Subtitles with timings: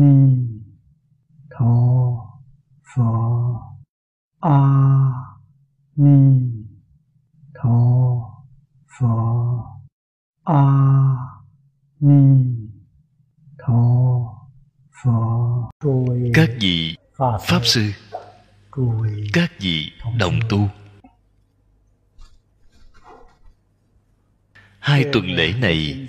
[0.00, 0.14] ni
[1.50, 1.74] tho
[2.94, 3.04] phở
[4.40, 4.60] a
[5.96, 6.18] ni
[7.54, 7.78] tho
[8.98, 9.06] phở
[10.44, 10.64] a
[12.00, 12.44] ni
[13.58, 13.82] tho
[15.02, 15.38] phở
[16.34, 17.92] các vị pháp sư.
[19.32, 20.68] Các vị đồng tu.
[24.78, 26.08] Hai tuần lễ này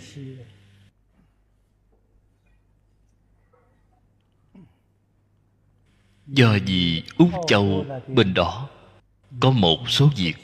[6.31, 8.69] do vì úc châu bên đó,
[9.39, 10.35] có một số việc.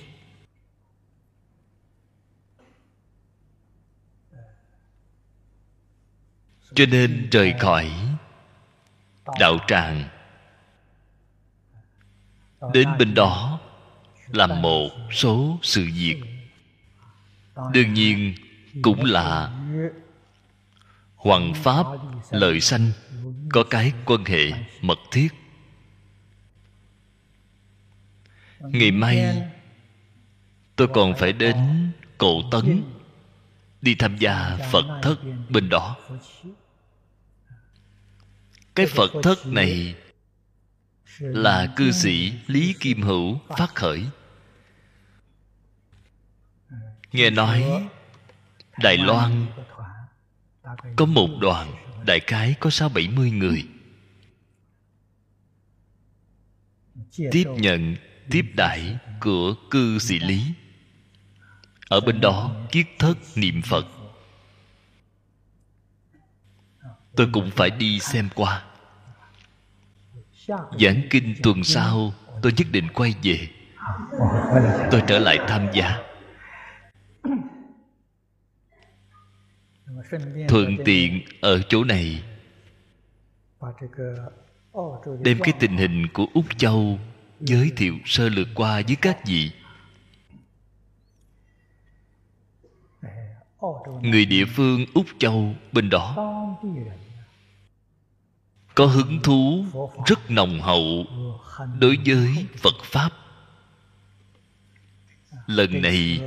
[6.76, 7.92] Cho nên rời khỏi
[9.40, 10.10] đạo tràng,
[12.74, 13.60] đến bên đó
[14.28, 16.22] làm một số sự việc.
[17.74, 18.36] Đương nhiên
[18.82, 19.52] cũng là
[21.16, 21.86] hoàng pháp
[22.32, 22.92] lợi sanh
[23.50, 25.45] có cái quan hệ mật thiết.
[28.72, 29.44] Ngày mai,
[30.76, 31.56] tôi còn phải đến
[32.18, 32.84] cổ tấn
[33.82, 35.16] đi tham gia phật thất
[35.50, 35.98] bên đó.
[38.76, 39.96] Cái phật thất này
[41.20, 44.06] là cư sĩ lý kim hữu phát khởi.
[47.12, 47.88] Nghe nói,
[48.78, 49.46] đài loan
[50.96, 51.74] có một đoàn
[52.06, 53.68] đại cái có sáu bảy mươi người.
[57.32, 57.96] Tiếp nhận
[58.30, 60.44] tiếp đãi của cư sĩ lý.
[61.90, 63.86] Ở bên đó kiết thất niệm phật.
[67.16, 68.64] Tôi cũng phải đi xem qua.
[70.80, 73.48] Giảng kinh tuần sau, tôi nhất định quay về.
[74.92, 75.98] Tôi trở lại tham gia.
[80.48, 82.24] Thuận tiện ở chỗ này.
[85.22, 87.00] Đem cái tình hình của úc châu
[87.40, 89.52] giới thiệu sơ lược qua với các vị.
[94.02, 96.16] Người địa phương úc châu bên đó.
[98.76, 99.66] Có hứng thú,
[100.06, 101.06] rất nồng hậu
[101.80, 103.10] đối với phật pháp.
[105.48, 106.22] Lần này,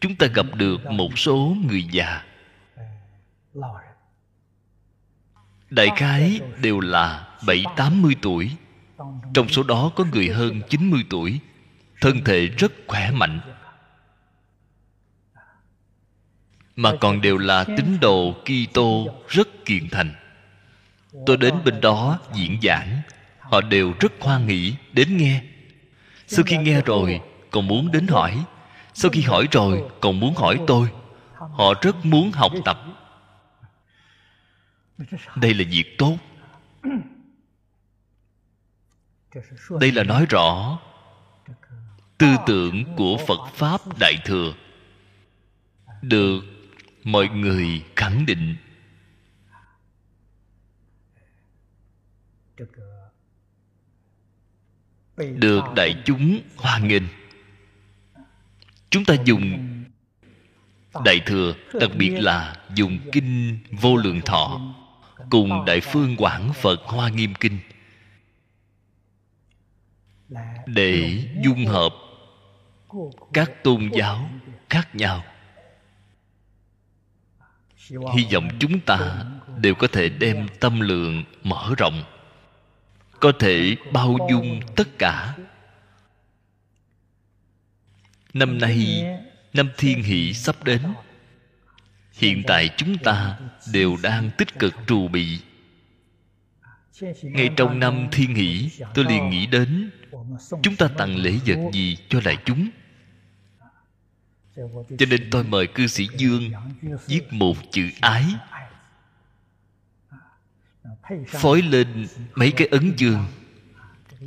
[0.00, 2.24] chúng ta gặp được một số người già.
[5.70, 8.50] Đại khái đều là bảy tám mươi tuổi
[9.34, 11.40] trong số đó có người hơn 90 tuổi,
[12.00, 13.40] thân thể rất khỏe mạnh.
[16.76, 20.14] Mà còn đều là tín đồ Kitô rất kiên thành.
[21.26, 23.02] Tôi đến bên đó diễn giảng,
[23.38, 25.42] họ đều rất hoan hỷ đến nghe.
[26.26, 27.20] Sau khi nghe rồi,
[27.50, 28.44] còn muốn đến hỏi.
[28.94, 30.88] Sau khi hỏi rồi, còn muốn hỏi tôi.
[31.34, 32.84] Họ rất muốn học tập.
[35.36, 36.16] Đây là việc tốt
[39.80, 40.78] đây là nói rõ
[42.18, 44.54] tư tưởng của phật pháp đại thừa.
[46.02, 46.40] Được
[47.04, 48.56] mọi người khẳng định.
[55.16, 57.02] Được đại chúng hoan nghênh.
[58.90, 59.68] Chúng ta dùng
[61.04, 64.60] đại thừa đặc biệt là dùng kinh vô lượng thọ
[65.30, 67.58] cùng đại phương quảng phật hoa nghiêm kinh
[70.66, 71.92] để dung hợp
[73.32, 74.30] các tôn giáo
[74.70, 75.24] khác nhau.
[77.88, 79.24] Hy vọng chúng ta
[79.58, 82.02] đều có thể đem tâm lượng mở rộng.
[83.20, 85.36] Có thể bao dung tất cả.
[88.34, 89.04] Năm nay
[89.52, 90.80] năm thiên hỷ sắp đến.
[92.12, 93.38] hiện tại chúng ta
[93.72, 95.40] đều đang tích cực trù bị
[97.22, 99.90] ngay trong năm thiên nghỉ tôi liền nghĩ đến,
[100.62, 102.70] chúng ta tặng lễ vật gì cho đại chúng?
[104.98, 106.52] Cho nên tôi mời cư sĩ dương
[107.06, 108.24] viết một chữ ái.
[111.28, 113.26] Phối lên mấy cái ấn dương.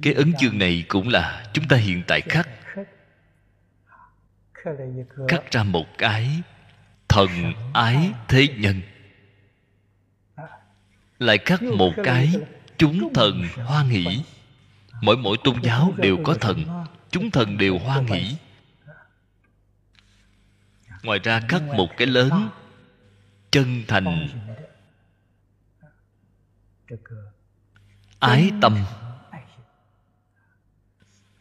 [0.01, 2.50] Cái ấn dương này cũng là chúng ta hiện tại khắc.
[5.27, 6.30] Khắc ra một cái
[7.07, 7.30] thần
[7.74, 8.81] ái thế nhân.
[11.19, 12.33] Lại khắc một cái
[12.77, 14.24] chúng thần hoan hỷ
[15.01, 16.85] mỗi mỗi tôn giáo đều có thần.
[17.12, 18.35] chúng thần đều hoan hỷ
[21.03, 22.50] ngoài ra khắc một cái lớn
[23.51, 24.27] chân thành.
[28.19, 28.85] Ái tâm.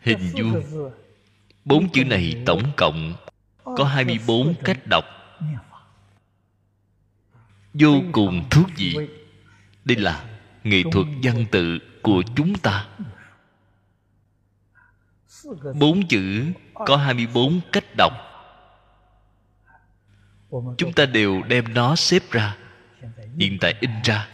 [0.00, 0.62] hình vuông.
[1.64, 3.14] bốn chữ này tổng cộng
[3.64, 5.04] có 24 cách đọc.
[7.74, 8.96] vô cùng thú vị.
[9.84, 10.35] đây là
[10.68, 12.86] nghệ thuật văn tự của chúng ta.
[15.80, 18.12] Bốn chữ có 24 cách đọc.
[20.78, 22.56] Chúng ta đều đem nó xếp ra
[23.38, 24.28] hiện tại in ra.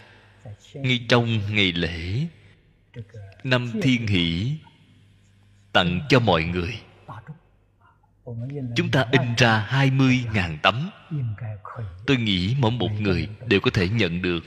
[0.75, 2.26] Ngay trong ngày lễ
[3.44, 4.56] năm thiên hỷ
[5.73, 6.81] tặng cho mọi người.
[8.76, 10.90] Chúng ta in ra 20.000 tấm.
[12.06, 14.44] Tôi nghĩ mỗi một người đều có thể nhận được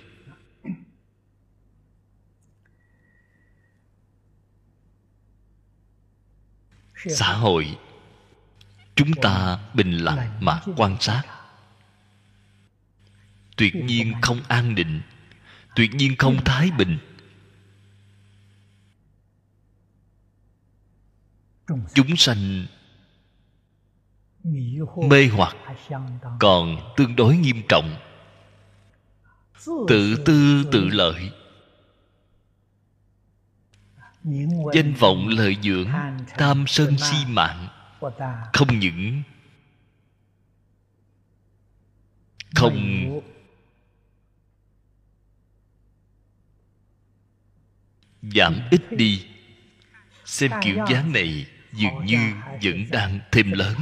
[7.09, 7.77] xã hội
[8.95, 11.21] chúng ta bình lặng mà quan sát.
[13.57, 15.01] Tuyệt nhiên không an định
[15.75, 16.97] tuyệt nhiên không thái bình.
[21.93, 22.65] Chúng sanh
[25.09, 25.55] mê hoặc
[26.39, 27.95] còn tương đối nghiêm trọng.
[29.65, 31.31] Tự tư tự lợi
[34.73, 35.89] danh vọng lợi dưỡng
[36.37, 37.67] tam sân si mạng
[38.53, 39.23] không những
[42.55, 43.05] không
[48.21, 49.27] giảm ít đi.
[50.25, 53.75] Xem kiểu dáng này dường như vẫn đang thêm lớn.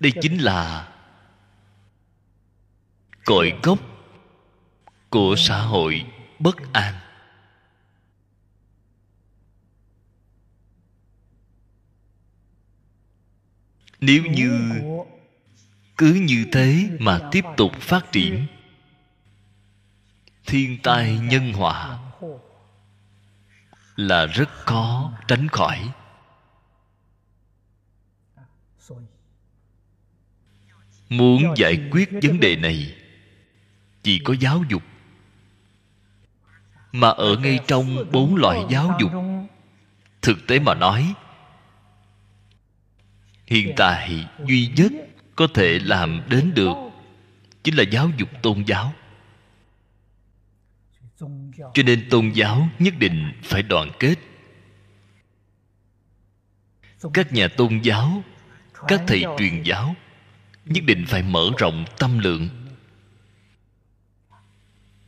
[0.00, 0.88] Đây chính là
[3.24, 3.78] cội gốc
[5.10, 6.04] của xã hội
[6.38, 6.94] bất an
[14.06, 14.80] nếu như
[15.96, 18.46] cứ như thế mà tiếp tục phát triển
[20.46, 21.98] thiên tai nhân họa
[23.96, 25.92] là rất khó tránh khỏi.
[31.08, 32.94] Muốn giải quyết vấn đề này
[34.02, 34.82] chỉ có giáo dục.
[36.92, 39.10] Mà ở ngay trong bốn loại giáo dục
[40.22, 41.14] thực tế mà nói
[43.54, 44.92] hiện tại duy nhất
[45.36, 46.74] có thể làm đến được
[47.64, 48.92] chính là giáo dục tôn giáo.
[51.74, 54.14] Cho nên tôn giáo nhất định phải đoàn kết.
[57.14, 58.22] Các nhà tôn giáo,
[58.88, 59.94] các thầy truyền giáo
[60.64, 62.48] nhất định phải mở rộng tâm lượng.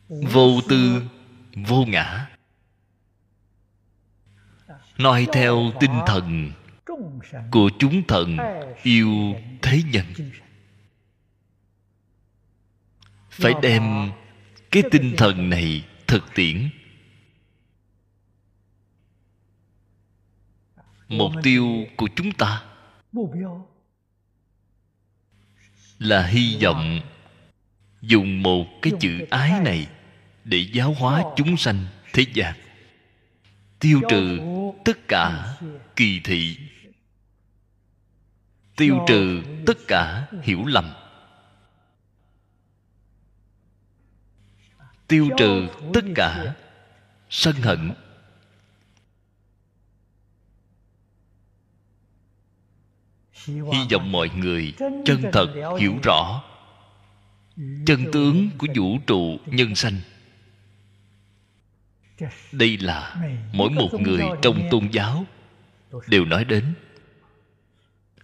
[0.09, 1.03] Vô tư,
[1.55, 2.27] vô ngã.
[4.99, 6.53] Nói theo tinh thần
[7.51, 8.37] của chúng thần
[8.83, 10.07] yêu thế nhân.
[13.31, 14.11] Phải đem
[14.71, 16.71] cái tinh thần này thực tiễn.
[21.09, 22.63] Mục tiêu của chúng ta
[25.99, 27.01] là hy vọng
[28.01, 29.87] dùng một cái chữ ái này
[30.45, 32.55] để giáo hóa chúng sanh thế gian,
[33.79, 34.41] tiêu trừ
[34.85, 35.57] tất cả
[35.97, 36.59] kỳ thị
[38.77, 40.93] tiêu trừ tất cả hiểu lầm.
[45.09, 46.55] Tiêu trừ tất cả
[47.31, 47.93] sân hận.
[53.47, 56.45] Hy vọng mọi người chân thật hiểu rõ
[57.87, 60.01] chân tướng của vũ trụ nhân sanh.
[62.53, 63.17] Đây là
[63.53, 65.25] mỗi một người trong tôn giáo
[66.07, 66.75] đều nói đến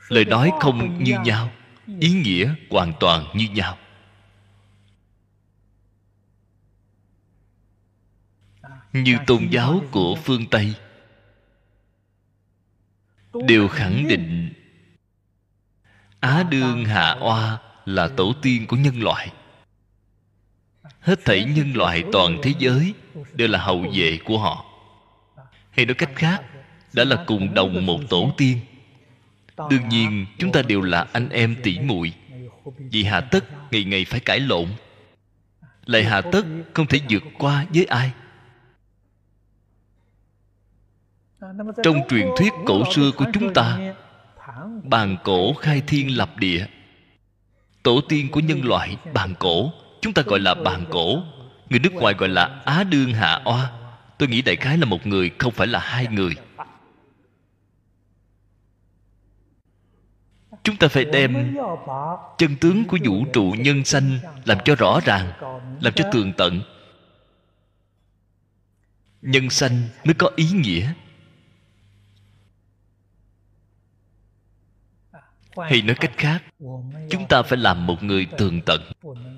[0.08, 1.50] lời nói không như nhau,
[2.00, 3.78] ý nghĩa hoàn toàn như nhau.
[8.92, 10.74] Như tôn giáo của phương tây,
[13.46, 14.52] đều khẳng định
[16.20, 19.32] á đương hạ oa là tổ tiên của nhân loại.
[21.00, 22.94] Hết thảy nhân loại toàn thế giới
[23.32, 24.64] đều là hậu vệ của họ.
[25.70, 26.42] Hay nói cách khác,
[26.92, 28.58] đã là cùng đồng một tổ tiên
[29.56, 32.12] đương nhiên, chúng ta đều là anh em tỷ muội.
[32.78, 34.66] Vì hạ tất ngày ngày phải cãi lộn.
[35.86, 38.12] Lại hạ tất không thể vượt qua với ai.
[41.82, 43.78] Trong truyền thuyết cổ xưa của chúng ta,
[44.82, 46.66] bàn cổ khai thiên lập địa.
[47.82, 51.22] Tổ tiên của nhân loại, bàn cổ, chúng ta gọi là bàn cổ.
[51.70, 53.70] Người nước ngoài gọi là á đương hạ oa.
[54.18, 56.34] Tôi nghĩ đại khái là một người, không phải là hai người.
[60.62, 61.56] Chúng ta phải đem
[62.38, 65.32] chân tướng của vũ trụ nhân sanh làm cho rõ ràng,
[65.80, 66.62] làm cho tường tận.
[69.22, 70.92] Nhân sanh mới có ý nghĩa.
[75.56, 76.42] Hay nói cách khác,
[77.10, 78.80] chúng ta phải làm một người tường tận,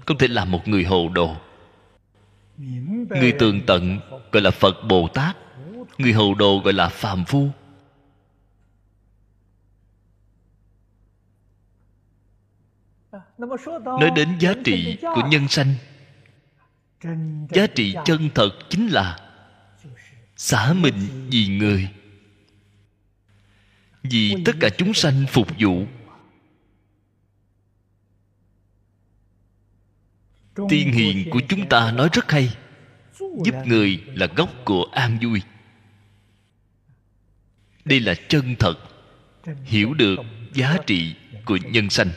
[0.07, 1.37] không thể làm một người hồ đồ.
[3.09, 3.99] Người tường tận
[4.33, 5.37] gọi là phật bồ tát,
[5.99, 7.49] người hồ đồ gọi là phàm phu.
[13.39, 15.75] Nói đến giá trị của nhân sanh.
[17.51, 19.19] Giá trị chân thật chính là
[20.37, 21.89] xả mình vì người.
[24.03, 25.87] Vì tất cả chúng sanh phục vụ.
[30.69, 32.57] Tiên hiền của chúng ta nói rất hay.
[33.19, 35.43] Giúp người là gốc của an vui.
[37.85, 38.75] Đây là chân thật.
[39.65, 40.17] Hiểu được
[40.55, 41.15] giá trị
[41.45, 42.11] của nhân sanh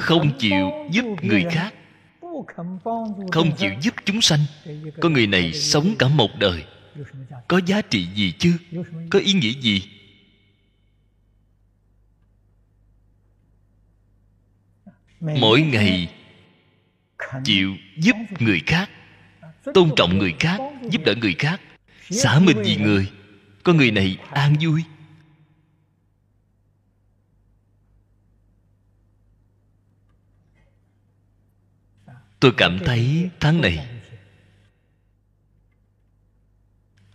[0.00, 1.74] không chịu giúp người khác.
[3.32, 4.40] Không chịu giúp chúng sanh.
[5.00, 6.64] Con người này sống cả một đời.
[7.48, 8.56] Có giá trị gì chứ?
[9.10, 9.82] Có ý nghĩa gì?
[15.20, 16.08] Mỗi ngày
[17.44, 18.90] chịu giúp người khác,
[19.74, 21.60] tôn trọng người khác, giúp đỡ người khác,
[22.10, 23.10] xả mình vì người.
[23.62, 24.82] Con người này an vui.
[32.42, 33.86] Tôi cảm thấy tháng này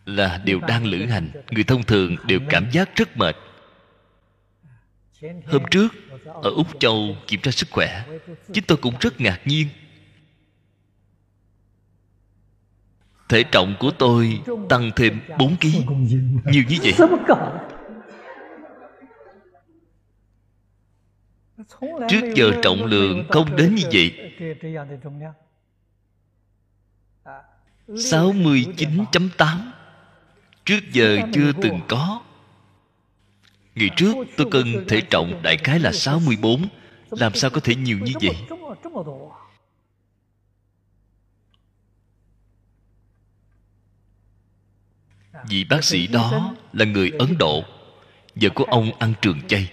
[0.05, 1.31] là đều đang lữ hành.
[1.51, 3.35] người thông thường đều cảm giác rất mệt.
[5.45, 5.87] Hôm trước
[6.25, 8.05] ở úc châu kiểm tra sức khỏe
[8.53, 9.67] chính tôi cũng rất ngạc nhiên.
[13.29, 15.67] Thể trọng của tôi tăng thêm 4 kg
[16.51, 16.93] nhiều như vậy.
[22.09, 24.26] Trước giờ trọng lượng không đến như vậy
[27.87, 29.71] 69.8
[30.65, 32.21] Trước giờ chưa từng có.
[33.75, 36.67] Ngày trước tôi cân thể trọng đại khái là 64
[37.11, 38.35] Làm sao có thể nhiều như vậy?
[45.49, 47.63] Vị bác sĩ đó là người Ấn Độ.
[48.35, 49.71] Giờ của ông ăn trường chay.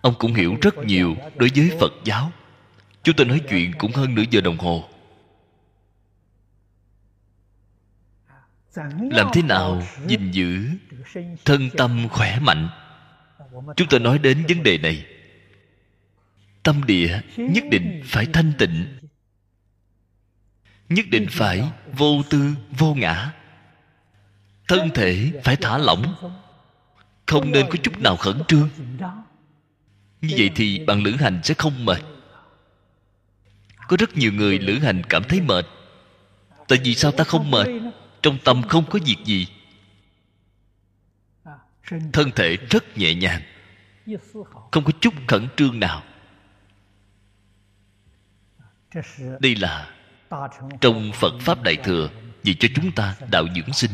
[0.00, 2.32] Ông cũng hiểu rất nhiều đối với Phật giáo.
[3.06, 4.88] Chúng tôi nói chuyện cũng hơn nửa giờ đồng hồ.
[9.10, 10.64] Làm thế nào gìn giữ
[11.44, 12.68] Thân tâm khỏe mạnh?
[13.76, 15.06] Chúng tôi nói đến vấn đề này.
[16.62, 18.98] Tâm địa nhất định phải thanh tịnh.
[20.88, 23.32] Nhất định phải vô tư, vô ngã.
[24.68, 26.14] Thân thể phải thả lỏng.
[27.26, 28.68] Không nên có chút nào khẩn trương.
[30.20, 32.02] Như vậy thì bạn lữ hành sẽ không mệt
[33.88, 35.66] có rất nhiều người lữ hành cảm thấy mệt.
[36.68, 37.66] Tại vì sao ta không mệt?
[38.22, 39.48] Trong tâm không có việc gì.
[42.12, 43.42] Thân thể rất nhẹ nhàng.
[44.72, 46.02] Không có chút khẩn trương nào.
[49.40, 49.94] Đây là
[50.80, 52.10] trong phật pháp đại thừa
[52.42, 53.90] vì cho chúng ta đạo dưỡng sinh.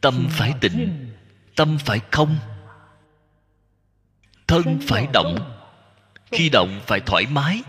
[0.00, 1.10] Tâm phải tịnh,
[1.56, 2.38] tâm phải không,
[4.46, 5.53] thân phải động
[6.34, 7.62] khi động phải thoải mái,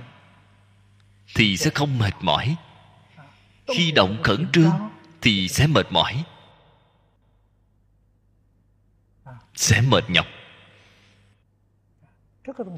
[1.35, 2.55] thì sẽ không mệt mỏi.
[3.67, 4.73] Khi động khẩn trương,
[5.21, 6.23] thì sẽ mệt mỏi.
[9.55, 10.25] Sẽ mệt nhọc.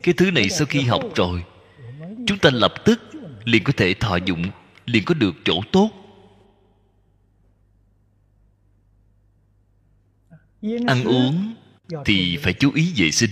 [0.04, 1.44] Cái thứ này sau khi học rồi,
[2.28, 3.00] chúng ta lập tức
[3.44, 4.44] liền có thể thọ dụng,
[4.86, 5.90] liền có được chỗ tốt.
[10.88, 11.56] Ăn uống
[12.06, 13.32] thì phải chú ý vệ sinh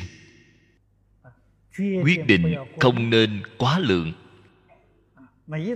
[1.77, 4.13] quyết định không nên quá lượng.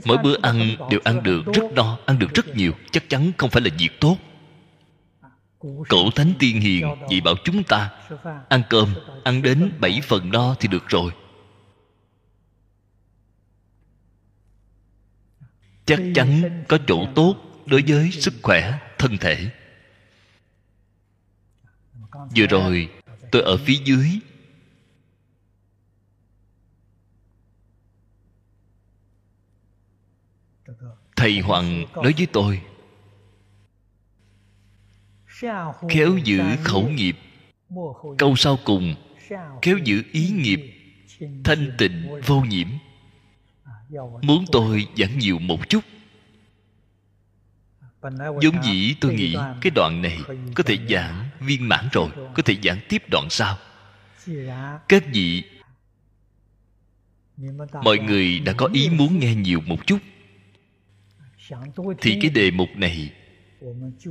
[0.06, 3.50] Mỗi bữa ăn đều ăn được rất no, ăn được rất nhiều, chắc chắn không
[3.50, 4.18] phải là việc tốt.
[5.89, 7.91] Cổ thánh tiên hiền vì bảo chúng ta
[8.50, 11.12] ăn cơm, ăn đến bảy phần no thì được rồi.
[15.86, 19.50] Chắc chắn có chỗ tốt đối với sức khỏe thân thể.
[22.36, 22.89] Vừa rồi,
[23.32, 24.20] tôi ở phía dưới
[31.19, 32.61] thầy hoàng nói với tôi,
[35.89, 37.15] khéo giữ khẩu nghiệp,
[38.17, 38.95] câu sau cùng,
[39.61, 40.73] khéo giữ ý nghiệp,
[41.43, 42.67] thanh tịnh vô nhiễm.
[44.21, 45.83] Muốn tôi giảng nhiều một chút?
[48.41, 50.19] Vốn dĩ tôi nghĩ cái đoạn này
[50.55, 53.57] có thể giảng viên mãn rồi, có thể giảng tiếp đoạn sau.
[54.89, 55.43] Các vị,
[57.83, 59.97] mọi người đã có ý muốn nghe nhiều một chút
[62.01, 63.13] thì cái đề mục này,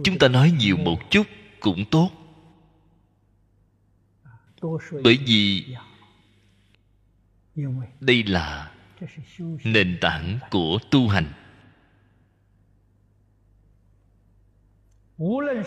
[0.05, 1.27] chúng ta nói nhiều một chút
[1.61, 2.11] cũng tốt.
[5.05, 5.65] Bởi vì
[8.01, 8.73] đây là
[9.65, 11.33] nền tảng của tu hành.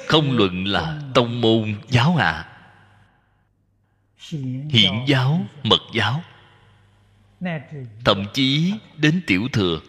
[0.08, 2.48] Không luận là tông môn giáo hạ
[4.70, 6.24] hiển giáo, mật giáo.
[8.06, 9.80] Thậm chí đến tiểu thừa.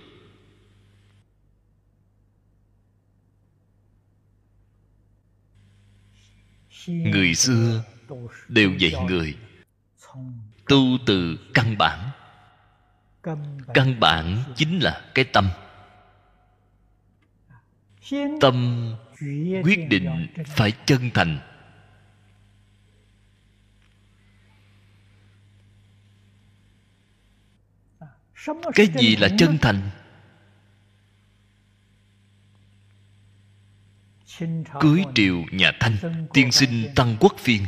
[6.87, 7.85] người xưa
[8.49, 9.37] đều dạy người
[10.69, 12.11] tu từ căn bản.
[13.75, 15.49] Căn bản chính là cái tâm.
[18.41, 18.89] Tâm
[19.63, 21.39] quyết định phải chân thành.
[28.75, 29.91] Cái gì là chân thành?
[34.81, 37.63] cưới triều nhà thanh tiên sinh tăng quốc phiên.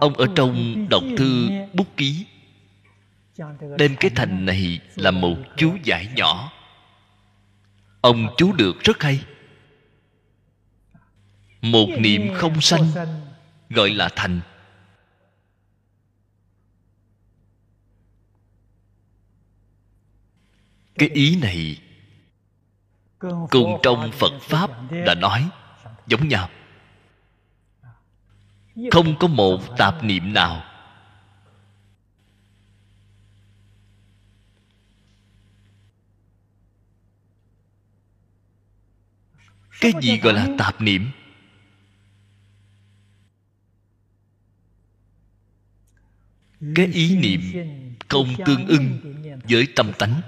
[0.00, 2.26] Ông ở trong đọc thư bút ký.
[3.78, 6.52] Đem cái thành này là một chú giải nhỏ.
[8.00, 9.24] Ông chú được rất hay.
[11.60, 12.84] Một niệm không sanh.
[13.70, 14.40] gọi là thành.
[20.94, 21.80] Cái ý này
[23.50, 24.70] cùng trong phật pháp
[25.06, 25.48] đã nói,
[26.06, 26.48] giống nhau.
[28.90, 30.64] Không có một tạp niệm nào.
[39.80, 41.10] Cái gì gọi là tạp niệm?
[46.74, 47.40] Cái ý niệm
[48.08, 49.14] không tương ưng
[49.48, 50.20] với tâm tánh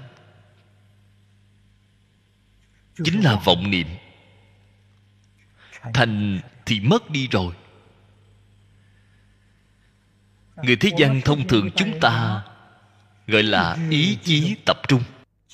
[3.03, 3.87] chính là vọng niệm.
[5.93, 7.53] Thành thì mất đi rồi.
[10.63, 12.43] Người thế gian thông thường chúng ta
[13.27, 15.03] gọi là ý chí tập trung,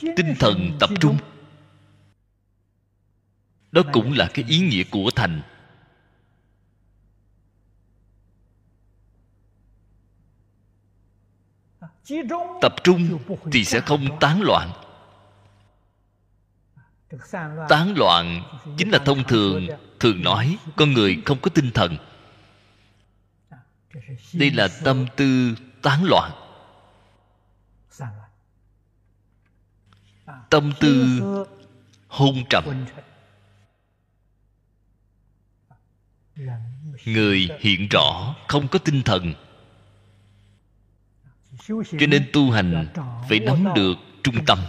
[0.01, 1.17] tinh thần tập trung.
[3.71, 5.41] Đó cũng là cái ý nghĩa của thành.
[12.61, 13.19] Tập trung
[13.51, 14.71] thì sẽ không tán loạn
[17.69, 18.43] tán loạn
[18.77, 19.67] chính là thông thường.
[19.99, 21.97] Thường nói, con người không có tinh thần.
[24.33, 26.31] Đây là tâm tư tán loạn.
[30.49, 31.19] Tâm tư
[32.07, 32.85] hôn trầm.
[37.05, 39.33] Người hiện rõ không có tinh thần.
[41.67, 42.87] Cho nên tu hành
[43.29, 44.59] phải nắm được trung tâm.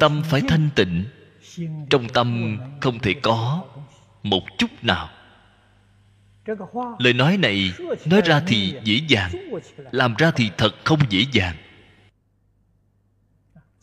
[0.00, 1.04] Tâm phải thanh tịnh
[1.90, 3.64] trong tâm không thể có
[4.22, 5.10] một chút nào.
[6.98, 7.72] Lời nói này
[8.06, 9.30] nói ra thì dễ dàng
[9.92, 11.56] làm ra thì thật không dễ dàng.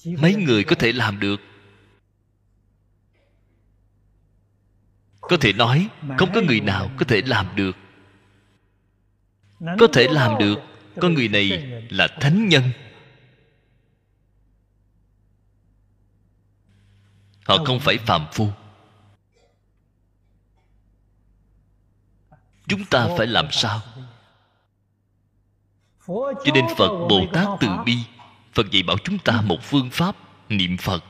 [0.06, 1.41] Mấy người có thể làm được?
[5.22, 7.78] Có thể nói không có người nào có thể làm được.
[9.80, 10.60] Có thể làm được
[11.02, 11.50] con người này
[11.89, 12.63] là thánh nhân
[17.43, 18.49] họ không phải phàm phu.
[22.67, 23.82] Chúng ta phải làm sao?
[26.08, 27.97] Cho nên phật bồ tát từ bi.
[28.53, 30.15] Phật dạy bảo chúng ta một phương pháp,
[30.49, 31.03] niệm phật.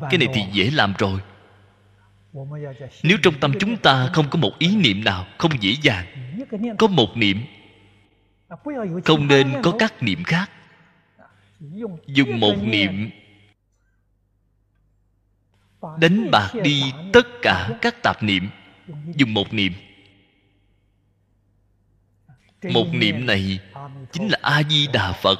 [0.00, 1.20] Cái này thì dễ làm rồi.
[3.02, 6.06] Nếu trong tâm chúng ta không có một ý niệm nào, không dễ dàng,
[6.78, 7.40] có một niệm,
[9.04, 10.50] không nên có các niệm khác.
[12.06, 13.10] Dùng một niệm
[16.00, 18.48] đánh bạc đi tất cả các tạp niệm.
[19.16, 19.72] Dùng một niệm.
[22.62, 23.60] Một niệm này
[24.12, 25.38] chính là a di đà phật.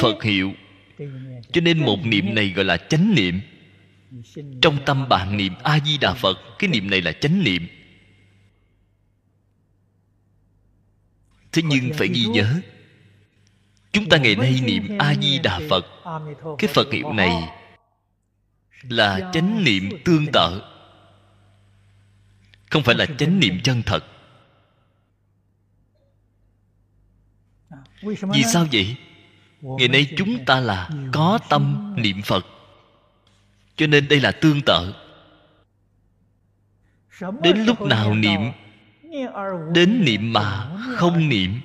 [0.00, 0.52] Phật hiệu.
[1.52, 3.40] Cho nên một niệm này gọi là chánh niệm.
[4.62, 7.66] Trong tâm bạn niệm a di đà phật, cái niệm này là chánh niệm.
[11.52, 12.60] Thế nhưng phải ghi nhớ
[13.92, 15.86] chúng ta ngày nay niệm a di đà phật.
[16.58, 17.32] Cái phật hiệu này
[18.82, 20.62] là chánh niệm tương tự.
[22.70, 24.04] không phải là chánh niệm chân thật.
[28.02, 28.96] Vì sao vậy?
[29.60, 32.46] ngày nay chúng ta là có tâm niệm phật.
[33.76, 34.94] Cho nên đây là tương tự.
[37.42, 38.40] Đến lúc nào niệm
[39.72, 41.60] đến niệm mà không niệm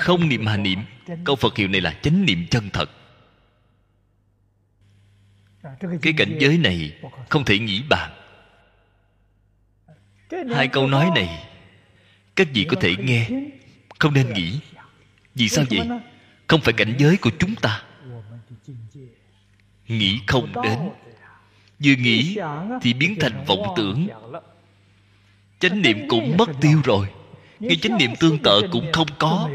[0.00, 0.78] không niệm mà niệm
[1.24, 2.90] câu phật hiệu này là chánh niệm chân thật.
[6.02, 8.12] Cái cảnh giới này không thể nghĩ bàn.
[10.54, 11.48] Hai câu nói này
[12.36, 13.28] các vị có thể nghe
[13.98, 14.60] không nên nghĩ.
[15.34, 15.88] Vì sao vậy?
[16.46, 17.82] không phải cảnh giới của chúng ta.
[19.88, 20.78] Nghĩ không đến.
[21.84, 22.38] vừa nghĩ
[22.82, 24.08] thì biến thành vọng tưởng.
[25.58, 27.06] chánh niệm cũng mất tiêu rồi.
[27.60, 29.50] Ngay chánh niệm tương tự cũng không có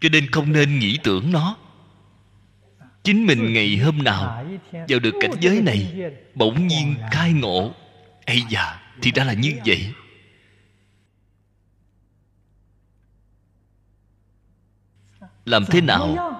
[0.00, 1.56] cho nên không nên nghĩ tưởng nó.
[3.02, 4.46] Chính mình ngày hôm nào
[4.88, 7.74] vào được cảnh giới này, bỗng nhiên khai ngộ.
[8.26, 9.94] Ây già thì đã là như vậy.
[15.44, 16.34] Làm thế nào?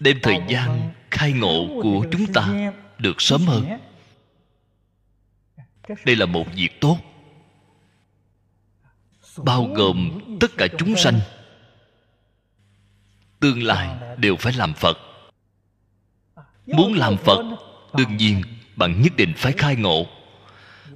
[0.00, 3.66] Đem thời gian khai ngộ của chúng ta được sớm hơn.
[6.04, 6.98] Đây là một việc tốt
[9.38, 11.20] bao gồm tất cả chúng sanh.
[13.40, 14.98] Tương lai đều phải làm phật.
[16.66, 17.44] Muốn làm phật,
[17.94, 18.42] đương nhiên
[18.76, 20.06] bạn nhất định phải khai ngộ.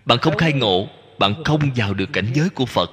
[0.04, 2.90] Bạn không khai ngộ, bạn không vào được cảnh giới của phật.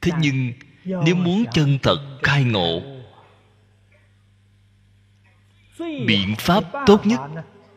[0.00, 0.52] Thế nhưng,
[0.84, 2.82] nếu muốn chân thật khai ngộ,
[5.78, 7.20] biện pháp tốt nhất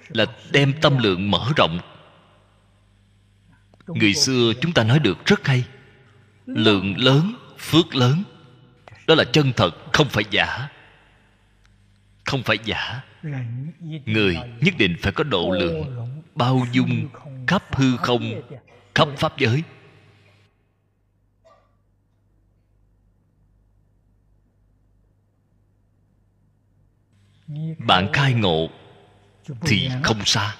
[0.09, 1.79] là đem tâm lượng mở rộng
[3.87, 5.65] người xưa chúng ta nói được rất hay.
[6.45, 8.23] Lượng lớn phước lớn.
[9.07, 10.69] Đó là chân thật không phải giả.
[12.25, 13.01] Không phải giả.
[14.05, 17.07] người nhất định phải có độ lượng bao dung
[17.47, 18.41] khắp hư không
[18.95, 19.63] khắp pháp giới.
[27.77, 28.69] Bạn khai ngộ
[29.61, 30.55] thì không xa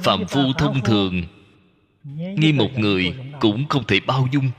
[0.00, 1.22] phạm phu thông thường
[2.04, 4.50] nghi một người cũng không thể bao dung.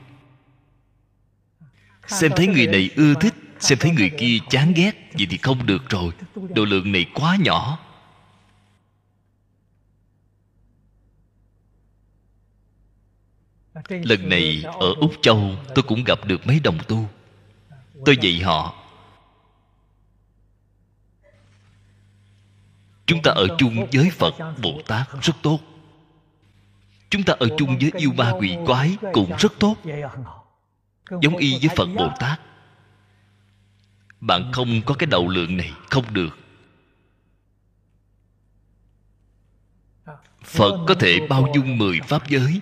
[2.06, 5.66] Xem thấy người này ưa thích xem thấy người kia chán ghét vậy thì không
[5.66, 6.12] được rồi.
[6.54, 7.78] Độ lượng này quá nhỏ.
[13.88, 17.08] Lần này ở úc châu tôi cũng gặp được mấy đồng tu.
[18.04, 18.83] Tôi dạy họ
[23.06, 25.60] chúng ta ở chung với phật bồ tát rất tốt.
[27.10, 29.76] Chúng ta ở chung với yêu ma quỷ quái cũng rất tốt.
[31.22, 32.40] Giống y với phật bồ tát
[34.20, 36.38] bạn không có cái đầu lượng này, không được.
[40.44, 42.60] Phật có thể bao dung mười pháp giới.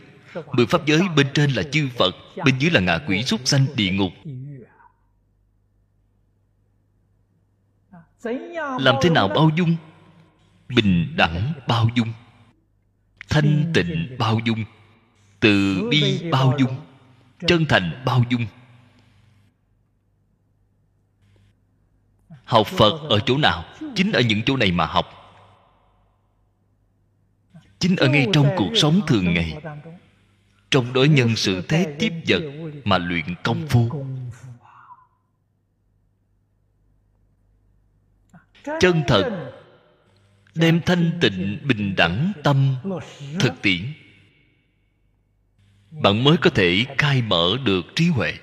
[0.53, 3.67] Mười pháp giới bên trên là chư phật, bên dưới là ngạ quỷ súc sanh
[3.75, 4.13] địa ngục.
[8.81, 9.77] Làm thế nào bao dung?
[10.69, 12.13] Bình đẳng bao dung.
[13.29, 14.65] Thanh tịnh bao dung.
[15.41, 16.81] Từ bi bao dung.
[17.47, 18.47] Chân thành bao dung.
[22.45, 23.65] Học phật ở chỗ nào?
[23.97, 25.07] Chính ở những chỗ này mà học.
[27.79, 29.57] Chính ở ngay trong cuộc sống thường ngày.
[30.71, 32.43] Trong đối nhân sự thế tiếp vật
[32.85, 34.07] mà luyện công phu.
[38.81, 39.52] Chân thật
[40.55, 42.77] đem thanh tịnh, bình đẳng tâm
[43.41, 43.93] thực tiễn.
[45.91, 48.35] Bạn mới có thể khai mở được trí huệ.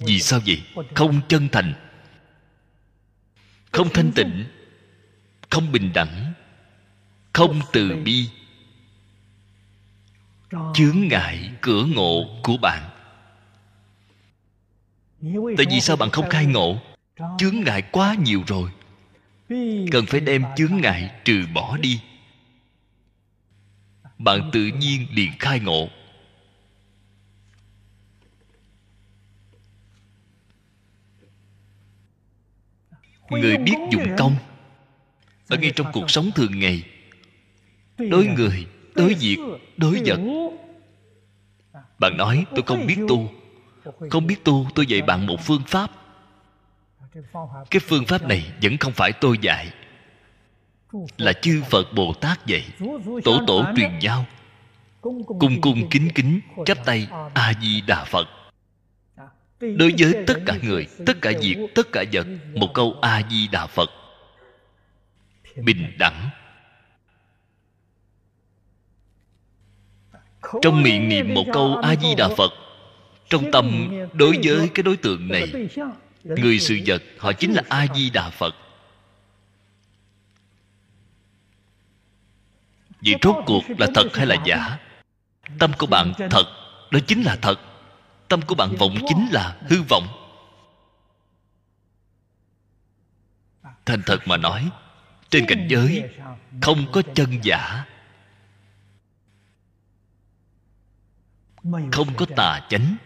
[0.00, 0.84] Vì sao vậy?
[0.94, 1.74] Không chân thành.
[3.72, 4.44] Không thanh tịnh.
[5.50, 6.32] Không bình đẳng.
[7.32, 8.28] Không từ bi.
[10.50, 12.90] Chướng ngại cửa ngộ của bạn.
[15.56, 16.80] Tại vì sao bạn không khai ngộ?
[17.38, 18.70] Chướng ngại quá nhiều rồi
[19.92, 22.00] cần phải đem chướng ngại trừ bỏ đi.
[24.18, 25.88] Bạn tự nhiên liền khai ngộ.
[33.30, 34.36] Người biết dụng công,
[35.48, 36.82] ở ngay trong cuộc sống thường ngày,
[37.98, 39.36] đối người, đối việc,
[39.76, 40.20] đối vật.
[41.98, 43.30] Bạn nói, tôi không biết tu,
[44.10, 45.99] không biết tu, tôi dạy bạn một phương pháp
[47.70, 49.72] cái phương pháp này vẫn không phải tôi dạy.
[51.18, 52.64] Là chư phật bồ tát dạy.
[53.24, 54.26] Tổ tổ truyền giao
[55.38, 58.28] cung cung kính kính, chắp tay a di đà phật.
[59.60, 63.48] Đối với tất cả người, tất cả việc, tất cả vật, một câu a di
[63.48, 63.90] đà phật.
[65.56, 66.30] Bình đẳng.
[70.62, 72.52] Trong miệng niệm một câu a di đà phật,
[73.28, 75.68] trong tâm đối với cái đối tượng này
[76.24, 78.54] người sự vật họ chính là a di đà phật.
[83.00, 84.78] Vậy rốt cuộc là thật hay là giả?
[85.58, 86.44] Tâm của bạn thật
[86.90, 87.60] đó chính là thật.
[88.28, 90.06] Tâm của bạn vọng chính là hư vọng.
[93.84, 94.70] Thành thật mà nói
[95.30, 96.10] trên cảnh giới
[96.62, 97.84] không có chân giả.
[101.92, 102.96] Không có tà chánh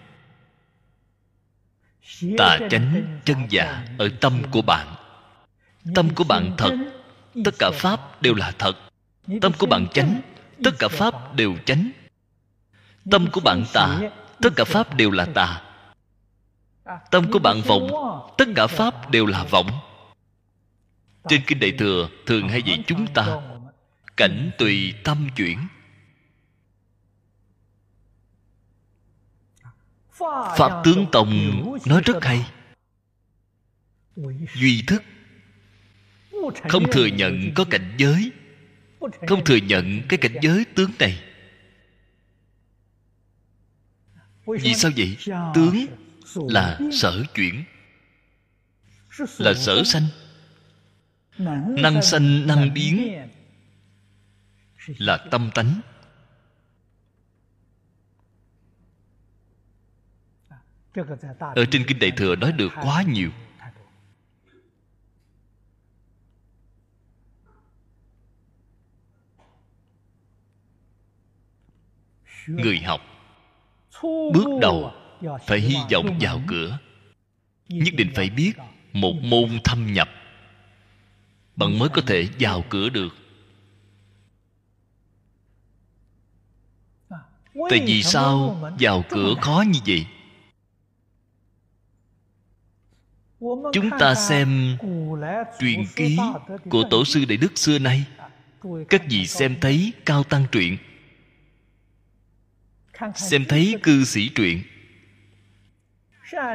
[2.38, 4.86] tà chánh chân giả ở tâm của bạn.
[5.94, 6.72] Tâm của bạn thật,
[7.44, 8.76] tất cả pháp đều là thật.
[9.40, 10.20] Tâm của bạn chánh,
[10.64, 11.90] tất cả pháp đều chánh.
[13.10, 14.00] Tâm của bạn tà,
[14.42, 15.62] tất cả pháp đều là tà.
[17.10, 17.90] Tâm của bạn vọng,
[18.38, 19.70] tất cả pháp đều là vọng.
[21.28, 23.26] Trên kinh đại thừa thường hay dạy chúng ta,
[24.16, 25.58] cảnh tùy tâm chuyển.
[30.56, 32.46] Pháp tướng tông nói rất hay.
[34.54, 35.02] Duy thức.
[36.68, 38.32] Không thừa nhận có cảnh giới.
[39.28, 41.20] Không thừa nhận cái cảnh giới tướng này.
[44.46, 45.16] Vì sao vậy?
[45.54, 45.86] Tướng
[46.34, 47.64] là sở chuyển.
[49.38, 50.06] Là sở sanh.
[51.78, 53.18] Năng sanh, năng biến.
[54.86, 55.80] Là tâm tánh.
[61.38, 63.30] Ở trên kinh đại thừa nói được quá nhiều.
[72.46, 73.00] Người học
[74.32, 74.92] bước đầu
[75.46, 76.78] phải hy vọng vào cửa
[77.68, 78.52] nhất định phải biết
[78.92, 80.08] một môn thâm nhập
[81.56, 83.14] bạn mới có thể vào cửa được.
[87.70, 90.06] Tại vì sao vào cửa khó như vậy
[93.72, 94.76] chúng ta xem
[95.60, 96.18] truyền ký
[96.70, 98.04] của tổ sư đại đức xưa nay.
[98.88, 100.76] Các vị xem thấy cao tăng truyện.
[103.14, 104.62] Xem thấy cư sĩ truyện.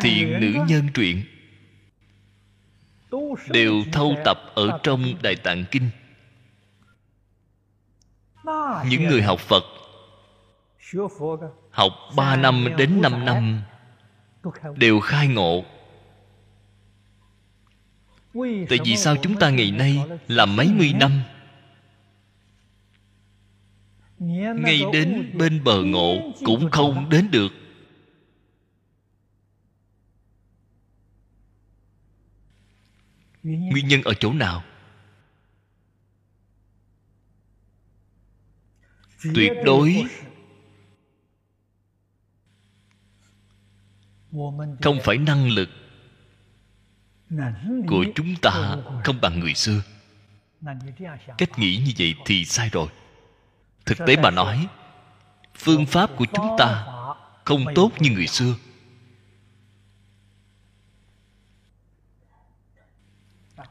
[0.02, 1.24] Thiện nữ nhân truyện.
[3.50, 5.90] Đều thâu tập ở trong đại tạng kinh.
[8.90, 9.64] Những người học phật
[11.72, 13.62] học ba năm đến năm năm
[14.76, 15.64] đều khai ngộ
[18.70, 21.22] tại vì sao chúng ta ngày nay là mấy mươi năm?
[24.20, 27.52] Ngay đến bên bờ ngộ cũng không đến được.
[33.44, 34.64] Nguyên nhân ở chỗ nào?
[39.36, 40.04] Tuyệt đối.
[44.82, 45.70] Không phải năng lực
[47.88, 49.82] của chúng ta không bằng người xưa.
[51.38, 52.88] Cách nghĩ như vậy thì sai rồi.
[53.86, 54.68] Thực tế mà nói
[55.56, 56.86] phương pháp của chúng ta
[57.46, 58.56] không tốt như người xưa.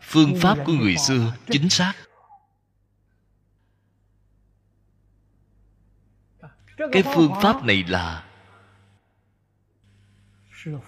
[0.03, 1.93] Phương pháp của người xưa chính xác.
[6.93, 8.25] Cái phương pháp này là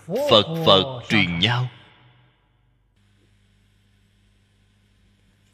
[0.07, 1.69] phật phật truyền nhau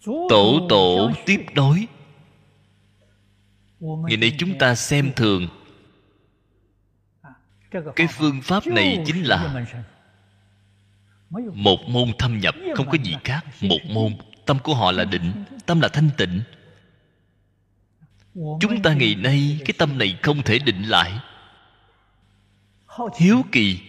[0.07, 1.87] tổ tổ tiếp nối
[3.81, 5.49] ngày nay chúng ta xem thường.
[7.97, 9.66] Cái phương pháp này chính là
[11.55, 13.45] một môn thâm nhập không có gì khác.
[13.61, 14.16] một môn
[14.47, 16.42] tâm của họ là định tâm là thanh tịnh.
[18.35, 21.12] Chúng ta ngày nay cái tâm này không thể định lại.
[23.19, 23.81] Hiếu kỳ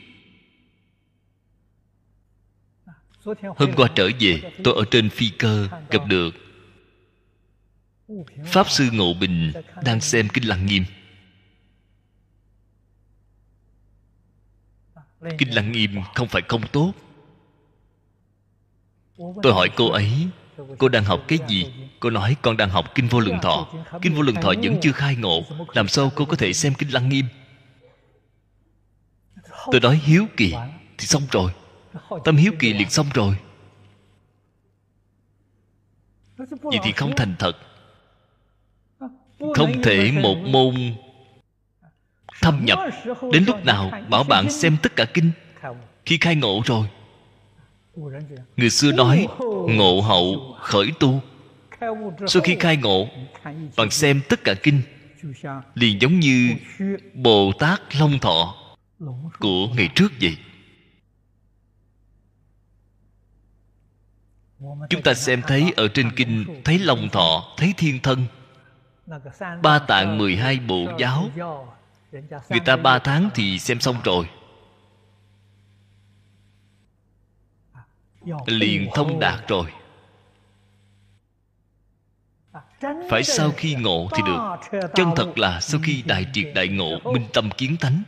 [3.57, 6.35] hôm qua trở về, tôi ở trên phi cơ, gặp được.
[8.45, 9.51] Pháp sư ngộ bình
[9.83, 10.83] đang xem kinh lăng nghiêm.
[15.37, 16.93] Kinh lăng nghiêm không phải không tốt.
[19.17, 20.11] Tôi hỏi cô ấy,
[20.77, 21.73] cô đang học cái gì?
[21.99, 23.67] Cô nói con đang học kinh vô lượng thọ.
[24.01, 26.89] Kinh vô lượng thọ vẫn chưa khai ngộ, làm sao cô có thể xem kinh
[26.89, 27.25] lăng nghiêm?
[29.71, 30.53] Tôi nói hiếu kỳ,
[30.97, 31.51] thì xong rồi
[32.23, 33.35] tâm hiếu kỳ liền xong rồi.
[36.37, 37.57] Vậy thì không thành thật.
[39.55, 40.75] Không thể một môn
[42.41, 42.79] thâm nhập
[43.31, 45.31] đến lúc nào bảo bạn xem tất cả kinh.
[46.05, 46.87] Khi khai ngộ rồi,
[48.57, 49.27] người xưa nói,
[49.69, 51.21] ngộ hậu khởi tu.
[52.27, 53.07] Sau khi khai ngộ,
[53.77, 54.81] bạn xem tất cả kinh,
[55.75, 56.53] liền giống như
[57.13, 58.55] bồ tát long thọ
[59.39, 60.37] của ngày trước vậy.
[64.89, 68.25] chúng ta xem thấy ở trên kinh thấy lòng thọ, thấy thiên thân.
[69.61, 71.29] Ba tạng 12 bộ giáo.
[72.49, 74.29] Người ta ba tháng thì xem xong rồi.
[78.45, 79.71] Liền thông đạt rồi.
[83.09, 84.57] Phải sau khi ngộ thì được.
[84.95, 88.03] Chân thật là sau khi đại triệt đại ngộ, minh tâm kiến tánh.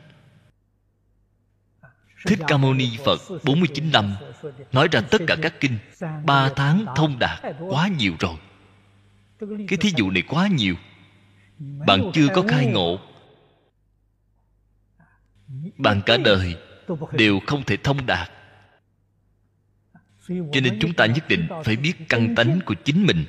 [2.27, 4.15] Thích ca mâu ni phật 49 năm.
[4.71, 5.77] Nói ra tất cả các kinh,
[6.25, 8.35] Ba tháng thông đạt quá nhiều rồi.
[9.67, 10.75] Cái thí dụ này quá nhiều.
[11.59, 12.99] Bạn chưa có khai ngộ.
[15.77, 16.55] Bạn cả đời
[17.11, 18.31] Đều không thể thông đạt.
[20.27, 23.25] Cho nên chúng ta nhất định phải biết căn tánh của chính mình.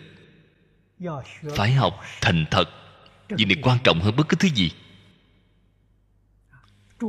[1.56, 2.64] Phải học thành thật,
[3.28, 4.70] vì này quan trọng hơn bất cứ thứ gì.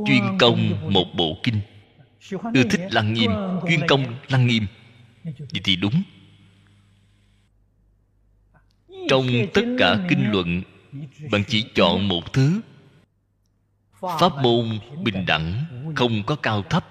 [0.06, 1.60] Chuyên công một bộ kinh
[2.30, 3.30] ưa thích lăng nghiêm
[3.68, 4.66] chuyên công lăng nghiêm.
[5.24, 6.02] Vậy thì đúng.
[9.08, 10.62] Trong tất cả kinh luận
[11.30, 12.60] bạn chỉ chọn một thứ.
[14.00, 15.64] Pháp môn bình đẳng
[15.96, 16.88] không có cao thấp.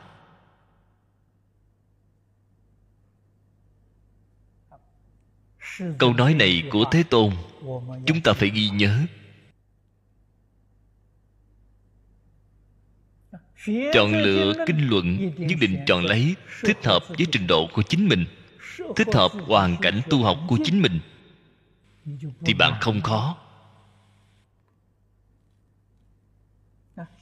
[5.98, 7.34] Câu nói này của thế tôn
[8.06, 9.06] chúng ta phải ghi nhớ
[13.94, 18.08] chọn lựa kinh luận nhất định chọn lấy thích hợp với trình độ của chính
[18.08, 18.26] mình
[18.96, 21.00] thích hợp hoàn cảnh tu học của chính mình.
[22.46, 23.38] Thì bạn không khó.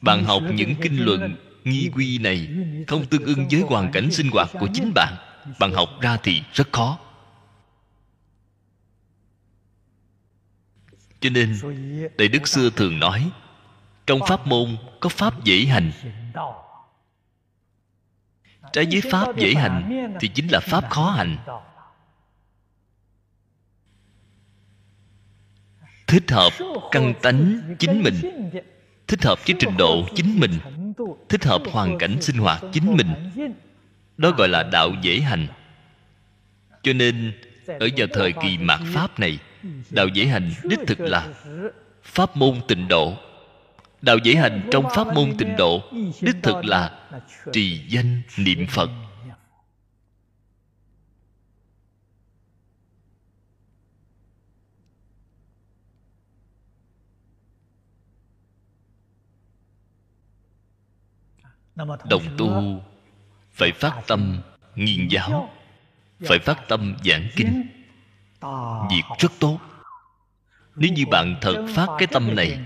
[0.01, 2.49] bạn học những kinh luận nghi quy này
[2.87, 5.13] không tương ưng với hoàn cảnh sinh hoạt của chính bạn.
[5.59, 6.99] bạn học ra thì rất khó.
[11.19, 11.59] Cho nên
[12.17, 13.31] đại đức xưa thường nói
[14.07, 15.91] trong pháp môn có pháp dễ hành
[18.73, 21.37] trái với pháp dễ hành thì chính là pháp khó hành.
[26.07, 26.53] Thích hợp
[26.91, 28.15] căn tánh chính mình.
[29.07, 30.59] Thích hợp với trình độ chính mình.
[31.29, 33.13] Thích hợp hoàn cảnh sinh hoạt chính mình.
[34.17, 35.47] Đó gọi là đạo dễ hành.
[36.83, 39.39] Cho nên, ở vào thời kỳ mạt pháp này,
[39.89, 41.27] đạo dễ hành đích thực là
[42.03, 43.13] pháp môn tịnh độ
[44.01, 45.81] đạo dễ hành trong pháp môn tịnh độ,
[46.21, 47.09] đích thực là
[47.53, 48.89] trì danh niệm phật.
[62.09, 62.81] Đồng tu
[63.51, 64.41] phải phát tâm
[64.75, 65.49] nghiên giáo,
[66.19, 67.67] phải phát tâm giảng kinh,
[68.89, 69.59] việc rất tốt.
[70.75, 72.59] Nếu như bạn thật phát cái tâm này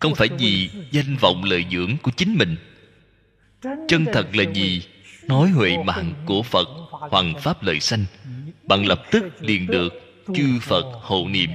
[0.00, 2.56] không phải vì danh vọng lợi dưỡng của chính mình.
[3.88, 4.82] Chân thật là gì?
[5.22, 8.04] Nói huệ mạng của phật hoàng pháp lợi sanh.
[8.62, 9.92] Bạn lập tức liền được
[10.34, 11.50] chư phật hộ niệm.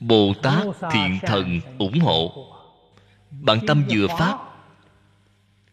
[0.00, 2.52] Bồ tát thiện thần ủng hộ.
[3.30, 4.36] Bạn tâm vừa phát,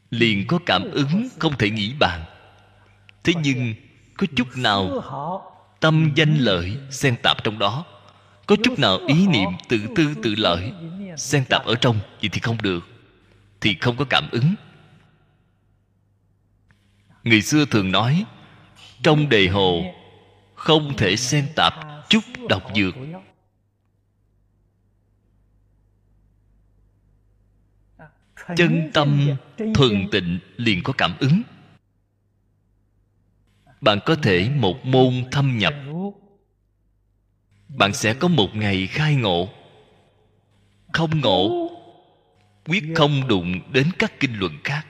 [0.09, 2.23] liền có cảm ứng không thể nghĩ bàn.
[3.23, 3.73] Thế nhưng,
[4.17, 5.03] có chút nào
[5.79, 7.85] tâm danh lợi xen tạp trong đó?
[8.45, 10.73] Có chút nào ý niệm tự tư tự lợi,
[11.17, 12.87] xen tạp ở trong vậy thì không được,
[13.61, 14.55] thì không có cảm ứng.
[17.23, 18.25] Người xưa thường nói,
[19.03, 19.93] trong đề hồ
[20.55, 21.73] không thể xen tạp
[22.09, 22.95] chút độc dược.
[28.55, 29.29] Chân tâm
[29.75, 31.41] thuần tịnh liền có cảm ứng.
[33.81, 35.73] Bạn có thể một môn thâm nhập
[37.77, 39.49] bạn sẽ có một ngày khai ngộ.
[40.93, 41.69] Không ngộ,
[42.65, 44.85] quyết không đụng đến các kinh luận khác.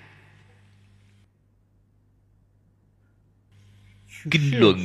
[4.32, 4.78] Kinh luận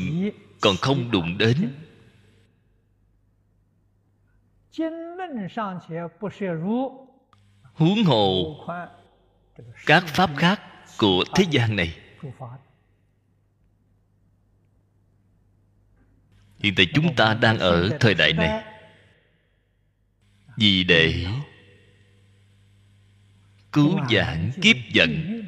[0.61, 1.75] còn không đụng đến.
[7.73, 8.57] Huống hồ,
[9.87, 10.61] các pháp khác
[10.99, 11.99] của thế gian này
[16.61, 18.65] hiện tại chúng ta đang ở thời đại này.
[20.57, 21.27] Vì để
[23.73, 25.43] cứu giảng kiếp giận,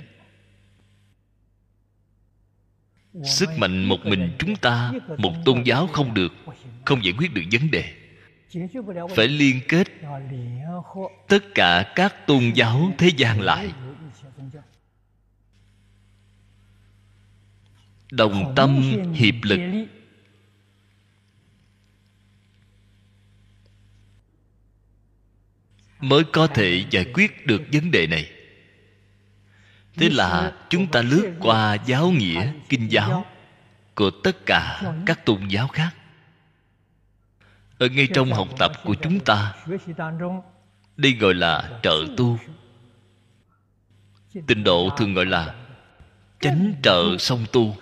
[3.24, 6.32] sức mạnh một mình chúng ta, một tôn giáo không được,
[6.84, 7.94] không giải quyết được vấn đề.
[9.16, 9.88] Phải liên kết
[11.28, 13.72] tất cả các tôn giáo thế gian lại.
[18.12, 18.82] Đồng tâm,
[19.14, 19.61] hiệp lực
[26.01, 28.30] mới có thể giải quyết được vấn đề này.
[29.96, 33.26] Thế là chúng ta lướt qua giáo nghĩa kinh giáo
[33.94, 35.90] của tất cả các tôn giáo khác.
[37.78, 39.55] Ở ngay trong học tập của chúng ta,
[40.96, 42.38] đây gọi là trợ tu.
[44.46, 45.55] Tịnh độ thường gọi là
[46.40, 47.76] chánh trợ song tu.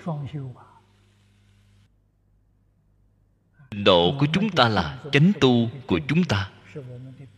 [3.71, 6.51] Tịnh độ của chúng ta là chánh tu của chúng ta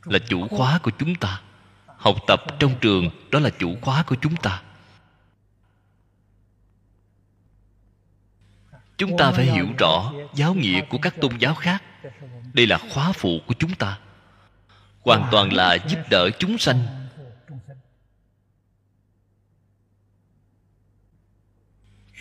[0.05, 1.41] là chủ khóa của chúng ta.
[1.87, 4.63] Học tập trong trường, đó là chủ khóa của chúng ta.
[8.97, 11.83] Chúng ta phải hiểu rõ giáo nghĩa của các tôn giáo khác.
[12.53, 13.99] Đây là khóa phụ của chúng ta.
[15.01, 17.09] Hoàn toàn là giúp đỡ chúng sanh.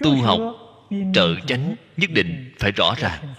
[0.02, 0.40] Tu học,
[1.14, 3.34] trợ chánh, nhất định phải rõ ràng.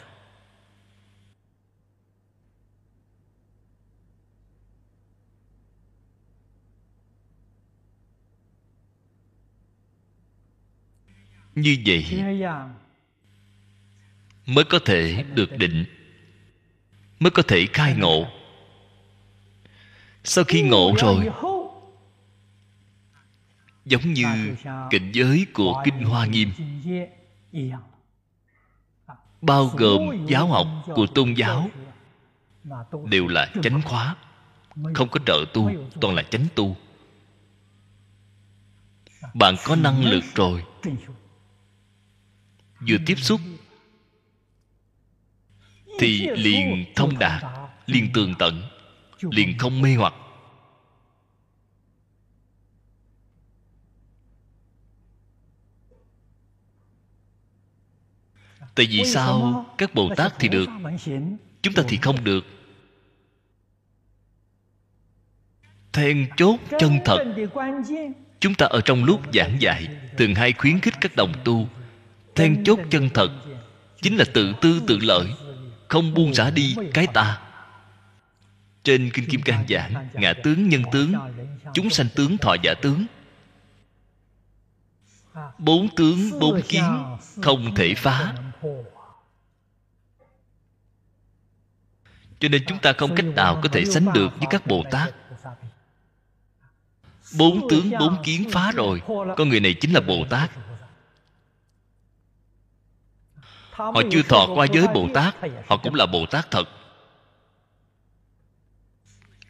[11.55, 12.23] Như vậy
[14.47, 15.85] mới có thể được định
[17.21, 18.27] mới có thể khai ngộ.
[20.25, 21.29] Sau khi ngộ rồi
[23.85, 24.55] giống như
[24.91, 26.51] cảnh giới của kinh hoa nghiêm.
[29.41, 31.71] bao gồm giáo học của tôn giáo
[33.07, 34.17] đều là chánh khóa
[34.95, 35.71] không có trợ tu
[36.01, 36.77] toàn là chánh tu.
[39.35, 40.65] Bạn có năng lực rồi
[42.89, 43.41] vừa tiếp xúc,
[45.99, 47.43] thì liền thông đạt,
[47.87, 48.62] liền tường tận,
[49.20, 50.14] liền không mê hoặc.
[58.74, 60.68] Tại vì sao các bồ tát thì được,
[61.62, 62.45] chúng ta thì không được?
[65.93, 67.24] Then chốt chân thật,
[68.41, 71.68] chúng ta ở trong lúc giảng dạy thường hay khuyến khích các đồng tu
[72.41, 73.30] then chốt chân thật.
[74.03, 75.26] Chính là tự tư tự lợi,
[75.88, 77.41] không buông xả đi cái ta.
[78.84, 81.14] Trên kinh kim cang giảng, ngã tướng nhân tướng,
[81.74, 83.07] chúng sanh tướng thọ giả tướng.
[85.59, 87.05] Bốn tướng, bốn kiến,
[87.43, 88.34] không thể phá.
[92.41, 95.14] Cho nên chúng ta không cách nào có thể sánh được với các bồ tát.
[97.38, 99.03] Bốn tướng, bốn kiến phá rồi,
[99.36, 100.51] con người này chính là bồ tát.
[103.81, 106.68] Họ chưa thọ qua giới bồ tát họ cũng là bồ tát thật.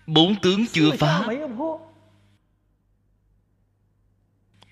[0.07, 1.27] Bốn tướng chưa phá.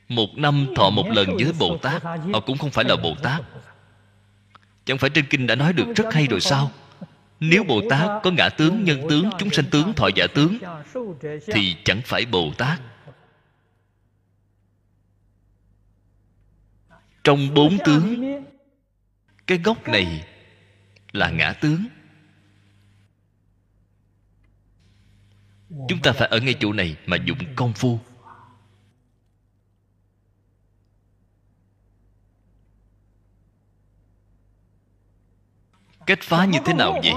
[0.09, 3.43] một năm thọ một lần với bồ tát họ cũng không phải là bồ tát.
[4.85, 6.71] chẳng phải trên kinh đã nói được rất hay rồi sao?
[7.41, 10.59] nếu bồ tát có ngã tướng nhân tướng chúng sanh tướng thọ giả tướng
[11.47, 12.81] thì chẳng phải bồ tát.
[17.25, 18.25] Trong bốn tướng
[19.49, 20.27] cái gốc này
[21.13, 21.87] là ngã tướng.
[25.89, 28.01] Chúng ta phải ở ngay chỗ này mà dụng công phu.
[36.07, 37.15] Cách phá như thế nào vậy?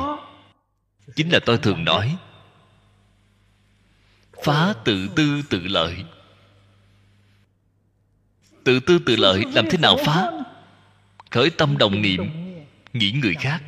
[1.16, 2.18] Chính là tôi thường nói.
[4.44, 6.06] Phá tự tư tự lợi.
[8.64, 10.41] Tự tư tự lợi làm thế nào phá?
[11.32, 12.22] Khởi tâm đồng niệm
[12.94, 13.64] nghĩ người khác.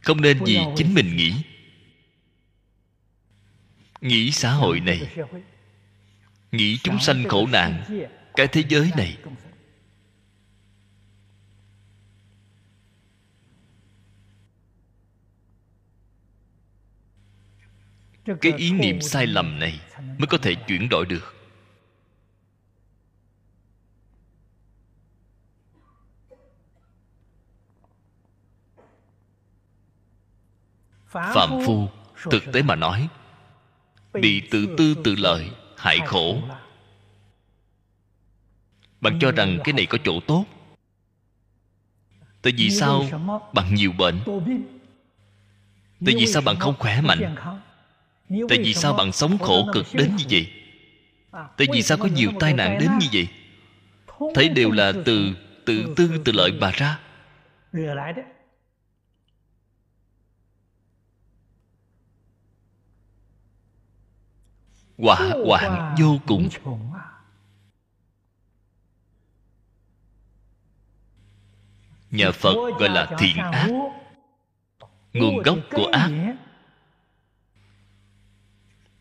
[0.00, 1.34] Không nên vì chính mình nghĩ.
[4.00, 5.16] Nghĩ xã hội này.
[6.52, 7.82] nghĩ chúng sanh khổ nạn
[8.34, 9.16] cái thế giới này.
[18.40, 19.80] cái ý niệm sai lầm này
[20.18, 21.41] mới có thể chuyển đổi được
[31.12, 31.88] phạm phu
[32.30, 33.08] thực tế mà nói
[34.12, 36.38] bị tự tư tự lợi hại khổ
[39.00, 40.44] bạn cho rằng cái này có chỗ tốt
[42.42, 43.04] tại vì sao
[43.52, 44.20] bạn nhiều bệnh
[46.06, 47.34] tại vì sao bạn không khỏe mạnh
[48.48, 50.52] tại vì sao bạn sống khổ cực đến như vậy
[51.32, 53.28] tại vì sao có nhiều tai nạn đến như vậy
[54.34, 55.32] thấy đều là từ
[55.64, 56.98] tự tư tự lợi mà ra
[65.02, 66.48] quả hoạn vô cùng.
[72.10, 73.68] nhà phật gọi là thiện ác.
[75.12, 76.10] Nguồn gốc của ác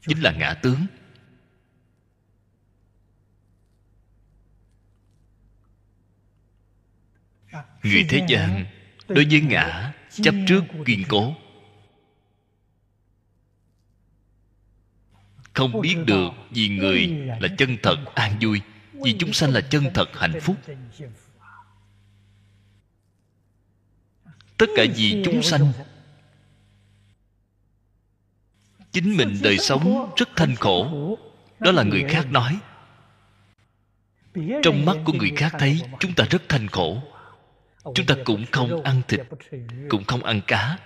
[0.08, 0.86] chính là ngã tướng.
[7.84, 8.66] Người thế gian
[9.08, 11.36] đối với ngã chấp trước kiên cố
[15.54, 17.08] không biết được vì người
[17.40, 18.62] là chân thật an vui,
[18.94, 20.56] vì chúng sanh là chân thật hạnh phúc.
[24.58, 25.72] Tất cả vì chúng sanh.
[28.92, 31.18] Chính mình đời sống rất thanh khổ.
[31.60, 32.60] Đó là người khác nói.
[34.64, 37.04] Trong mắt của người khác thấy, chúng ta rất thanh khổ
[37.84, 39.22] chúng ta cũng không ăn thịt
[39.90, 40.78] cũng không ăn cá.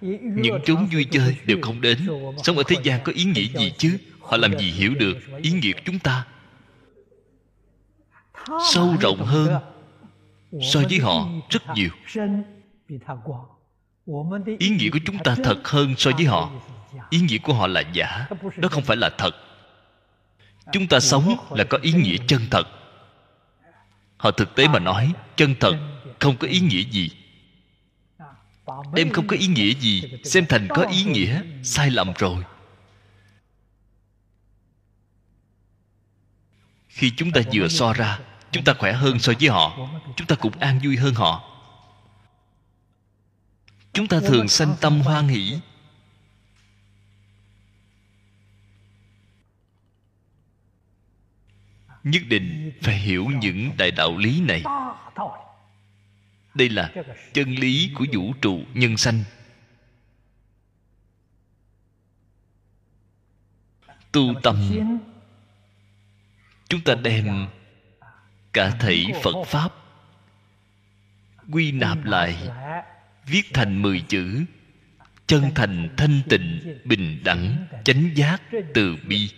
[0.00, 1.98] Những chốn vui chơi đều không đến.
[2.42, 3.98] Sống ở thế gian có ý nghĩa gì chứ?
[4.20, 6.26] Họ làm gì hiểu được ý nghĩa của chúng ta?
[8.70, 9.62] Sâu rộng hơn
[10.72, 11.90] so với họ rất nhiều.
[14.58, 16.50] Ý nghĩa của chúng ta thật hơn so với họ.
[17.10, 18.26] Ý nghĩa của họ là giả.
[18.56, 19.34] Đó không phải là thật.
[20.72, 22.66] Chúng ta sống là có ý nghĩa chân thật.
[24.16, 25.76] Họ thực tế mà nói chân thật
[26.20, 27.10] không có ý nghĩa gì.
[28.94, 30.02] Đem không có ý nghĩa gì.
[30.24, 32.44] Xem thành có ý nghĩa, sai lầm rồi.
[36.88, 38.18] Khi chúng ta vừa so ra,
[38.50, 39.78] chúng ta khỏe hơn so với họ.
[40.16, 41.44] Chúng ta cũng an vui hơn họ.
[43.92, 45.58] Chúng ta thường sanh tâm hoan hỷ.
[52.04, 54.62] Nhất định phải hiểu những đại đạo lý này
[56.58, 56.92] đây là
[57.32, 59.24] chân lý của vũ trụ nhân sanh.
[64.12, 64.70] Tu tâm.
[66.68, 67.46] Chúng ta đem
[68.52, 69.74] cả thảy phật pháp
[71.52, 72.36] quy nạp lại,
[73.26, 74.44] viết thành mười chữ,
[75.26, 78.42] chân thành thanh tịnh, bình đẳng, chánh giác
[78.74, 79.30] từ bi.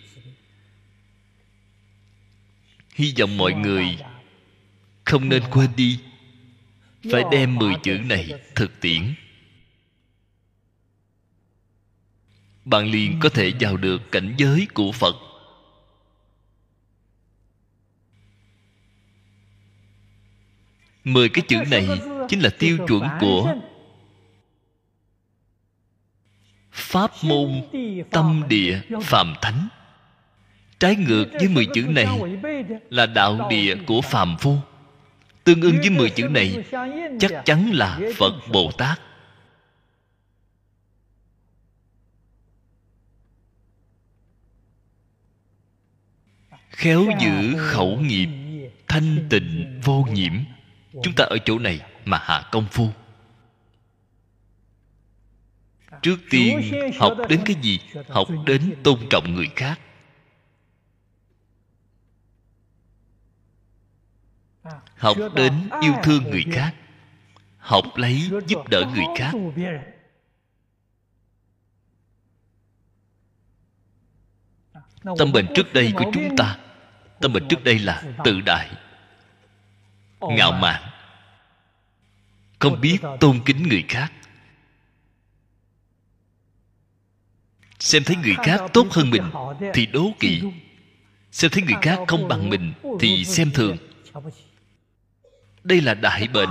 [2.95, 3.97] Hy vọng mọi người
[5.03, 5.99] không nên quên đi
[7.11, 9.13] phải đem mười chữ này thực tiễn.
[12.65, 15.15] Bạn liền có thể vào được cảnh giới của phật.
[21.03, 21.87] Mười cái chữ này
[22.29, 23.55] chính là tiêu chuẩn của
[26.71, 27.61] pháp môn
[28.11, 29.67] tâm địa phàm thánh.
[30.79, 32.07] Trái ngược với mười chữ này
[32.89, 34.57] là đạo địa của phàm phu
[35.43, 36.63] tương ưng với mười chữ này,
[37.19, 39.01] chắc chắn là phật bồ tát.
[46.69, 48.29] Khéo giữ khẩu nghiệp,
[48.87, 50.33] thanh tịnh vô nhiễm.
[51.03, 52.89] Chúng ta ở chỗ này mà hạ công phu.
[56.01, 57.79] Trước tiên, học đến cái gì?
[58.09, 59.79] Học đến tôn trọng người khác.
[64.97, 66.75] Học đến yêu thương người khác.
[67.57, 69.31] Học lấy giúp đỡ người khác.
[75.17, 76.57] tâm bệnh trước đây của chúng ta.
[77.21, 78.69] Tâm bệnh trước đây là tự đại.
[80.19, 80.81] Ngạo mạn.
[82.59, 84.11] Không biết tôn kính người khác.
[87.79, 89.23] Xem thấy người khác tốt hơn mình
[89.73, 90.41] thì đố kỵ.
[91.31, 93.77] xem thấy người khác không bằng mình thì xem thường
[95.63, 96.49] đây là đại bệnh.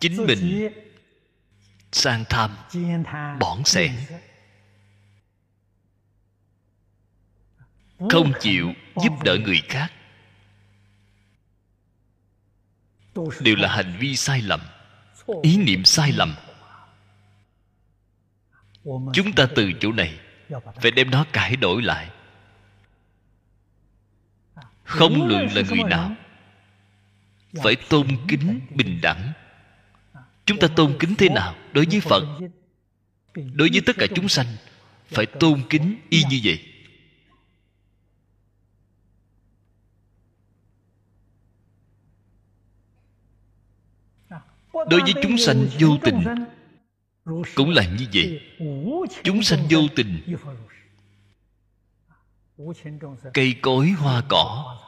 [0.00, 0.68] chính mình
[1.92, 2.50] sang tham
[3.40, 3.92] bỏn sẻn
[8.10, 9.92] không chịu giúp đỡ người khác.
[13.40, 14.60] Đều là hành vi sai lầm
[15.42, 16.34] ý niệm sai lầm
[19.12, 20.18] chúng ta từ chỗ này
[20.82, 22.10] phải đem nó cải đổi lại.
[24.84, 26.14] Không luận là người nào.
[27.62, 29.32] phải tôn kính bình đẳng.
[30.44, 31.54] Chúng ta tôn kính thế nào?
[31.72, 32.24] Đối với phật
[33.34, 34.46] đối với tất cả chúng sanh
[35.06, 36.60] phải tôn kính y như vậy.
[44.72, 46.24] Đối với chúng sanh vô tình
[47.54, 48.40] cũng là như vậy.
[49.22, 50.36] Chúng sanh vô tình.
[53.34, 54.78] Cây cối, hoa cỏ.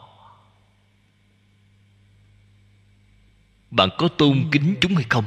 [3.71, 5.25] Bạn có tôn kính chúng hay không?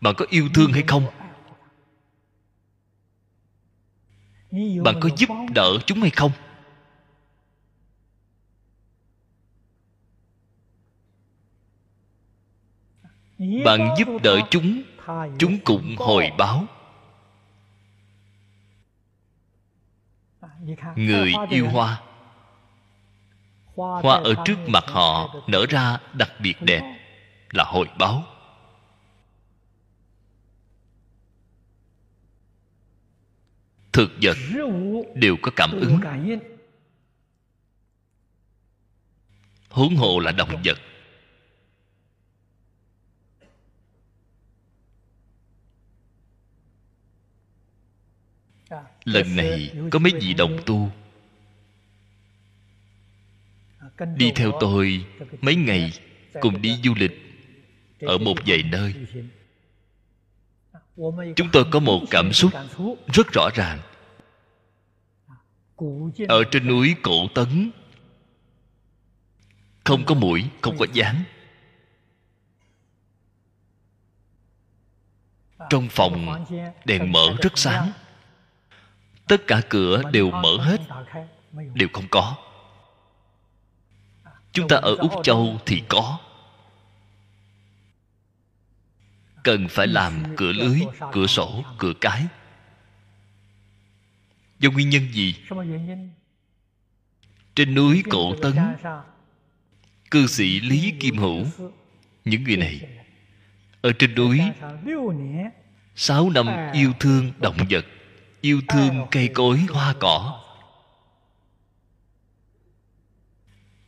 [0.00, 1.06] Bạn có yêu thương hay không?
[4.84, 6.32] Bạn có giúp đỡ chúng hay không?
[13.64, 14.82] Bạn giúp đỡ chúng
[15.38, 16.64] chúng cũng hồi báo.
[20.96, 22.02] Người yêu hoa.
[23.76, 26.98] Hoa ở trước mặt họ nở ra đặc biệt đẹp,
[27.50, 28.24] là hồi báo.
[33.92, 34.36] Thực vật
[35.14, 36.00] đều có cảm ứng.
[39.70, 40.78] Huống hồ là động vật.
[49.12, 50.90] lần này có mấy vị đồng tu?
[54.16, 55.06] Đi theo tôi
[55.40, 55.92] mấy ngày
[56.40, 57.12] cùng đi du lịch
[58.00, 58.94] ở một vài nơi.
[61.36, 62.52] Chúng tôi có một cảm xúc
[63.12, 63.78] rất rõ ràng.
[66.28, 67.70] Ở trên núi cổ tấn,
[69.84, 71.24] không có mũi, không có dáng.
[75.70, 76.44] Trong phòng
[76.84, 77.92] đèn mở rất sáng
[79.28, 80.80] tất cả cửa đều mở hết.
[81.74, 82.36] Đều không có.
[84.52, 86.18] Chúng ta ở úc châu thì có.
[89.44, 90.80] Cần phải làm cửa lưới,
[91.12, 92.26] cửa sổ, cửa cái.
[94.58, 95.34] Do nguyên nhân gì?
[97.54, 98.54] Trên núi cổ tấn,
[100.10, 101.46] cư sĩ lý kim hữu,
[102.24, 102.80] những người này,
[103.80, 104.40] ở trên núi,
[105.94, 107.86] sáu năm yêu thương động vật
[108.40, 110.44] yêu thương cây cối hoa cỏ.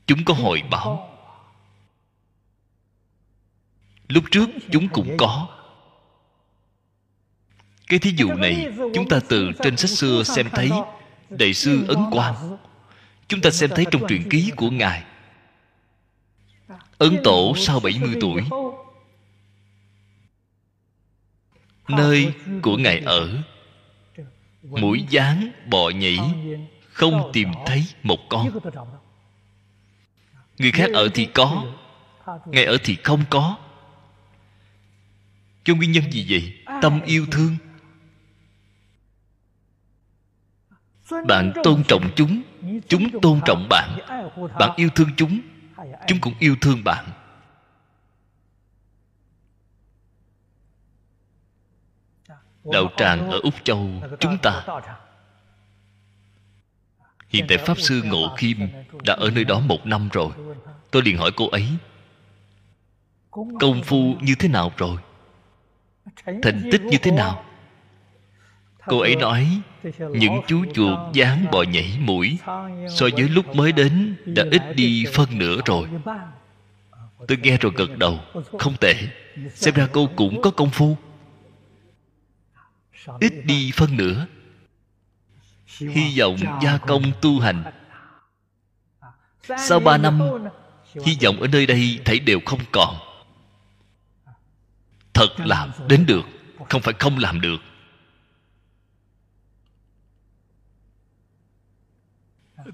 [0.07, 1.17] Chúng có hồi báo.
[4.09, 5.49] Lúc trước chúng cũng có.
[7.87, 10.71] Cái thí dụ này chúng ta từ trên sách xưa xem thấy
[11.31, 12.57] đại sư ấn quang.
[13.29, 15.05] Chúng ta xem thấy trong truyện ký của ngài.
[16.99, 18.43] Ấn tổ sau 70 tuổi.
[21.89, 22.33] Nơi
[22.63, 23.43] của ngài ở
[24.63, 26.19] mũi dáng bọ nhảy
[26.93, 28.51] không tìm thấy một con.
[30.59, 31.65] người khác ở thì có
[32.47, 33.57] ngài ở thì không có.
[35.65, 36.77] Cho nguyên nhân gì vậy?
[36.83, 37.57] Tâm yêu thương.
[41.27, 42.43] Bạn tôn trọng chúng
[42.89, 43.99] chúng tôn trọng bạn.
[44.59, 45.41] Bạn yêu thương chúng
[46.07, 47.05] chúng cũng yêu thương bạn
[52.65, 53.89] đạo tràng ở úc châu,
[54.21, 54.63] chúng ta.
[57.29, 58.57] Hiện tại pháp sư ngộ khiêm
[59.05, 60.29] đã ở nơi đó một năm rồi.
[60.91, 61.67] Tôi liền hỏi cô ấy,
[63.61, 64.97] công phu như thế nào rồi?
[66.43, 67.45] Thành tích như thế nào?
[68.87, 69.61] Cô ấy nói,
[69.99, 72.39] những chú chuột dán bò nhảy mũi,
[72.89, 75.89] so với lúc mới đến đã ít đi phân nửa rồi.
[77.29, 78.19] Tôi nghe rồi gật đầu,
[78.59, 78.95] không tệ.
[79.55, 80.97] Xem ra cô cũng có công phu
[83.21, 84.27] ít đi phân nửa.
[85.79, 87.65] Hy vọng gia công tu hành.
[89.59, 90.21] Sau ba năm,
[91.05, 92.97] hy vọng ở nơi đây thấy đều không còn.
[95.13, 96.25] Thật làm đến được,
[96.69, 97.59] không phải không làm được.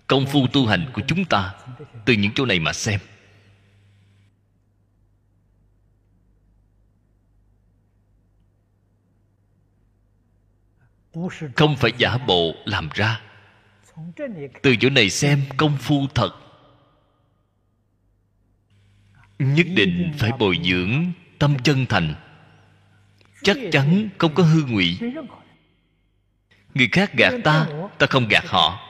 [0.07, 1.55] Công phu tu hành của chúng ta
[2.05, 3.01] từ những chỗ này mà xem.
[11.57, 13.21] Không phải giả bộ làm ra.
[14.63, 16.31] Từ chỗ này xem công phu thật.
[19.39, 22.15] Nhất định phải bồi dưỡng tâm chân thành.
[23.43, 24.99] Chắc chắn không có hư ngụy.
[26.75, 27.67] Người khác gạt ta
[27.99, 28.83] ta không gạt họ.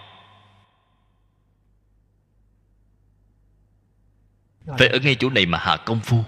[4.78, 6.24] Phải ở ngay chỗ này mà hạ công phu.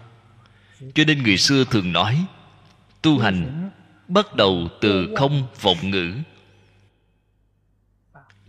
[0.94, 2.24] Cho nên người xưa thường nói,
[3.02, 3.70] tu hành
[4.08, 6.14] bắt đầu từ không vọng ngữ.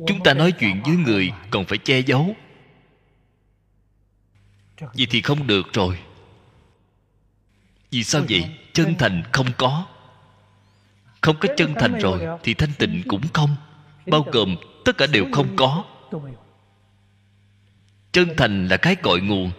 [0.07, 2.35] Chúng ta nói chuyện với người còn phải che giấu.
[4.79, 5.99] Vậy thì không được rồi.
[7.91, 8.55] Vì sao vậy?
[8.73, 9.87] Chân thành không có.
[11.21, 13.55] Không có chân thành rồi thì thanh tịnh cũng không.
[14.05, 14.55] Bao gồm
[14.85, 15.85] tất cả đều không có.
[18.11, 19.51] Chân thành là cái cội nguồn.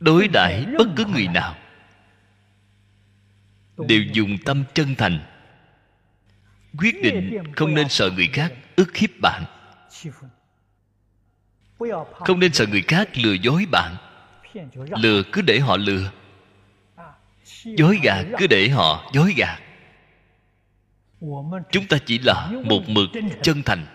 [0.00, 1.56] Đối đãi bất cứ người nào
[3.78, 5.18] đều dùng tâm chân thành.
[6.78, 9.44] Quyết định không nên sợ người khác ức hiếp bạn.
[12.12, 13.96] Không nên sợ người khác lừa dối bạn.
[14.74, 16.10] Lừa cứ để họ lừa.
[17.64, 19.60] Dối gạt cứ để họ dối gạt.
[21.70, 23.08] Chúng ta chỉ là một mực
[23.42, 23.86] chân thành.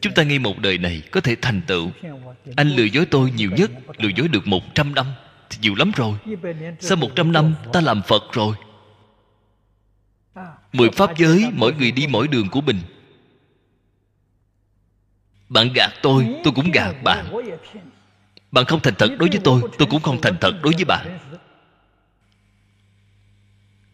[0.00, 1.90] Chúng ta ngay một đời này có thể thành tựu.
[2.56, 5.06] Anh lừa dối tôi nhiều nhất lừa dối được một trăm năm
[5.50, 6.18] thì nhiều lắm rồi.
[6.80, 8.56] Sau một trăm năm, ta làm phật rồi.
[10.72, 12.80] Mười pháp giới, mỗi người đi mỗi đường của mình.
[15.48, 17.32] Bạn gạt tôi tôi cũng gạt bạn.
[18.52, 21.18] Bạn không thành thật đối với tôi tôi cũng không thành thật đối với bạn.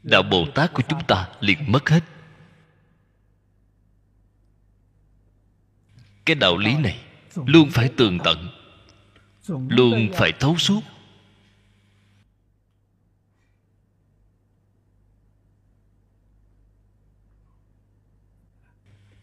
[0.02, 2.00] Đạo bồ tát của chúng ta liền mất hết.
[6.24, 6.98] Cái đạo lý này
[7.46, 8.48] luôn phải tường tận,
[9.48, 10.80] luôn phải thấu suốt.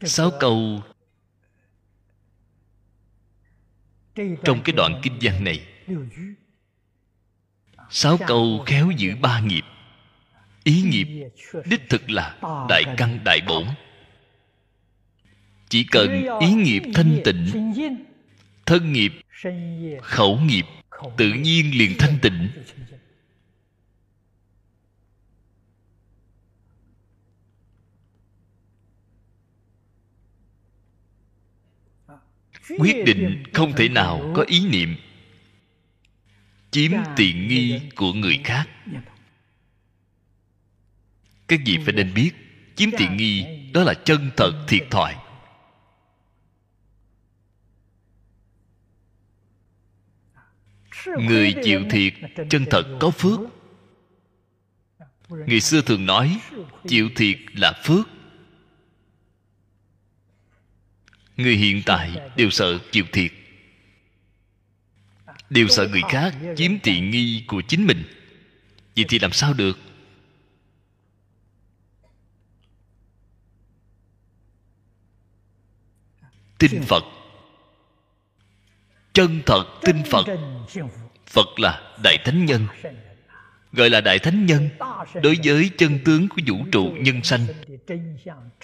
[0.06, 0.82] Sáu câu
[4.44, 5.68] trong cái đoạn kinh văn này.
[7.90, 9.64] Sáu câu khéo giữ ba nghiệp.
[10.64, 11.08] Ý nghiệp
[11.66, 12.38] đích thực là
[12.70, 13.64] đại căn đại bổn
[15.74, 17.72] chỉ cần ý nghiệp thanh tịnh,
[18.66, 19.12] thân nghiệp,
[20.02, 20.66] khẩu nghiệp,
[21.18, 22.50] tự nhiên liền thanh tịnh.
[32.80, 34.96] Quyết định không thể nào có ý niệm
[36.72, 38.70] chiếm tiện nghi của người khác.
[41.48, 42.32] Các vị phải nên biết,
[42.76, 45.16] chiếm tiện nghi đó là chân thật thiệt thòi.
[51.06, 52.14] Người chịu thiệt
[52.50, 53.40] chân thật có phước.
[55.30, 56.40] Người xưa thường nói,
[56.88, 58.08] chịu thiệt là phước.
[61.44, 63.32] Người hiện tại đều sợ chịu thiệt.
[65.50, 68.04] Đều sợ người khác chiếm tiện nghi của chính mình.
[68.96, 69.80] Vậy thì làm sao được?
[76.58, 77.04] Tin phật.
[79.14, 80.26] Chân thật tin phật.
[81.28, 82.68] Phật là đại thánh nhân.
[83.72, 84.70] Gọi là đại thánh nhân
[85.24, 87.46] đối với chân tướng của vũ trụ nhân sanh,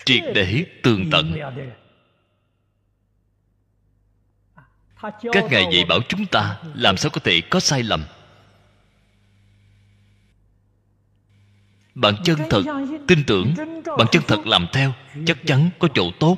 [0.05, 1.39] triệt để tường tận.
[5.01, 8.03] Các ngài dạy bảo chúng ta, làm sao có thể có sai lầm?
[11.95, 12.63] Bạn chân thật
[13.07, 13.53] tin tưởng,
[13.97, 14.93] bạn chân thật làm theo,
[15.25, 16.37] chắc chắn có chỗ tốt.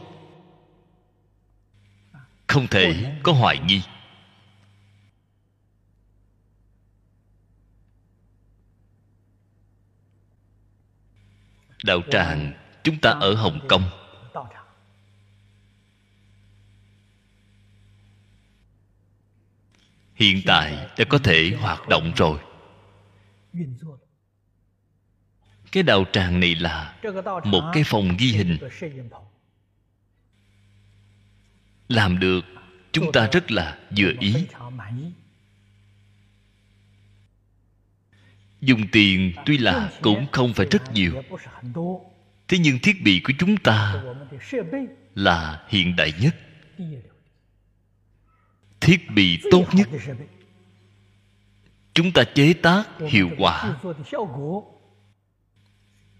[2.47, 3.81] Không thể có hoài nghi.
[11.83, 12.53] Đạo tràng,
[12.83, 14.00] chúng ta ở hồng kông.
[20.21, 22.39] Hiện tại đã có thể hoạt động rồi.
[25.71, 26.95] Cái đạo tràng này là
[27.43, 28.57] một cái phòng ghi hình.
[31.87, 32.45] Làm được,
[32.91, 34.33] chúng ta rất là vừa ý.
[38.61, 41.23] Dùng tiền tuy là cũng không phải rất nhiều.
[42.47, 44.03] Thế nhưng thiết bị của chúng ta
[45.15, 46.35] là hiện đại nhất
[48.81, 49.87] thiết bị tốt nhất.
[51.93, 53.79] Chúng ta chế tác hiệu quả.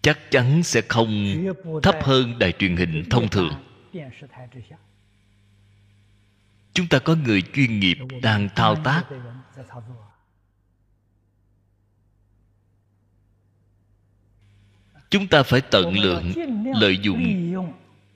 [0.02, 1.36] Chắc chắn sẽ không
[1.84, 3.54] thấp hơn đài truyền hình thông thường.
[6.74, 9.04] Chúng ta có người chuyên nghiệp đang thao tác.
[15.10, 16.32] Chúng ta phải tận lượng
[16.76, 17.54] lợi dụng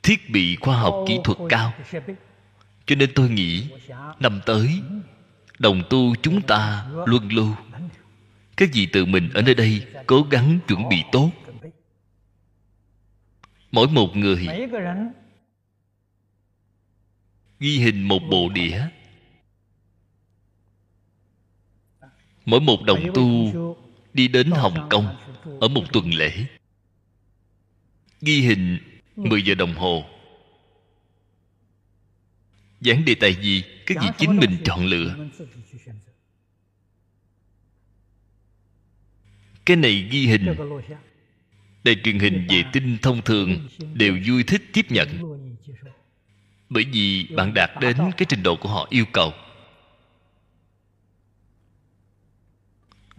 [0.03, 1.73] thiết bị khoa học kỹ thuật cao
[2.85, 3.67] cho nên tôi nghĩ,
[4.19, 4.69] năm tới,
[5.59, 7.55] đồng tu chúng ta luân lưu.
[8.57, 11.31] Các vị tự mình ở nơi đây cố gắng chuẩn bị tốt.
[13.71, 14.47] Mỗi một người
[17.59, 18.87] ghi hình một bộ đĩa.
[22.45, 23.27] Mỗi một đồng tu
[24.13, 25.15] đi đến hồng kông
[25.61, 26.45] ở một tuần lễ.
[28.21, 28.77] Ghi hình
[29.15, 30.03] 10 giờ đồng hồ
[32.85, 35.15] giảng đề tài gì các vị chính mình chọn lựa?
[39.65, 40.55] Cái này ghi hình.
[41.83, 45.07] Đài truyền hình vệ tinh thông thường, đều vui thích tiếp nhận.
[46.69, 49.33] Bởi vì bạn đạt đến cái trình độ của họ yêu cầu.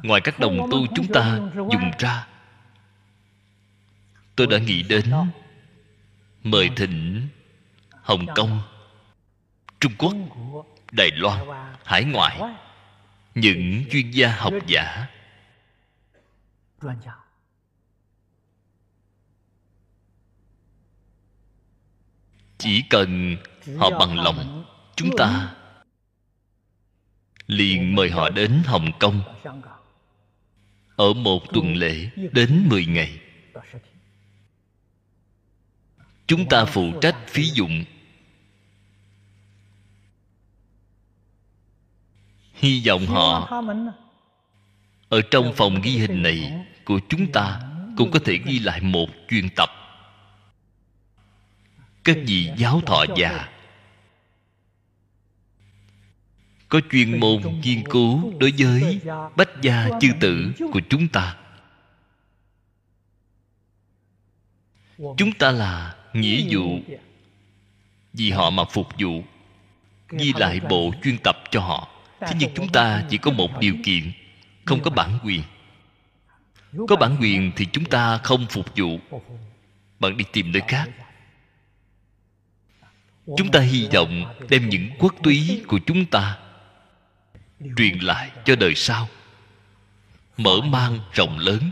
[0.02, 2.26] Ngoài các đồng tu chúng ta dùng ra,
[4.36, 5.04] tôi đã nghĩ đến
[6.42, 7.28] mời thỉnh
[7.90, 8.60] hồng kông
[9.80, 10.14] trung quốc,
[10.92, 11.46] đài loan,
[11.84, 12.40] hải ngoại,
[13.34, 15.06] những chuyên gia học giả.
[22.58, 23.36] Chỉ cần
[23.78, 24.64] họ bằng lòng
[24.96, 25.54] chúng ta,
[27.46, 29.22] liền mời họ đến hồng kông.
[30.96, 33.20] Ở một tuần lễ đến 10 ngày,
[36.26, 37.84] chúng ta phụ trách phí dụng
[42.56, 43.62] hy vọng họ
[45.08, 47.60] ở trong phòng ghi hình này của chúng ta
[47.96, 49.70] cũng có thể ghi lại một chuyên tập.
[52.04, 53.48] Các vị giáo thọ già,
[56.68, 59.00] có chuyên môn nghiên cứu đối với
[59.36, 61.36] bách gia chư tử của chúng ta.
[64.98, 66.78] Chúng ta là nghĩa vụ,
[68.12, 69.22] vì họ mà phục vụ,
[70.08, 73.74] ghi lại bộ chuyên tập cho họ thế nhưng chúng ta chỉ có một điều
[73.84, 74.12] kiện,
[74.64, 75.42] không có bản quyền.
[76.88, 79.00] Có bản quyền thì chúng ta không phục vụ.
[79.98, 80.90] Bạn đi tìm nơi khác.
[83.36, 86.38] Chúng ta hy vọng đem những quốc túy của chúng ta
[87.76, 89.08] truyền lại cho đời sau.
[90.36, 91.70] Mở mang rộng lớn.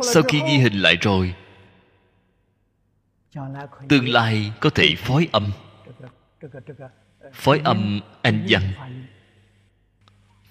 [0.00, 1.34] Sau khi ghi hình lại rồi,
[3.88, 5.52] tương lai có thể phối âm
[7.32, 8.62] phối âm anh văn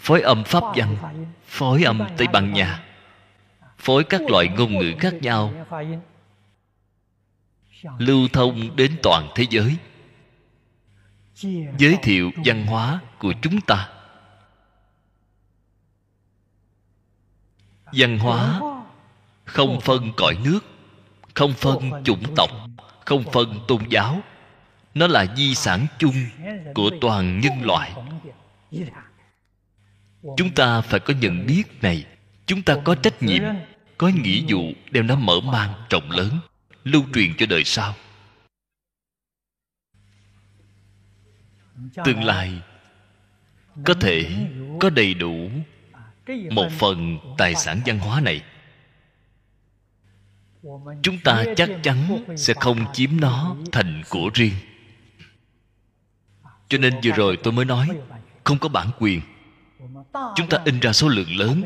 [0.04, 0.98] phối âm pháp văn.
[1.46, 2.84] Phối âm tây ban nha.
[3.78, 5.54] Phối các loại ngôn ngữ khác nhau.
[7.98, 9.78] Lưu thông đến toàn thế giới.
[11.78, 13.90] Giới thiệu văn hóa của chúng ta.
[17.94, 18.62] Văn hóa
[19.46, 20.60] không phân cõi nước,
[21.34, 22.50] không phân chủng tộc,
[23.06, 24.22] không phân tôn giáo
[24.94, 26.16] nó là di sản chung
[26.74, 27.94] của toàn nhân loại.
[30.38, 32.06] Chúng ta phải có nhận biết này.
[32.46, 33.44] Chúng ta có trách nhiệm,
[33.98, 36.40] có nghĩa vụ đem nó mở mang rộng lớn,
[36.84, 37.96] lưu truyền cho đời sau.
[42.06, 42.62] Tương lai
[43.86, 44.48] có thể
[44.80, 45.50] có đầy đủ
[46.52, 48.42] một phần tài sản văn hóa này.
[51.04, 54.54] Chúng ta chắc chắn sẽ không chiếm nó thành của riêng
[56.74, 57.88] cho nên vừa rồi tôi mới nói,
[58.44, 59.22] không có bản quyền.
[60.36, 61.64] Chúng ta in ra số lượng lớn,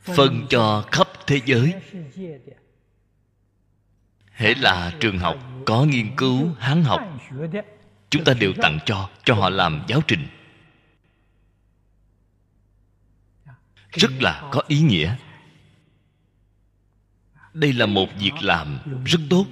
[0.00, 1.74] phân cho khắp thế giới.
[4.32, 5.36] Hễ là trường học
[5.66, 7.00] có nghiên cứu hán học,
[8.10, 10.26] chúng ta đều tặng cho cho họ làm giáo trình.
[13.90, 15.16] Rất là có ý nghĩa.
[17.52, 19.46] Đây là một việc làm rất tốt.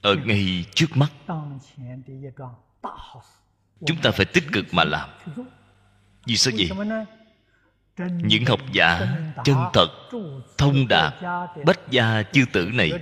[0.00, 1.12] Ở ngay trước mắt
[3.86, 5.10] chúng ta phải tích cực mà làm.
[6.26, 6.70] Vì sao vậy?
[8.08, 9.88] Những học giả chân thật,
[10.58, 11.14] thông đạt,
[11.66, 12.92] bách gia chư tử này,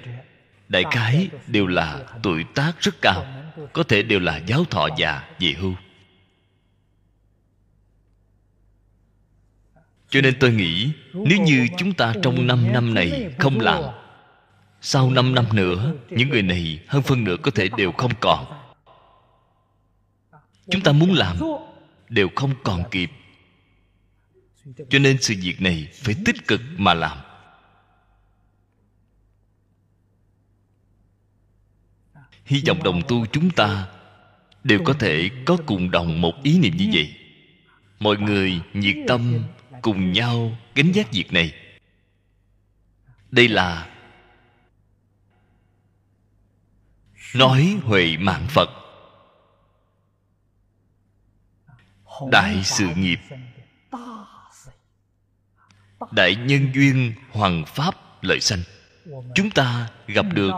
[0.68, 3.26] đại khái đều là tuổi tác rất cao,
[3.72, 5.74] có thể đều là giáo thọ già về hưu.
[10.08, 13.82] Cho nên tôi nghĩ, nếu như chúng ta trong năm năm này không làm,
[14.80, 18.65] sau năm năm nữa, những người này hơn phân nửa có thể đều không còn
[20.70, 21.36] chúng ta muốn làm
[22.08, 23.10] đều không còn kịp.
[24.90, 27.18] Cho nên sự việc này phải tích cực mà làm.
[32.44, 33.88] Hy vọng đồng tu chúng ta
[34.64, 37.14] đều có thể có cùng đồng một ý niệm như vậy.
[38.00, 39.44] Mọi người nhiệt tâm
[39.82, 41.54] cùng nhau gánh vác việc này.
[43.30, 43.90] Đây là
[47.34, 48.85] nói huệ mạng phật.
[52.30, 53.18] Đại sự nghiệp.
[56.10, 58.62] đại nhân duyên hoàng pháp lợi sanh.
[59.34, 60.52] Chúng ta gặp được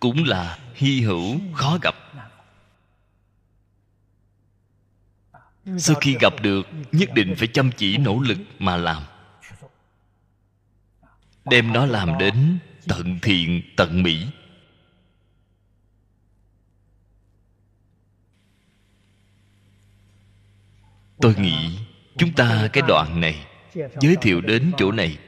[0.00, 1.94] cũng là hy hữu khó gặp.
[5.78, 9.02] sau khi gặp được nhất định phải chăm chỉ nỗ lực mà làm.
[11.44, 14.26] Đem nó làm đến tận thiện tận mỹ
[21.20, 21.78] tôi nghĩ
[22.18, 23.46] chúng ta cái đoạn này
[24.00, 25.18] giới thiệu đến chỗ này.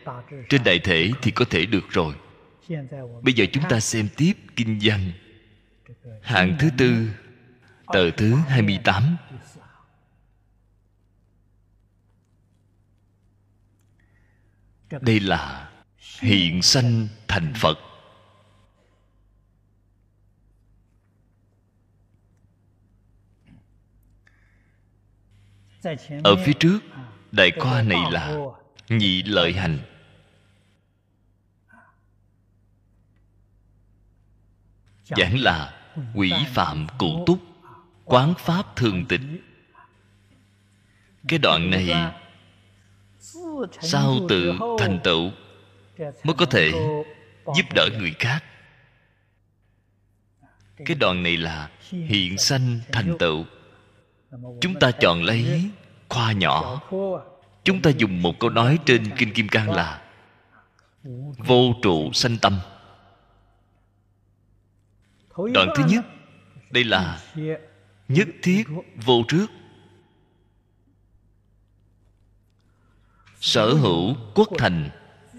[0.48, 2.14] Trên đại thể thì có thể được rồi.
[3.22, 5.12] Bây giờ chúng ta xem tiếp kinh văn.
[6.22, 7.08] Hạng thứ tư,
[7.92, 9.16] tờ thứ 28
[15.00, 15.70] đây là
[16.20, 17.78] hiện sanh thành phật.
[26.24, 26.78] Ở phía trước
[27.32, 28.36] đại khoa này là
[28.88, 29.78] nhị lợi hành.
[35.04, 35.80] Giảng là
[36.14, 37.38] quỷ phạm cụ túc,
[38.04, 39.20] quán pháp thường tịch.
[41.28, 42.12] Cái đoạn này,
[43.80, 45.30] sao tự thành tựu
[45.98, 46.72] mới có thể
[47.56, 48.44] giúp đỡ người khác?
[50.76, 53.44] Cái đoạn này là hiện sanh thành tựu
[54.60, 55.70] chúng ta chọn lấy
[56.08, 56.80] khoa nhỏ.
[57.64, 60.02] Chúng ta dùng một câu nói trên kinh kim cang là
[61.38, 62.60] vô trụ sanh tâm.
[65.36, 66.04] Đoạn thứ nhất,
[66.70, 67.20] đây là
[68.08, 68.64] nhất thiết
[69.04, 69.46] vô trước.
[73.40, 74.90] Sở hữu quốc thành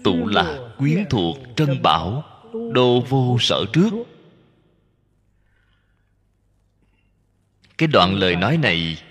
[0.04, 2.24] tụ là quyến thuộc trân bảo,
[2.72, 3.90] đô vô sở trước.
[7.82, 9.02] Cái đoạn lời nói này.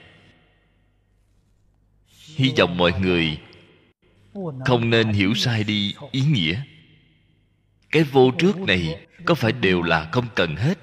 [2.36, 3.38] Hy vọng mọi người
[4.66, 6.62] không nên hiểu sai đi ý nghĩa.
[7.92, 10.78] Cái vô trước này có phải đều là không cần hết?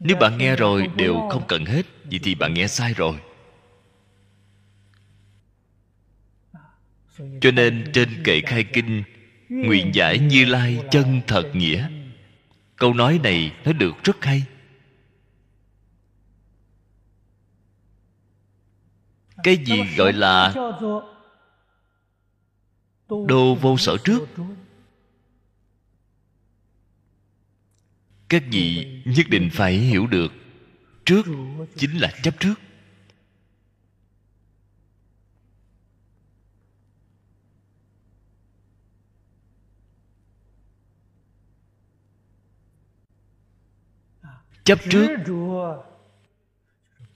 [0.00, 3.16] Nếu bạn nghe rồi đều không cần hết, vậy thì bạn nghe sai rồi.
[7.40, 9.02] Cho nên trên kệ khai kinh,
[9.48, 11.88] nguyện giải như lai chân thật nghĩa.
[12.76, 14.42] Câu nói này nó được rất hay.
[19.46, 20.54] Cái gì gọi là
[23.08, 24.20] đô vô sở trước?
[28.28, 30.32] Các vị nhất định phải hiểu được
[31.04, 31.22] trước
[31.76, 32.54] chính là chấp trước.
[44.64, 45.08] Chấp trước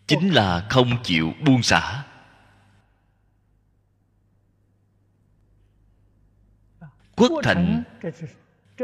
[0.06, 2.09] chính là không chịu buông xả.
[7.20, 7.82] Quốc thành.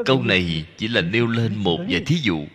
[0.04, 2.46] Câu này chỉ là nêu lên một vài thí dụ.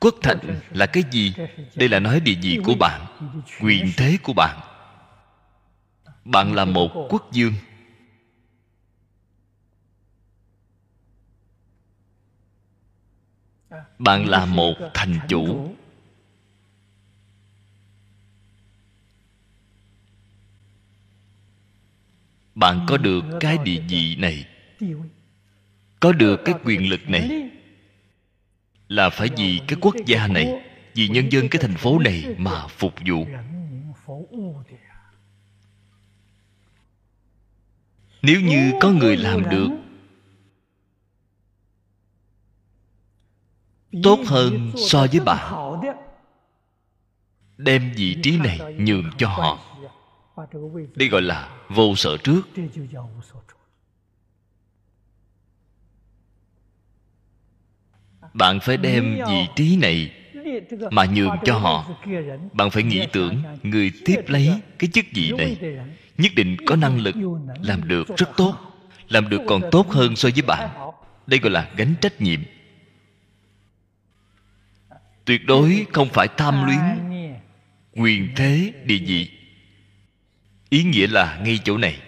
[0.00, 1.34] Quốc thành là cái gì?
[1.74, 3.06] Đây là nói địa vị của bạn
[3.60, 4.60] quyền thế của bạn.
[6.24, 7.52] Bạn là một quốc dương.
[13.98, 15.74] Bạn là một thành chủ
[22.62, 24.46] bạn có được cái địa vị này?
[26.00, 27.50] Có được cái quyền lực này?
[28.88, 30.62] Là phải vì cái quốc gia này,
[30.94, 33.26] vì nhân dân cái thành phố này mà phục vụ.
[38.22, 39.68] Nếu như có người làm được,
[44.02, 45.72] tốt hơn so với bạn.
[47.56, 49.71] Đem vị trí này nhường cho họ
[50.94, 52.42] đây gọi là vô sở trước.
[58.34, 60.12] Bạn phải đem vị trí này
[60.90, 61.90] mà nhường cho họ.
[62.52, 65.56] Bạn phải nghĩ tưởng người tiếp lấy cái chức vị này.
[66.18, 67.14] Nhất định có năng lực
[67.62, 68.54] làm được rất tốt,
[69.08, 70.92] làm được còn tốt hơn so với bạn.
[71.26, 72.40] Đây gọi là gánh trách nhiệm.
[75.24, 76.80] Tuyệt đối không phải tham luyến,
[77.92, 79.41] quyền thế, địa vị
[80.72, 81.98] ý nghĩa là ngay chỗ này.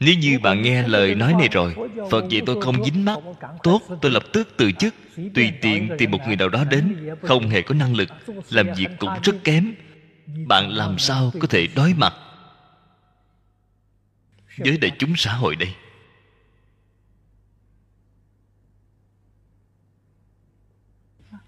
[0.00, 1.74] Nếu như bạn nghe lời nói này rồi,
[2.10, 3.18] phật dạy tôi không dính mắt.
[3.62, 4.94] Tốt, tôi lập tức từ chức,
[5.34, 7.10] tùy tiện tìm một người nào đó đến.
[7.22, 8.08] Không hề có năng lực,
[8.50, 9.74] làm việc cũng rất kém.
[10.46, 12.14] Bạn làm sao có thể đối mặt
[14.58, 15.74] với đại chúng xã hội đây?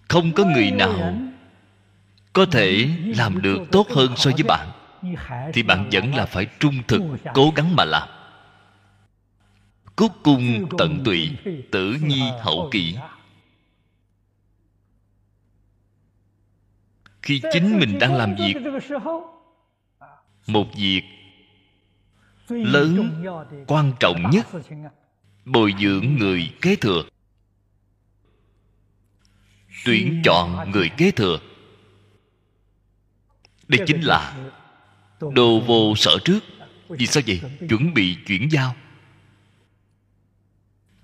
[0.09, 1.21] Không có người nào
[2.33, 4.69] có thể làm được tốt hơn so với bạn,
[5.53, 7.03] thì bạn vẫn là phải trung thực,
[7.35, 8.09] cố gắng mà làm.
[9.97, 11.31] Cúc cung tận tụy,
[11.71, 12.97] tử nhi hậu kỷ.
[17.23, 18.55] Khi chính mình đang làm việc,
[20.47, 21.03] một việc
[22.49, 23.25] lớn,
[23.67, 24.47] quan trọng nhất,
[25.45, 27.03] bồi dưỡng người kế thừa.
[29.85, 31.39] Tuyển chọn người kế thừa
[33.71, 34.51] đây chính là
[35.21, 36.41] đồ vô sở trước.
[36.89, 37.41] Vì sao vậy?
[37.69, 38.77] chuẩn bị chuyển giao.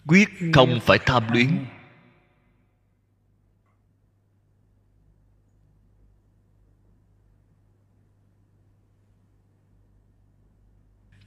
[0.06, 1.64] Quyết không phải tham luyến.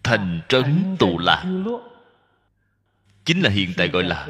[0.04, 1.46] thành trấn tù lạc.
[3.26, 4.28] chính là hiện tại gọi là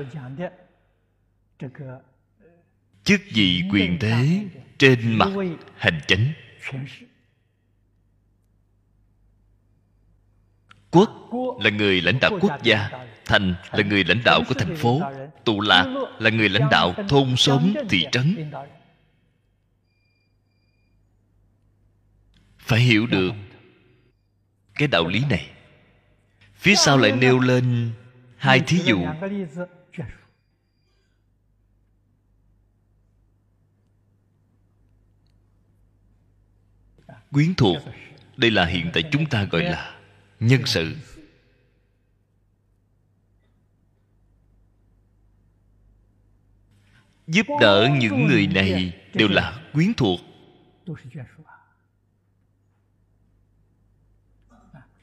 [3.03, 4.45] chức vị quyền thế
[4.78, 5.30] trên mặt
[5.78, 6.34] hành chánh
[10.91, 11.10] quốc
[11.62, 12.89] là người lãnh đạo quốc gia
[13.26, 15.01] thành là người lãnh đạo của thành phố
[15.45, 15.86] tụ lạc
[16.20, 18.51] là người lãnh đạo thôn xóm thị trấn.
[22.60, 23.34] Phải hiểu được
[24.76, 25.49] cái đạo lý này.
[26.55, 27.91] Phía sau lại nêu lên
[28.38, 29.05] hai thí dụ
[37.32, 37.77] quyến thuộc.
[38.38, 39.95] Đây là hiện tại chúng ta gọi là
[40.39, 40.95] nhân sự.
[47.27, 50.19] Giúp đỡ những người này đều là quyến thuộc.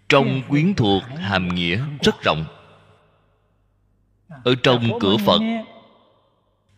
[0.09, 2.45] Trong quyến thuộc, hàm nghĩa rất rộng.
[4.29, 5.41] Ở trong cửa phật,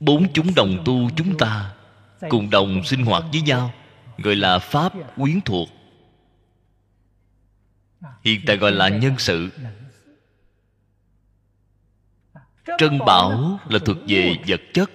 [0.01, 1.74] bốn chúng đồng tu chúng ta
[2.28, 3.72] cùng đồng sinh hoạt với nhau
[4.18, 5.68] gọi là pháp quyến thuộc.
[8.24, 9.50] Hiện tại gọi là nhân sự.
[12.78, 14.90] Trân bảo là thuộc về vật chất.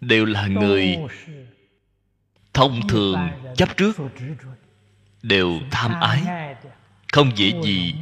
[0.00, 0.96] Đều là người
[2.52, 3.96] thông thường chấp trước.
[5.22, 6.22] Đều tham ái.
[7.12, 7.94] Không dễ gì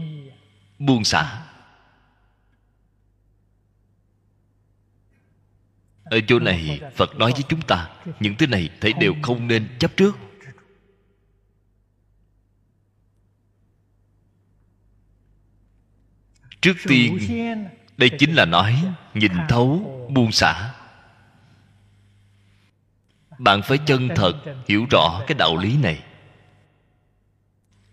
[0.79, 1.48] buông xả.
[6.11, 7.91] Ở chỗ này phật nói với chúng ta,
[8.21, 10.17] những thứ này thấy đều không nên chấp trước.
[16.61, 17.19] Trước tiên,
[17.97, 18.85] đây chính là nói,
[19.15, 19.69] nhìn thấu,
[20.15, 20.75] buông xả.
[23.39, 24.35] Bạn phải chân thật
[24.69, 26.03] hiểu rõ cái đạo lý này.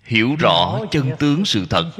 [0.03, 1.91] Hiểu rõ chân tướng sự thật.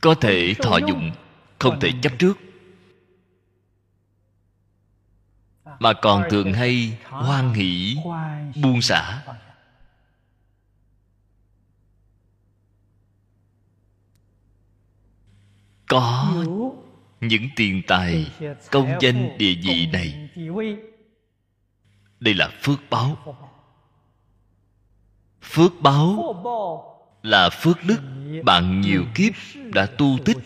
[0.00, 1.10] Có thể thọ dụng,
[1.58, 2.38] không thể chấp trước.
[5.80, 7.96] Mà còn thường hay hoan hỷ,
[8.62, 9.22] buông xả.
[15.88, 16.34] Có
[17.20, 18.30] những tiền tài
[18.70, 20.28] công danh địa vị này.
[22.20, 23.36] Đây là phước báo.
[25.42, 26.34] Phước báo
[27.22, 28.00] là phước đức
[28.44, 29.32] bạn nhiều kiếp
[29.74, 30.38] đã tu tích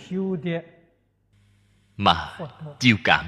[1.97, 2.39] mà
[2.81, 3.25] chiêu cảm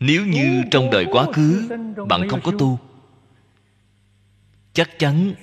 [0.00, 1.68] nếu như trong đời quá khứ
[2.08, 2.78] bạn không có tu
[4.72, 5.34] chắc chắn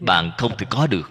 [0.00, 1.10] bạn không thể có được.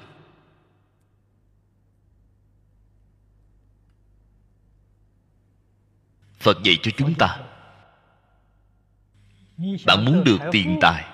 [6.40, 7.40] Phật dạy cho chúng ta
[9.86, 11.06] bạn muốn được tiền tài.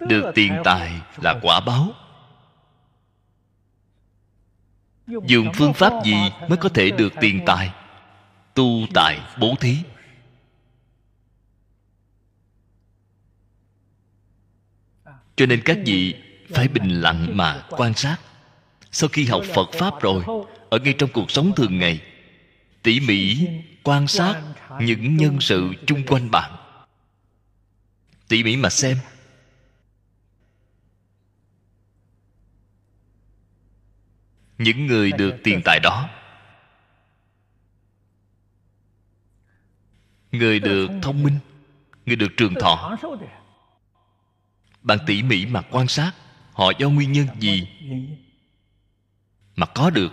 [0.00, 1.92] Được tiền tài là quả báo
[5.06, 6.16] dùng phương pháp gì
[6.48, 7.70] mới có thể được tiền tài,
[8.54, 9.76] tu tại bố thí?
[15.36, 16.14] Cho nên các vị
[16.54, 18.16] phải bình lặng mà quan sát.
[18.92, 20.24] Sau khi học phật pháp rồi,
[20.70, 22.00] ở ngay trong cuộc sống thường ngày,
[22.82, 23.46] tỉ mỉ
[23.82, 24.42] quan sát
[24.80, 26.56] những nhân sự chung quanh bạn.
[28.28, 28.96] Tỉ mỉ mà xem
[34.58, 36.08] những người được tiền tài đó.
[40.32, 41.38] Người được thông minh,
[42.06, 42.96] người được trường thọ.
[44.82, 46.12] Bạn tỉ mỉ mà quan sát,
[46.52, 47.68] họ do nguyên nhân gì
[49.56, 50.12] mà có được?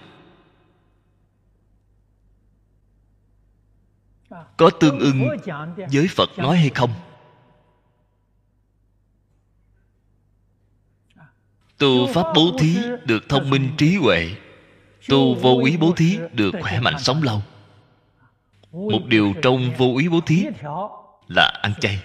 [4.57, 5.28] Có tương ưng
[5.91, 6.94] với phật nói hay không?
[11.84, 14.35] Tu pháp bố thí được thông minh trí huệ.
[15.10, 17.41] Tu vô úy bố thí được khỏe mạnh sống lâu.
[18.72, 20.45] Một điều trong vô úy bố thí
[21.27, 22.03] là ăn chay.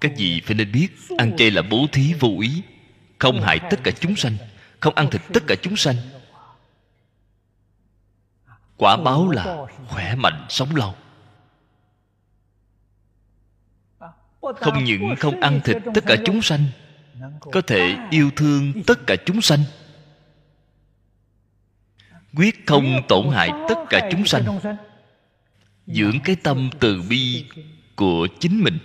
[0.00, 0.88] Các vị phải nên biết,
[1.18, 2.62] ăn chay là bố thí vô ý,
[3.18, 4.36] không hại tất cả chúng sanh,
[4.80, 5.96] không ăn thịt tất cả chúng sanh.
[8.76, 10.94] Quả báo là khỏe mạnh sống lâu.
[14.60, 16.64] Không những không ăn thịt tất cả chúng sanh,
[17.40, 19.60] có thể yêu thương tất cả chúng sanh.
[22.36, 24.44] Quyết không tổn hại tất cả chúng sanh,
[25.86, 27.44] dưỡng cái tâm từ bi
[27.96, 28.78] của chính mình.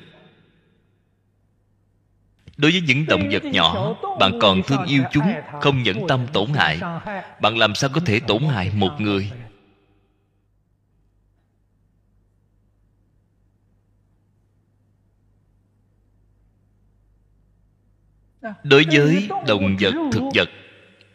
[2.57, 6.49] Đối với những động vật nhỏ, bạn còn thương yêu chúng, không nhẫn tâm tổn
[6.49, 6.79] hại,
[7.41, 9.31] bạn làm sao có thể tổn hại một người?
[18.63, 20.49] Đối với động vật thực vật,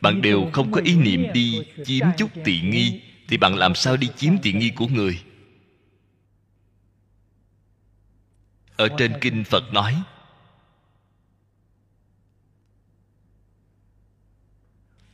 [0.00, 3.96] bạn đều không có ý niệm đi chiếm chút tiện nghi, thì bạn làm sao
[3.96, 5.22] đi chiếm tiện nghi của người?
[8.76, 10.02] Ở trên kinh phật nói,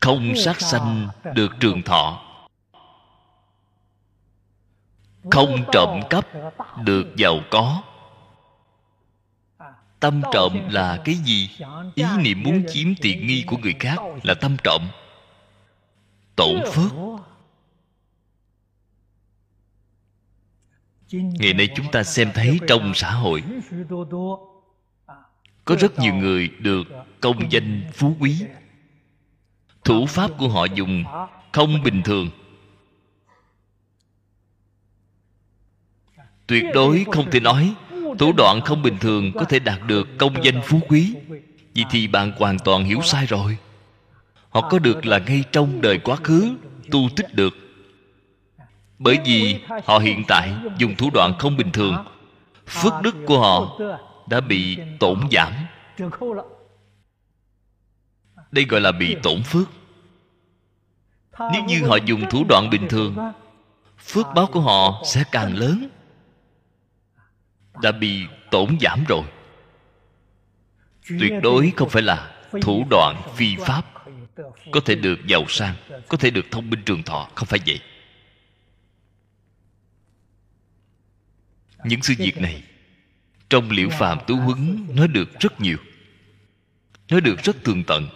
[0.00, 2.22] không sát sanh được trường thọ,
[5.30, 6.26] không trộm cắp
[6.84, 7.82] được giàu có
[10.00, 11.50] tâm trộm là cái gì?
[11.94, 14.82] Ý niệm muốn chiếm tiện nghi của người khác là tâm trộm.
[16.36, 16.92] Tổn phước.
[21.12, 23.42] ngày nay chúng ta xem thấy trong xã hội
[25.64, 26.82] có rất nhiều người được
[27.20, 28.42] công danh phú quý.
[29.84, 31.04] thủ pháp của họ dùng
[31.52, 32.30] không bình thường.
[36.46, 37.74] Tuyệt đối không thể nói
[38.18, 41.14] thủ đoạn không bình thường có thể đạt được công danh phú quý.
[41.74, 43.56] Vì thì bạn hoàn toàn hiểu sai rồi.
[44.50, 46.50] Họ có được là ngay trong đời quá khứ,
[46.90, 47.54] tu tích được.
[48.98, 51.96] Bởi vì họ hiện tại dùng thủ đoạn không bình thường.
[52.66, 53.78] Phước đức của họ
[54.28, 55.52] đã bị tổn giảm.
[58.50, 59.68] Đây gọi là bị tổn phước.
[61.52, 63.16] Nếu như họ dùng thủ đoạn bình thường,
[63.98, 65.88] phước báo của họ sẽ càng lớn
[67.82, 69.22] đã bị tổn giảm rồi.
[71.08, 73.84] Tuyệt đối không phải là thủ đoạn phi pháp
[74.70, 75.74] có thể được giàu sang,
[76.08, 77.80] có thể được thông minh trường thọ, không phải vậy.
[81.84, 82.62] Những sự việc này
[83.50, 85.76] trong liễu phàm tú huấn nói được rất nhiều,
[87.08, 88.08] nói được rất tường tận.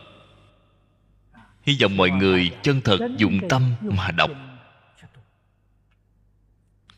[1.63, 4.31] Hy vọng mọi người chân thật dụng tâm mà đọc.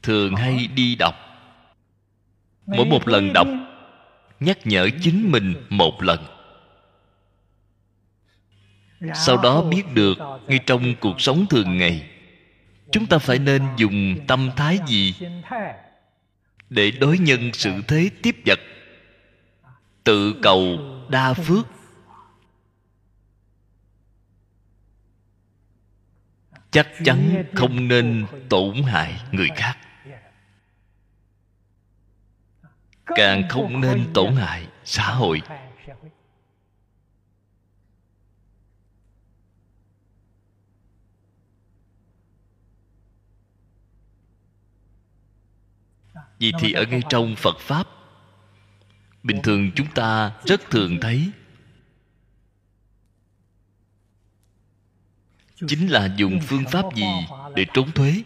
[0.03, 1.26] Thường hay đi đọc
[2.67, 3.49] mỗi một lần đọc,
[4.41, 6.25] nhắc nhở chính mình một lần.
[9.15, 12.11] Sau đó biết được ngay trong cuộc sống thường ngày,
[12.93, 15.15] chúng ta phải nên dùng tâm thái gì
[16.71, 18.59] để đối nhân sự thế tiếp vật?
[20.05, 20.79] Tự cầu
[21.09, 21.67] đa phước.
[26.71, 29.79] Chắc chắn không nên tổn hại người khác.
[33.07, 35.43] Càng không nên tổn hại xã hội.
[46.39, 47.87] vì thì ở ngay trong phật pháp
[49.23, 51.31] bình thường chúng ta rất thường thấy.
[55.69, 57.07] Chính là dùng phương pháp gì
[57.55, 58.23] để trốn thuế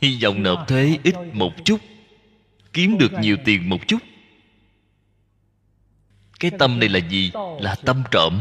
[0.00, 1.80] hy vọng nộp thuế ít một chút,
[2.72, 3.98] kiếm được nhiều tiền một chút.
[6.40, 7.32] Cái tâm này là gì?
[7.60, 8.40] Là tâm trộm.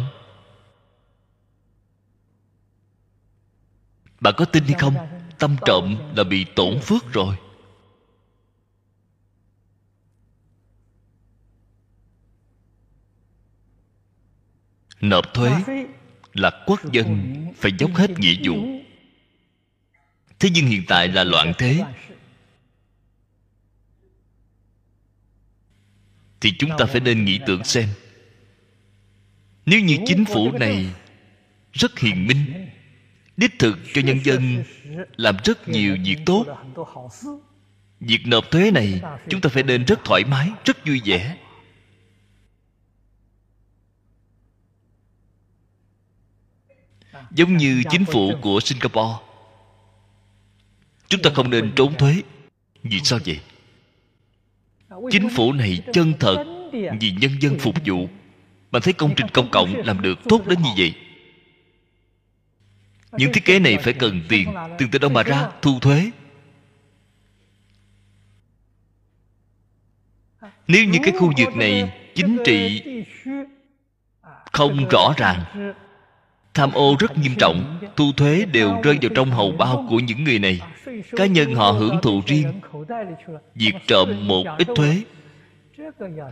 [4.20, 4.96] Bạn có tin hay không?
[5.40, 7.36] Tâm trộm là bị tổn phước rồi.
[15.02, 15.52] Nộp thuế
[16.34, 18.56] là quốc dân phải dốc hết nghĩa vụ
[20.40, 21.84] thế nhưng hiện tại là loạn thế.
[26.42, 27.90] Thì chúng ta phải nên nghĩ tưởng xem.
[29.66, 30.90] Nếu như chính phủ này
[31.74, 32.70] rất hiền minh,
[33.38, 34.64] đích thực cho nhân dân
[35.18, 36.46] làm rất nhiều việc tốt,
[38.00, 41.38] việc nộp thuế này chúng ta phải nên rất thoải mái, rất vui vẻ.
[47.32, 49.29] Giống như chính phủ của singapore
[51.10, 52.16] chúng ta không nên trốn thuế.
[52.84, 53.40] Vì sao vậy?
[55.12, 58.10] Chính phủ này chân thật, vì nhân dân phục vụ.
[58.72, 60.94] Bạn thấy công trình công cộng làm được tốt đến như vậy.
[63.12, 66.12] Những thiết kế này phải cần tiền tiền từ đâu mà ra, thu thuế.
[70.68, 72.82] Nếu như cái khu vực này chính trị
[74.52, 75.74] không rõ ràng
[76.54, 80.24] tham ô rất nghiêm trọng thu thuế đều rơi vào trong hầu bao của những
[80.24, 80.62] người này.
[81.12, 82.62] Cá nhân họ hưởng thụ riêng
[83.56, 85.02] việc trộm một ít thuế.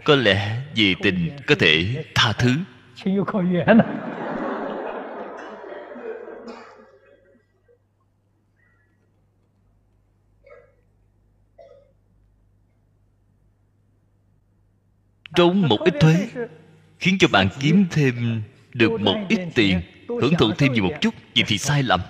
[0.05, 2.51] Có lẽ vì tình có thể tha thứ.
[15.35, 16.27] Trốn một ít thuế
[16.99, 18.41] khiến cho bạn kiếm thêm
[18.73, 22.01] được một ít tiền hưởng thụ thêm nhiều một chút vậy thì sai lầm.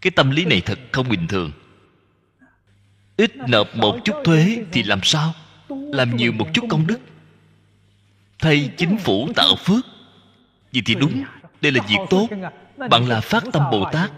[0.00, 1.52] Cái tâm lý này thật không bình thường.
[3.16, 5.34] Ít nộp một chút thuế thì làm sao?
[5.68, 6.98] làm nhiều một chút công đức.
[8.38, 9.84] Thay chính phủ tạo phước.
[10.72, 11.24] Vậy thì đúng
[11.60, 12.28] đây là việc tốt.
[12.90, 14.12] bạn là phát tâm bồ tát.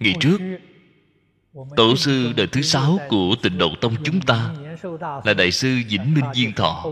[0.00, 0.38] Ngày trước
[1.76, 4.54] tổ sư đời thứ sáu của tịnh độ tông chúng ta
[5.24, 6.86] là đại sư vĩnh minh viên thọ.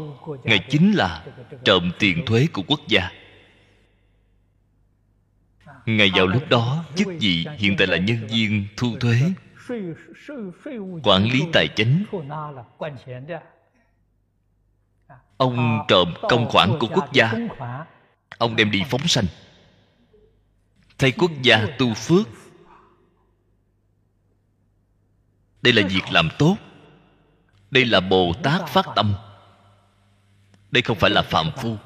[0.45, 1.25] Ngài chính là
[1.65, 3.11] trộm tiền thuế của quốc gia.
[5.87, 9.21] Ngài vào lúc đó chức vị hiện tại là nhân viên thu thuế,
[11.03, 12.05] quản lý tài chính.
[15.37, 17.33] Ông trộm công khoản của quốc gia.
[18.39, 19.25] Ông đem đi phóng sanh.
[20.99, 22.29] Thay quốc gia tu phước.
[25.63, 26.57] Đây là việc làm tốt
[27.71, 29.15] đây là bồ tát phát tâm.
[30.71, 31.77] Đây không phải là phạm phu.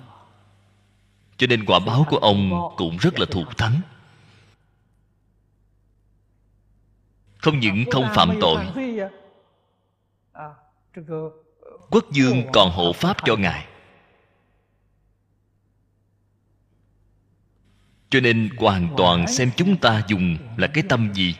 [1.36, 3.81] Cho nên quả báo của ông cũng rất là thù thắng.
[7.39, 8.65] Không những không phạm tội,
[11.90, 13.66] quốc dương còn hộ pháp cho ngài.
[18.11, 21.36] Cho nên hoàn toàn xem chúng ta dùng là cái tâm gì?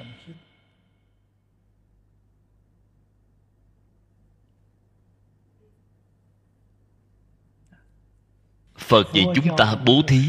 [8.89, 10.23] Phật dạy chúng ta bố thí.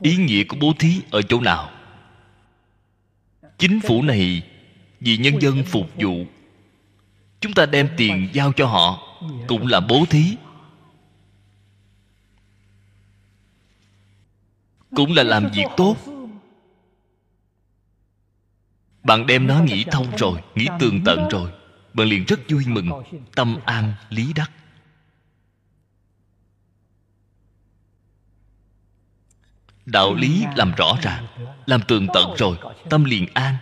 [0.00, 1.70] ý nghĩa của bố thí ở chỗ nào?
[3.58, 4.42] Chính phủ này
[5.00, 6.26] vì nhân dân phục vụ.
[7.40, 10.36] Chúng ta đem tiền giao cho họ cũng là bố thí.
[14.96, 15.96] Cũng là làm việc tốt.
[19.02, 21.50] Bạn đem nó nghĩ thông rồi nghĩ tường tận rồi
[21.92, 22.90] bạn liền rất vui mừng,
[23.34, 24.50] tâm an lý đắc.
[29.86, 31.26] Đạo lý làm rõ ràng
[31.66, 32.56] làm tường tận rồi,
[32.90, 33.54] tâm liền an.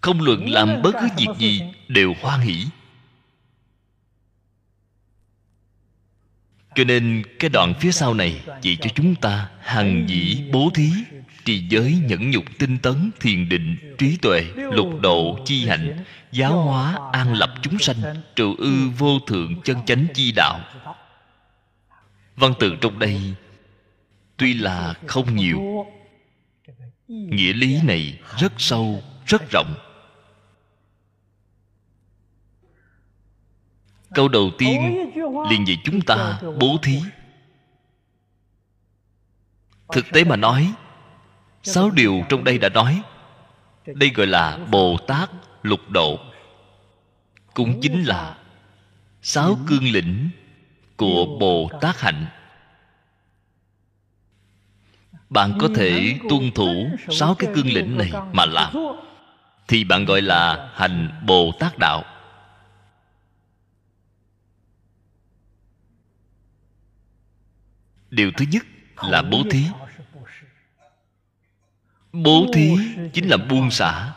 [0.00, 2.66] Không luận làm bất cứ việc gì đều hoan hỷ.
[6.76, 10.90] Cho nên cái đoạn phía sau này chỉ cho chúng ta hằng dĩ bố thí,
[11.44, 16.62] trì giới nhẫn nhục tinh tấn, thiền định, trí tuệ, lục độ, chi hạnh, giáo
[16.62, 17.96] hóa, an lập chúng sanh
[18.36, 20.60] trụ ư vô thượng chân chánh chi đạo.
[22.36, 23.20] Văn từ trong đây,
[24.36, 25.86] tuy là không nhiều,
[27.08, 29.74] nghĩa lý này rất sâu, rất rộng.
[34.16, 35.10] Câu đầu tiên
[35.50, 37.00] liền dạy chúng ta bố thí.
[39.92, 40.72] Thực tế mà nói
[41.62, 43.02] sáu điều trong đây đã nói.
[43.86, 45.30] Đây gọi là bồ tát
[45.62, 46.18] lục độ.
[47.54, 48.36] Cũng chính là
[49.22, 50.28] sáu cương lĩnh
[50.96, 52.26] của bồ tát hạnh.
[55.30, 58.72] Bạn có thể tuân thủ sáu cái cương lĩnh này mà làm.
[59.68, 62.04] Thì bạn gọi là hành bồ tát đạo
[68.16, 68.66] điều thứ nhất
[69.02, 69.64] là bố thí.
[72.12, 72.76] Bố thí
[73.12, 74.12] chính là buông xả.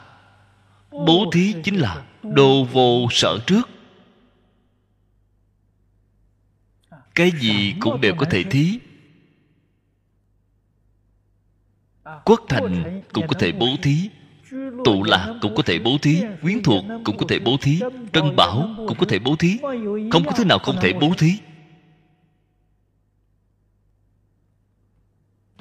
[0.91, 3.69] Bố thí chính là đồ vô sở trước.
[7.15, 8.79] Cái gì cũng đều có thể thí.
[12.25, 14.09] Quốc thành cũng có thể bố thí.
[14.85, 16.23] Tụ lạc cũng có thể bố thí.
[16.41, 17.79] Quyến thuộc cũng có thể bố thí.
[18.13, 19.57] Trân bảo cũng có thể bố thí.
[20.11, 21.37] Không có thứ nào không thể bố thí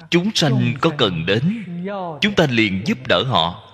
[0.09, 1.65] chúng sanh có cần đến
[2.21, 3.65] chúng ta liền giúp đỡ họ.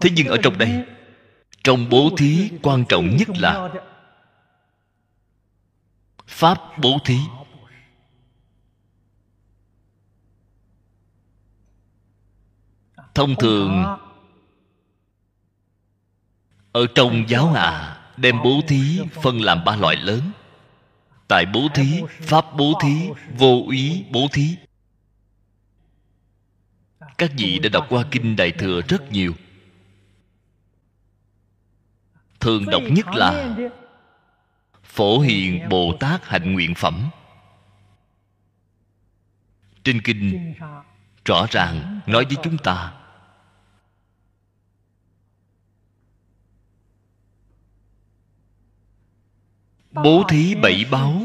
[0.00, 0.84] Thế nhưng ở trong đây
[1.64, 3.68] trong bố thí quan trọng nhất là
[6.26, 7.18] pháp bố thí.
[13.14, 13.84] Thông thường
[16.72, 20.20] ở trong giáo hạ đem bố thí phân làm ba loại lớn
[21.30, 23.08] tại bố thí, pháp bố thí,
[23.38, 24.56] vô úy bố thí.
[27.18, 29.34] Các vị đã đọc qua kinh đại thừa rất nhiều.
[32.40, 33.56] Thường đọc nhất là
[34.84, 37.10] phổ hiền bồ tát hạnh nguyện phẩm.
[39.84, 40.54] Trên kinh,
[41.24, 42.99] rõ ràng nói với chúng ta
[49.92, 51.22] bố thí bảy báo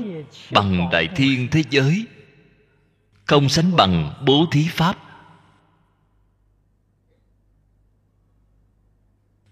[0.51, 2.05] bằng đại thiên thế giới.
[3.25, 4.97] Không sánh bằng bố thí pháp.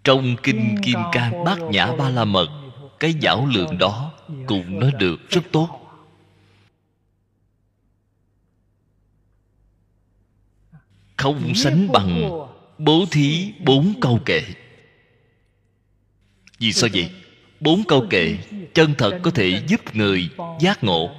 [0.04, 2.48] Trong kinh kim cang bát nhã ba la mật,
[3.00, 4.14] cái giảo lượng đó
[4.48, 5.80] cũng nói được rất tốt.
[11.18, 12.30] Không sánh bằng
[12.78, 14.42] bố thí bốn câu kệ.
[16.60, 17.23] Vì sao vậy?
[17.64, 18.38] Bốn câu kệ,
[18.74, 20.30] chân thật có thể giúp người
[20.60, 21.10] giác ngộ.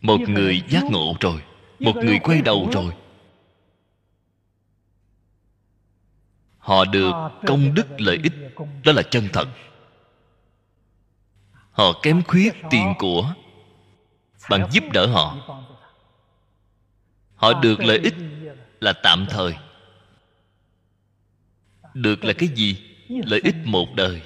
[0.00, 1.42] Một người giác ngộ rồi,
[1.80, 2.94] một người quay đầu rồi.
[6.58, 7.12] Họ được
[7.46, 8.32] công đức lợi ích,
[8.84, 9.48] đó là chân thật.
[11.70, 13.34] Họ kém khuyết tiền của
[14.50, 15.36] bạn giúp đỡ họ.
[17.34, 18.14] họ được lợi ích
[18.80, 19.54] là tạm thời.
[21.94, 22.76] Được là cái gì?
[23.08, 24.22] Lợi ích một đời.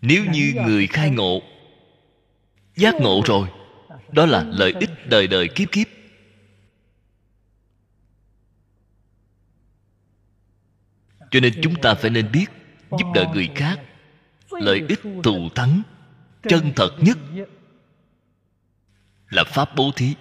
[0.00, 1.42] Nếu như người khai ngộ
[2.76, 3.48] giác ngộ rồi.
[4.12, 5.86] Đó là lợi ích đời đời kiếp kiếp.
[11.30, 12.46] Cho nên chúng ta phải nên biết
[12.90, 13.80] giúp đỡ người khác
[14.50, 15.82] lợi ích thù thắng
[16.42, 17.18] chân thật nhất
[19.30, 20.14] là pháp bố thí.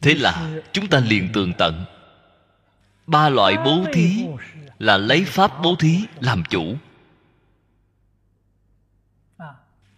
[0.00, 1.84] Thế là chúng ta liền tường tận.
[3.06, 4.26] Ba loại bố thí
[4.78, 6.76] là lấy pháp bố thí làm chủ.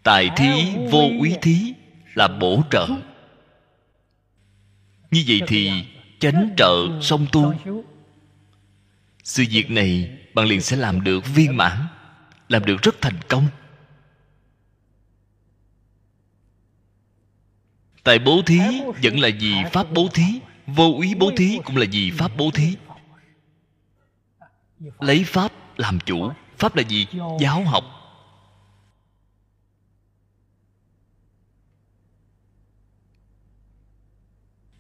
[0.03, 1.75] Tài thí vô úy thí
[2.15, 2.89] là bổ trợ.
[5.11, 5.87] Như vậy thì
[6.21, 7.55] chánh trợ song tu.
[9.25, 11.87] Sự việc này bạn liền sẽ làm được viên mãn,
[12.49, 13.49] làm được rất thành công.
[18.07, 18.61] Tại bố thí
[19.03, 22.51] vẫn là gì pháp bố thí vô úy bố thí cũng là gì pháp bố
[22.51, 22.77] thí.
[25.01, 27.07] lấy pháp làm chủ pháp là gì
[27.41, 27.85] giáo học.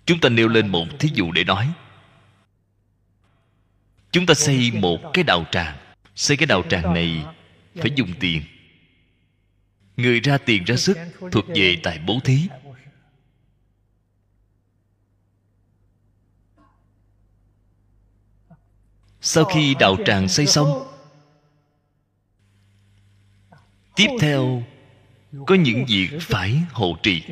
[0.07, 1.73] Chúng ta nêu lên một thí dụ để nói.
[4.11, 5.77] Chúng ta xây một cái đạo tràng.
[6.15, 7.25] Xây cái đạo tràng này
[7.75, 8.43] phải dùng tiền.
[9.97, 10.99] Người ra tiền ra sức
[11.33, 12.49] thuộc về tại bố thí
[19.27, 20.87] sau khi đạo tràng xây xong,
[23.97, 24.63] tiếp theo
[25.47, 27.23] có những việc phải hộ trì.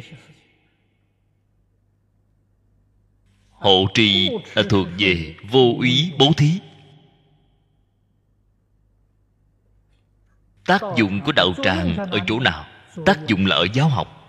[3.51, 6.61] Hộ trì là thuộc về vô úy bố thí.
[10.66, 12.66] Tác dụng của đạo tràng ở chỗ nào?
[13.07, 14.24] Tác dụng là ở giáo học.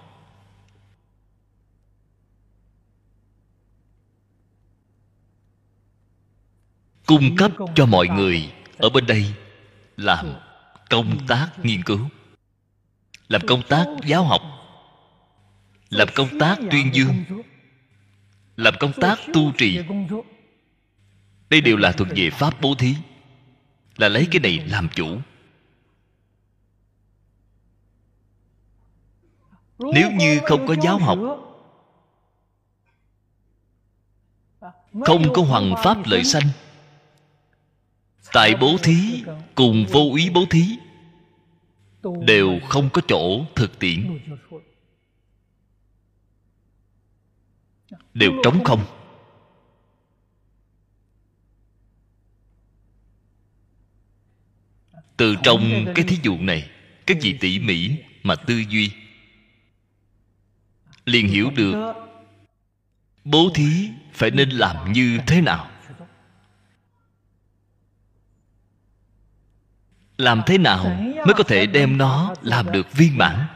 [7.05, 9.33] Cung cấp cho mọi người ở bên đây
[9.97, 10.33] làm
[10.89, 11.99] công tác nghiên cứu
[13.27, 14.41] làm công tác giáo học
[15.89, 17.23] làm công tác tuyên dương
[18.55, 19.79] làm công tác tu trì.
[21.49, 22.95] Đây đều là thuộc về pháp bố thí
[23.97, 25.17] là lấy cái này làm chủ.
[29.79, 31.19] Nếu như không có giáo học
[35.05, 36.43] không có hoàng pháp lợi sanh
[38.35, 39.23] tại bố thí,
[39.55, 40.65] cùng vô ý bố thí,
[42.03, 44.19] đều không có chỗ thực tiễn.
[48.13, 48.85] Đều trống không.
[55.17, 56.69] Từ trong cái thí dụ này,
[57.05, 57.91] các vị tỉ mỉ
[58.23, 58.91] mà tư duy,
[61.05, 61.93] liền hiểu được
[63.23, 65.74] bố thí phải nên làm như thế nào.
[70.17, 70.85] Làm thế nào
[71.15, 73.47] mới có thể đem nó làm được viên mãn?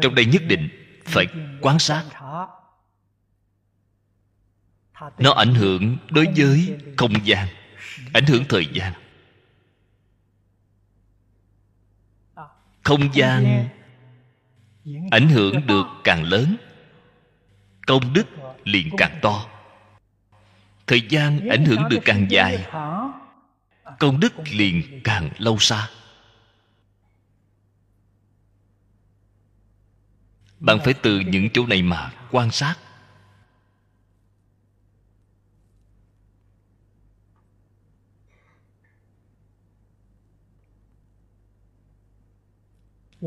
[0.00, 0.68] Trong đây nhất định
[1.04, 1.26] phải
[1.60, 2.04] quan sát.
[5.18, 7.48] nó ảnh hưởng đối với không gian
[8.12, 8.92] ảnh hưởng thời gian.
[12.82, 13.68] Không gian
[15.10, 16.56] ảnh hưởng được càng lớn.
[17.86, 18.26] Công đức
[18.64, 19.46] liền càng to.
[20.86, 22.66] Thời gian ảnh hưởng được càng dài
[23.98, 25.88] công đức liền càng lâu xa.
[30.60, 32.74] Bạn phải từ những chỗ này mà quan sát.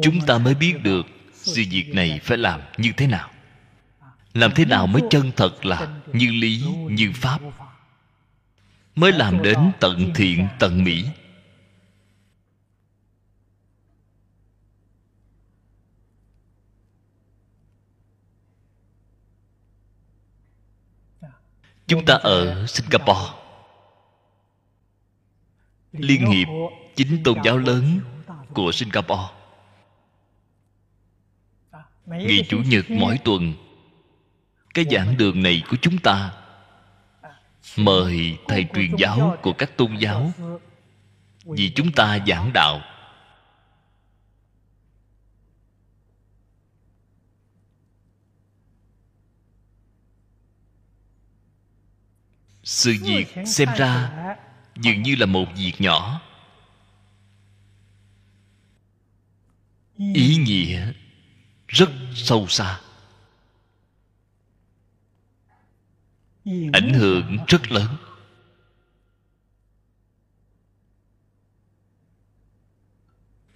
[0.04, 3.32] Chúng ta mới biết được sự việc này phải làm như thế nào.
[4.34, 7.42] Làm thế nào mới chân thật là như lý, như pháp?
[8.96, 11.06] Mới làm đến tận thiện tận mỹ.
[21.88, 23.34] Chúng ta ở singapore.
[25.92, 26.48] Liên hiệp
[26.96, 28.00] chính tôn giáo lớn
[28.54, 29.34] của singapore.
[32.06, 33.54] Ngày chủ nhật mỗi tuần,
[34.74, 36.41] cái giảng đường này của chúng ta
[37.78, 40.32] mời thầy truyền giáo của các tôn giáo
[41.46, 42.82] vì chúng ta giảng đạo.
[52.64, 54.12] Sự việc xem ra
[54.76, 56.22] dường như là một việc nhỏ.
[59.98, 60.94] Ý nghĩa
[61.68, 62.80] rất sâu xa.
[66.74, 67.88] Ảnh hưởng rất lớn.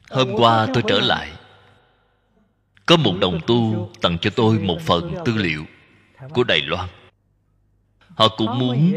[0.09, 1.31] Hôm qua tôi trở lại.
[2.85, 5.65] Có một đồng tu tặng cho tôi một phần tư liệu
[6.33, 6.89] của đài loan.
[8.09, 8.93] Họ cũng muốn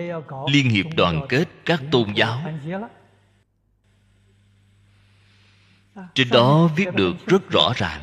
[0.51, 2.53] liên hiệp đoàn kết các tôn giáo.
[6.15, 8.03] Trên đó viết được rất rõ ràng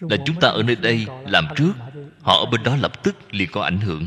[0.00, 1.72] là chúng ta ở nơi đây làm trước,
[2.22, 4.06] họ ở bên đó lập tức liền có ảnh hưởng.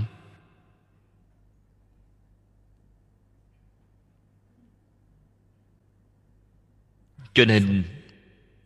[7.33, 7.83] Cho nên,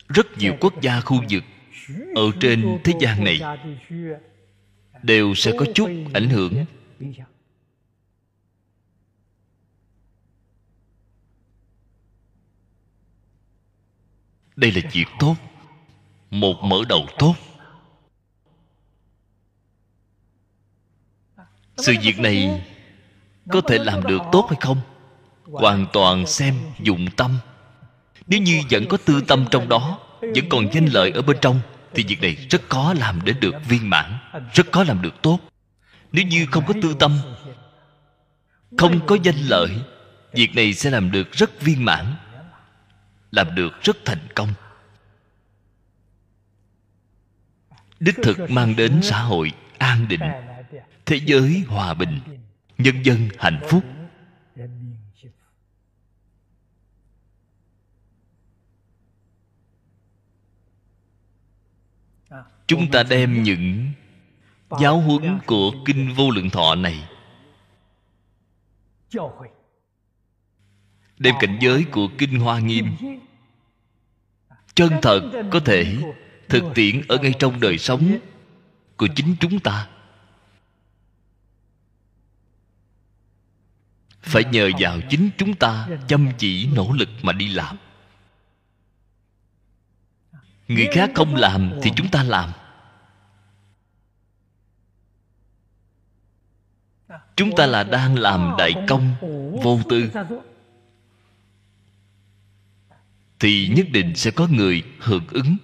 [0.09, 1.43] rất nhiều quốc gia khu vực
[2.15, 3.41] ở trên thế gian này
[5.03, 6.65] đều sẽ có chút ảnh hưởng.
[14.55, 15.35] Đây là chuyện tốt,
[16.29, 17.35] một mở đầu tốt.
[21.77, 22.65] Sự việc này
[23.51, 24.81] có thể làm được tốt hay không?
[25.43, 27.37] Hoàn toàn xem dụng tâm
[28.27, 31.59] nếu như vẫn có tư tâm trong đó, vẫn còn danh lợi ở bên trong,
[31.93, 34.17] thì việc này rất khó làm để được viên mãn,
[34.53, 35.39] rất khó làm được tốt.
[36.11, 37.19] Nếu như không có tư tâm,
[38.77, 39.69] không có danh lợi,
[40.33, 42.05] việc này sẽ làm được rất viên mãn,
[43.31, 44.49] làm được rất thành công.
[47.99, 50.21] Đích thực mang đến xã hội an định,
[51.05, 52.19] thế giới hòa bình,
[52.77, 53.83] nhân dân hạnh phúc.
[62.67, 63.91] Chúng ta đem những
[64.81, 67.09] giáo huấn của kinh vô lượng thọ này
[71.19, 72.85] đem cảnh giới của kinh hoa nghiêm
[74.75, 75.21] chân thật
[75.51, 75.97] có thể
[76.49, 78.17] thực tiễn ở ngay trong đời sống
[78.97, 79.87] của chính chúng ta.
[84.21, 87.77] Phải nhờ vào chính chúng ta chăm chỉ nỗ lực mà đi làm
[90.67, 92.51] người khác không làm thì chúng ta làm.
[97.35, 99.15] Chúng ta là đang làm đại công
[99.63, 100.09] vô tư.
[103.39, 105.57] Thì nhất định sẽ có người hưởng ứng.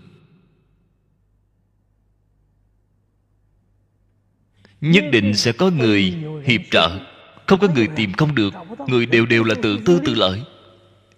[4.81, 6.99] Nhất định sẽ có người hiệp trợ.
[7.47, 8.53] Không có người tìm không được.
[8.87, 10.43] Người đều đều là tự tư tự lợi.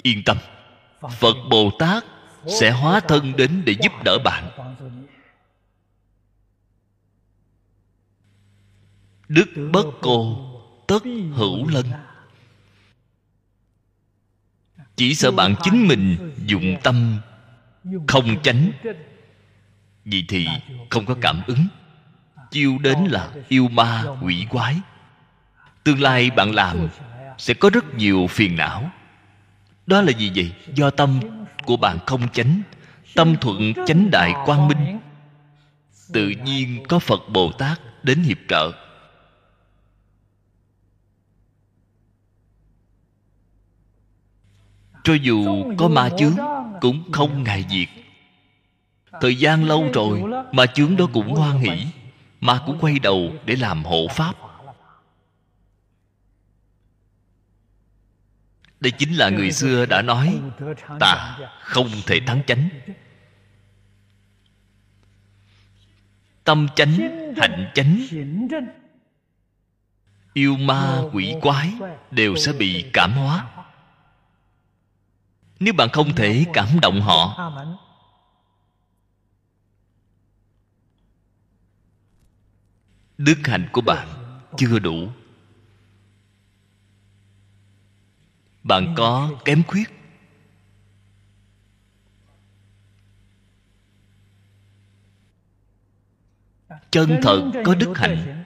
[0.01, 0.37] Yên tâm.
[1.19, 2.03] Phật bồ tát
[2.47, 4.49] sẽ hóa thân đến để giúp đỡ bạn.
[9.27, 10.37] Đức bất cô
[10.87, 11.03] tất
[11.33, 11.85] hữu lân.
[14.95, 17.17] Chỉ sợ bạn chính mình dụng tâm
[18.07, 18.71] không tránh
[20.05, 20.47] vì thì
[20.89, 21.67] không có cảm ứng.
[22.51, 24.75] Chiêu đến là yêu ma quỷ quái.
[25.83, 26.89] Tương lai bạn làm
[27.37, 28.91] sẽ có rất nhiều phiền não.
[29.87, 30.53] Đó là gì vậy?
[30.73, 31.19] Do tâm
[31.65, 32.61] của bạn không chánh,
[33.15, 34.99] tâm thuận chánh đại quang minh.
[36.13, 38.71] Tự nhiên có phật bồ tát đến hiệp trợ.
[45.03, 46.35] Cho dù có ma chướng,
[46.81, 48.05] cũng không ngại diệt
[49.21, 51.87] thời gian lâu rồi, ma chướng đó cũng hoan hỷ,
[52.41, 54.35] ma cũng quay đầu để làm hộ pháp.
[58.79, 60.41] Đây chính là người xưa đã nói
[60.99, 62.69] tà không thể thắng chánh.
[66.43, 66.97] Tâm chánh,
[67.37, 68.05] hạnh chánh,
[70.33, 71.73] yêu ma, quỷ quái
[72.11, 73.47] đều sẽ bị cảm hóa.
[75.59, 77.51] Nếu bạn không thể cảm động họ,
[83.17, 84.07] đức hạnh của bạn
[84.57, 85.09] chưa đủ.
[88.65, 89.89] Bạn có kém khuyết.
[96.91, 98.43] Chân thật có đức hạnh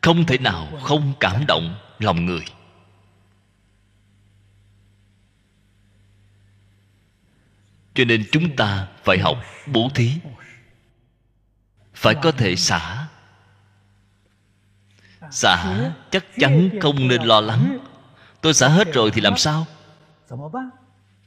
[0.00, 2.44] không thể nào không cảm động lòng người.
[7.94, 10.12] Cho nên chúng ta phải học bố thí.
[11.94, 13.08] Phải có thể xả.
[15.30, 17.78] Xả chắc chắn không nên lo lắng
[18.42, 19.66] tôi xả hết rồi thì làm sao?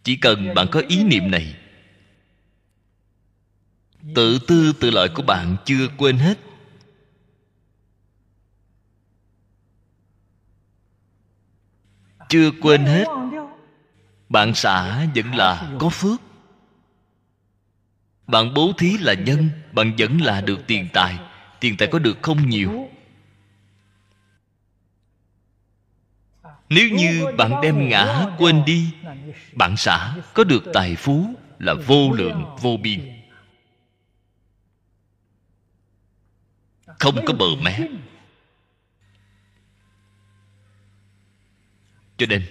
[0.03, 1.55] Chỉ cần bạn có ý niệm này,
[4.15, 6.39] tự tư tự lợi của bạn chưa quên hết.
[12.29, 13.05] Chưa quên hết,
[14.29, 16.21] bạn xả vẫn là có phước.
[18.27, 21.19] Bạn bố thí là nhân, bạn vẫn là được tiền tài.
[21.59, 22.89] Tiền tài có được không nhiều
[26.69, 28.91] nếu như bạn đem ngã quên đi,
[29.53, 33.11] bạn xã có được tài phú là vô lượng, vô biên.
[36.99, 37.79] Không có bờ mé.
[42.17, 42.45] Cho nên,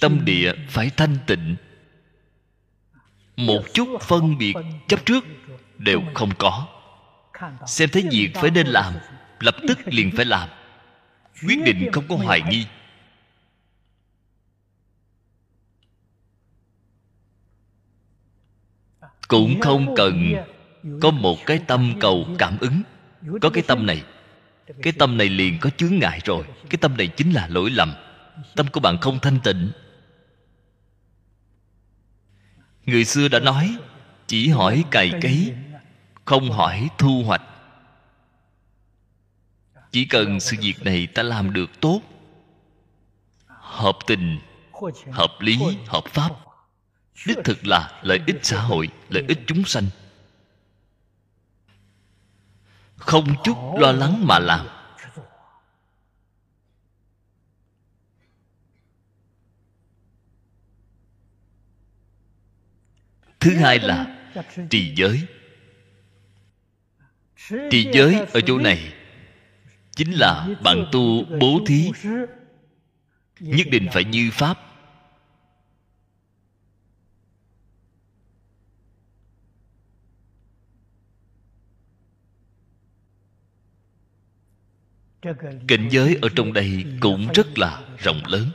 [0.00, 1.56] tâm địa phải thanh tịnh.
[3.36, 4.54] Một chút phân biệt
[4.88, 5.24] chấp trước
[5.78, 6.66] đều không có.
[7.66, 8.94] Xem thấy việc phải nên làm,
[9.40, 10.48] lập tức liền phải làm.
[11.46, 12.66] Quyết định không có hoài nghi.
[19.28, 20.34] Cũng không cần
[21.02, 22.82] có một cái tâm cầu cảm ứng.
[23.40, 24.02] Có cái tâm này.
[24.82, 26.44] Cái tâm này liền có chướng ngại rồi.
[26.70, 27.94] Cái tâm này chính là lỗi lầm.
[28.56, 29.70] Tâm của bạn không thanh tịnh.
[32.86, 33.76] Người xưa đã nói,
[34.26, 35.54] chỉ hỏi cày cấy,
[36.24, 37.42] không hỏi thu hoạch.
[39.90, 42.00] Chỉ cần sự việc này ta làm được tốt,
[43.46, 44.38] hợp tình,
[45.12, 46.30] hợp lý, hợp pháp
[47.26, 49.84] đích thực là lợi ích xã hội lợi ích chúng sanh.
[52.96, 54.66] Không chút lo lắng mà làm.
[63.40, 64.16] Thứ hai là
[64.70, 65.26] trì giới.
[67.70, 68.92] Trì giới ở chỗ này
[69.96, 71.90] chính là bạn tu bố thí.
[73.40, 74.67] Nhất định phải như pháp
[85.68, 88.50] cảnh giới ở trong đây cũng rất là rộng lớn.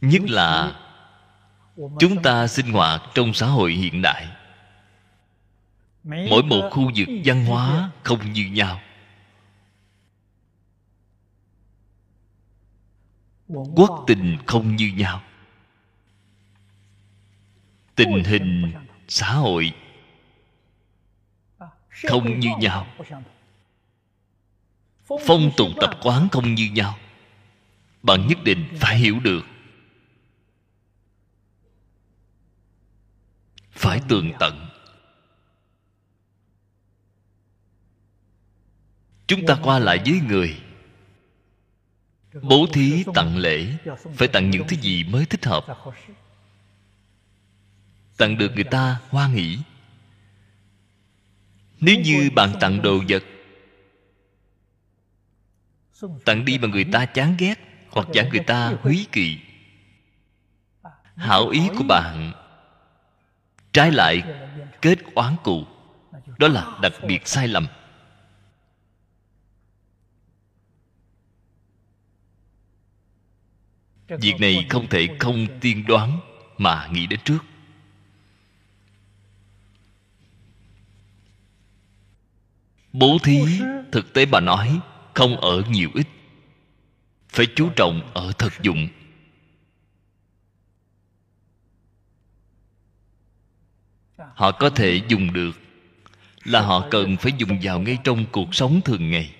[0.00, 0.80] Nhất là
[1.98, 4.28] chúng ta sinh hoạt trong xã hội hiện đại.
[6.04, 8.80] Mỗi một khu vực văn hóa không như nhau.
[13.48, 15.22] Quốc tình không như nhau.
[17.94, 18.72] Tình hình
[19.08, 19.72] xã hội
[22.02, 22.86] không như nhau.
[25.26, 26.98] phong tục tập quán không như nhau.
[28.02, 29.42] Bạn nhất định phải hiểu được.
[33.70, 34.68] Phải tường tận.
[39.26, 40.60] Chúng ta qua lại với người.
[42.42, 43.66] Bố thí tặng lễ.
[44.16, 45.64] Phải tặng những thứ gì mới thích hợp?
[48.16, 49.58] Tặng được người ta hoan hỷ
[51.80, 53.22] nếu như bạn tặng đồ vật,
[56.24, 57.54] tặng đi mà người ta chán ghét
[57.90, 59.38] hoặc giả người ta húy kỵ
[61.16, 62.32] hảo ý của bạn
[63.72, 64.22] trái lại
[64.82, 65.64] kết oán cụ
[66.38, 67.66] đó là đặc biệt sai lầm.
[74.08, 76.20] Việc này không thể không tiên đoán
[76.58, 77.38] mà nghĩ đến trước.
[82.92, 83.60] Bố thí,
[83.92, 84.80] thực tế bà nói,
[85.14, 86.06] không ở nhiều ít.
[87.28, 88.88] Phải chú trọng ở thực dụng.
[94.16, 95.52] Họ có thể dùng được,
[96.44, 99.34] là họ cần phải dùng vào ngay trong cuộc sống thường ngày.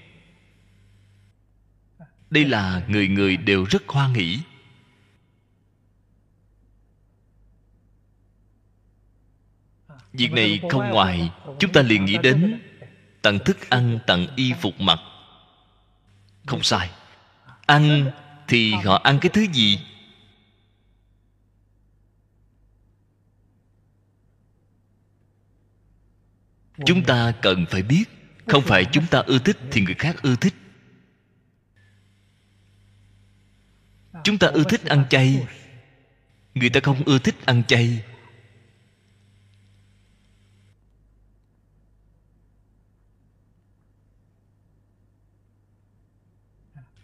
[2.31, 4.39] Đây là người người đều rất hoan hỷ.
[10.13, 12.61] Việc này không ngoài, chúng ta liền nghĩ đến
[13.29, 14.99] tặng thức ăn tặng y phục mặc.
[16.47, 16.91] Không sai.
[17.67, 18.11] Ăn
[18.49, 19.81] thì họ ăn cái thứ gì?
[26.87, 28.05] Chúng ta cần phải biết,
[28.47, 30.55] không phải chúng ta ưa thích thì người khác ưa thích.
[34.25, 35.47] Chúng ta ưa thích ăn chay.
[36.55, 38.05] Người ta không ưa thích ăn chay.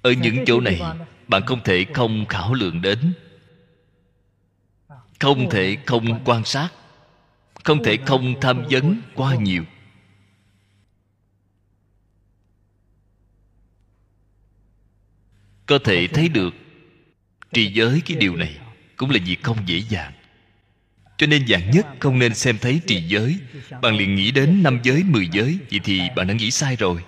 [0.05, 0.81] Ở những chỗ này,
[1.28, 2.98] bạn không thể không khảo lượng đến.
[5.20, 6.68] Không thể không quan sát.
[7.64, 9.64] Không thể không tham vấn quá nhiều.
[15.66, 16.55] Có thể thấy được,
[17.52, 18.59] trì giới cái điều này
[18.97, 20.12] cũng là việc không dễ dàng.
[21.16, 23.39] Cho nên dạng nhất không nên xem thấy trì giới,
[23.82, 27.05] bạn liền nghĩ đến năm giới, mười giới, vậy thì bạn đã nghĩ sai rồi.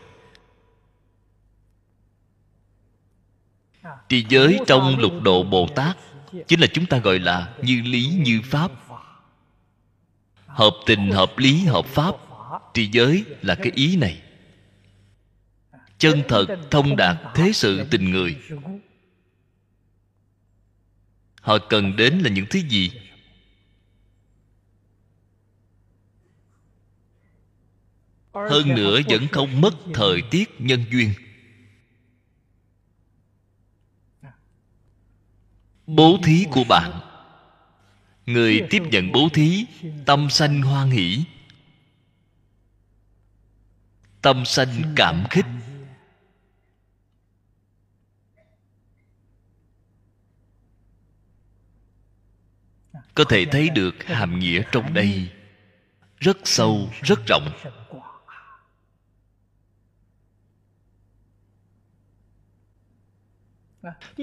[4.08, 5.96] Trì giới trong lục độ bồ tát
[6.48, 8.70] chính là chúng ta gọi là như lý như pháp.
[10.46, 12.14] Hợp tình, hợp lý, hợp pháp
[12.74, 14.22] trì giới là cái ý này.
[15.98, 18.36] Chân thật, thông đạt thế sự tình người.
[21.40, 22.90] Họ cần đến là những thứ gì?
[28.32, 31.12] Hơn nữa vẫn không mất thời tiết nhân duyên.
[35.86, 37.00] Bố thí của bạn.
[38.26, 39.66] Người tiếp nhận bố thí,
[40.06, 41.24] tâm sanh hoan hỷ.
[44.22, 45.46] Tâm sanh cảm khích.
[53.14, 55.28] Có thể thấy được hàm nghĩa trong đây.
[56.18, 57.48] Rất sâu, rất rộng.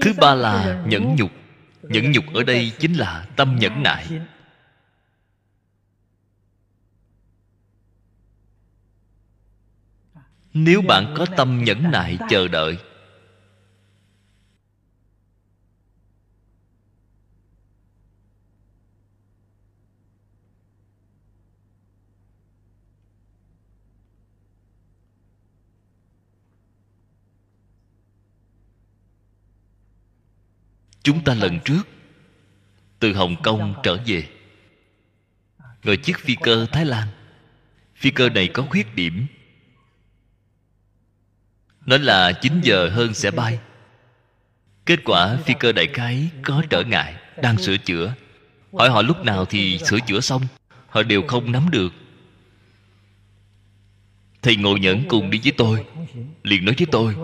[0.02, 1.30] Thứ ba là nhẫn nhục
[1.88, 4.20] nhẫn nhục ở đây chính là tâm nhẫn nại.
[10.54, 12.78] Nếu bạn có tâm nhẫn nại chờ đợi
[31.04, 31.82] chúng ta lần trước,
[32.98, 34.28] từ hồng kông trở về.
[35.82, 37.08] Ngồi chiếc phi cơ thái lan.
[37.96, 39.26] Phi cơ này có khuyết điểm.
[41.86, 43.58] Nó là 9 giờ hơn sẽ bay.
[44.84, 48.14] Kết quả phi cơ đại khái có trở ngại, đang sửa chữa.
[48.72, 50.42] Hỏi họ lúc nào thì sửa chữa xong,
[50.88, 51.92] họ đều không nắm được.
[54.42, 55.84] Thầy ngồi nhẫn cùng đi với tôi,
[56.42, 57.14] liền nói với tôi,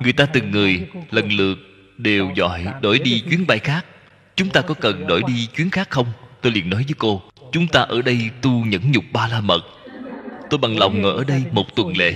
[0.00, 1.58] người ta từng người lần lượt
[1.98, 3.86] đều giỏi đổi đi chuyến bay khác.
[4.36, 6.06] Chúng ta có cần đổi đi chuyến khác không?
[6.40, 9.60] Tôi liền nói với cô chúng ta ở đây tu nhẫn nhục ba la mật.
[10.50, 12.14] Tôi bằng lòng ngồi ở đây một tuần lễ.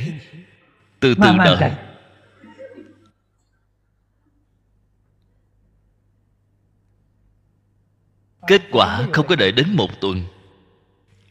[1.01, 1.71] Từ từ đợi.
[8.47, 10.25] kết quả không có đợi đến một tuần.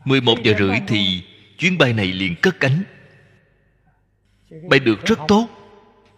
[0.06, 1.24] 11 giờ rưỡi thì
[1.58, 2.84] chuyến bay này liền cất cánh.
[4.70, 5.48] Bay được rất tốt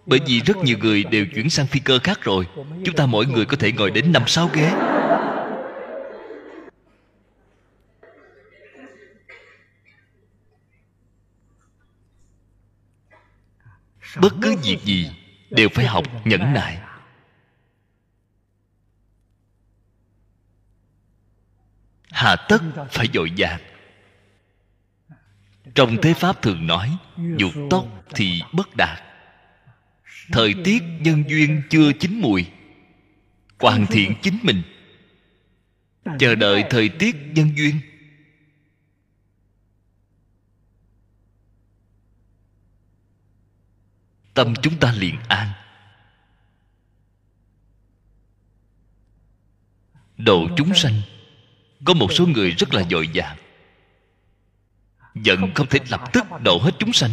[0.07, 2.47] bởi vì rất nhiều người đều chuyển sang phi cơ khác rồi.
[2.85, 4.71] Chúng ta mỗi người có thể ngồi đến năm sáu ghế.
[14.21, 15.11] Bất cứ việc gì
[15.49, 16.77] đều phải học nhẫn nại.
[22.11, 22.61] Hà tất
[22.91, 23.59] phải dội vàng
[25.75, 26.97] trong thế pháp thường nói
[27.37, 27.85] dục tốc
[28.15, 29.06] thì bất đạt
[30.31, 32.45] thời tiết nhân duyên chưa chín mùi,
[33.59, 34.61] hoàn thiện chính mình.
[36.19, 37.79] Chờ đợi thời tiết nhân duyên.
[44.33, 45.51] Tâm chúng ta liền an.
[50.17, 51.01] Độ chúng sanh,
[51.85, 53.37] có một số người rất là dội dàng.
[55.15, 57.11] Giận không thể lập tức độ hết chúng sanh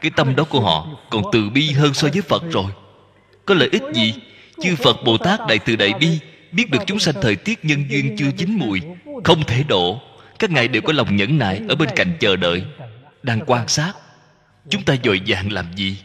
[0.00, 2.72] cái tâm đó của họ còn từ bi hơn so với phật rồi.
[3.46, 4.14] Có lợi ích gì
[4.62, 6.18] chư phật bồ tát đại từ đại bi
[6.52, 8.80] biết được chúng sanh thời tiết nhân duyên chưa chín mùi,
[9.24, 10.00] không thể độ
[10.38, 12.64] các ngài đều có lòng nhẫn nại ở bên cạnh chờ đợi,
[13.22, 13.92] đang quan sát.
[14.68, 15.98] Chúng ta dội dàng làm gì?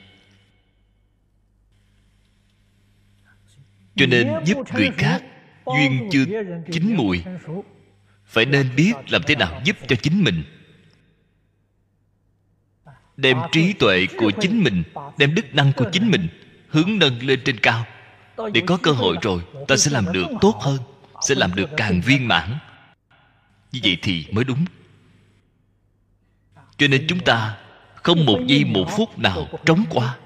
[3.96, 5.24] Cho nên giúp người khác
[5.66, 6.26] duyên chưa
[6.72, 7.24] chín mùi,
[8.26, 10.44] phải nên biết làm thế nào giúp cho chính mình
[13.18, 14.84] đem trí tuệ của chính mình,
[15.18, 16.28] đem đức năng của chính mình
[16.70, 17.86] hướng nâng lên trên cao.
[18.54, 20.78] Để có cơ hội rồi, ta sẽ làm được tốt hơn,
[21.22, 22.58] sẽ làm được càng viên mãn.
[23.72, 24.66] Như vậy thì mới đúng.
[26.78, 27.58] Cho nên chúng ta
[27.96, 30.18] không một giây một phút nào trống qua.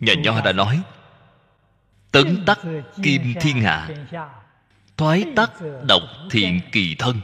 [0.00, 0.80] Nhà nho đã nói,
[2.10, 2.58] tấn tắc
[3.02, 3.88] kim thiên hạ,
[4.96, 5.52] thoái tắc
[5.88, 7.20] độc thiện kỳ thân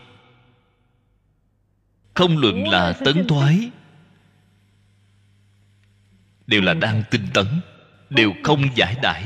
[2.17, 3.71] không luận là tấn thoái.
[6.47, 7.47] Đều là đang tinh tấn
[8.11, 9.25] đều không giải đãi.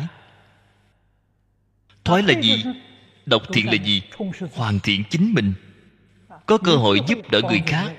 [2.05, 2.65] Thoái là gì?
[3.27, 4.03] Độc thiện là gì?
[4.53, 5.53] Hoàn thiện chính mình.
[6.47, 7.93] Có cơ hội giúp đỡ người khác.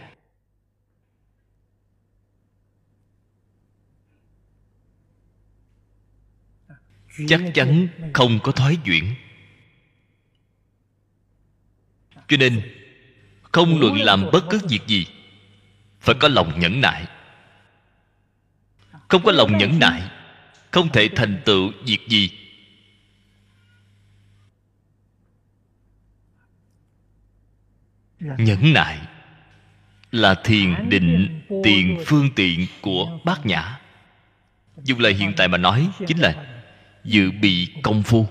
[7.28, 9.16] Chắc chắn không có thoái chuyển
[12.28, 12.81] cho nên
[13.52, 15.06] không luận làm bất cứ việc gì.
[16.00, 17.08] Phải có lòng nhẫn nại.
[19.08, 20.02] Không có lòng nhẫn nại,
[20.72, 22.32] không thể thành tựu việc gì.
[28.20, 29.00] Nhẫn nại
[30.12, 33.80] là thiền định, tiền phương tiện của bát nhã.
[34.78, 36.36] Dùng lời hiện tại mà nói chính là
[37.04, 38.28] dự bị công phu.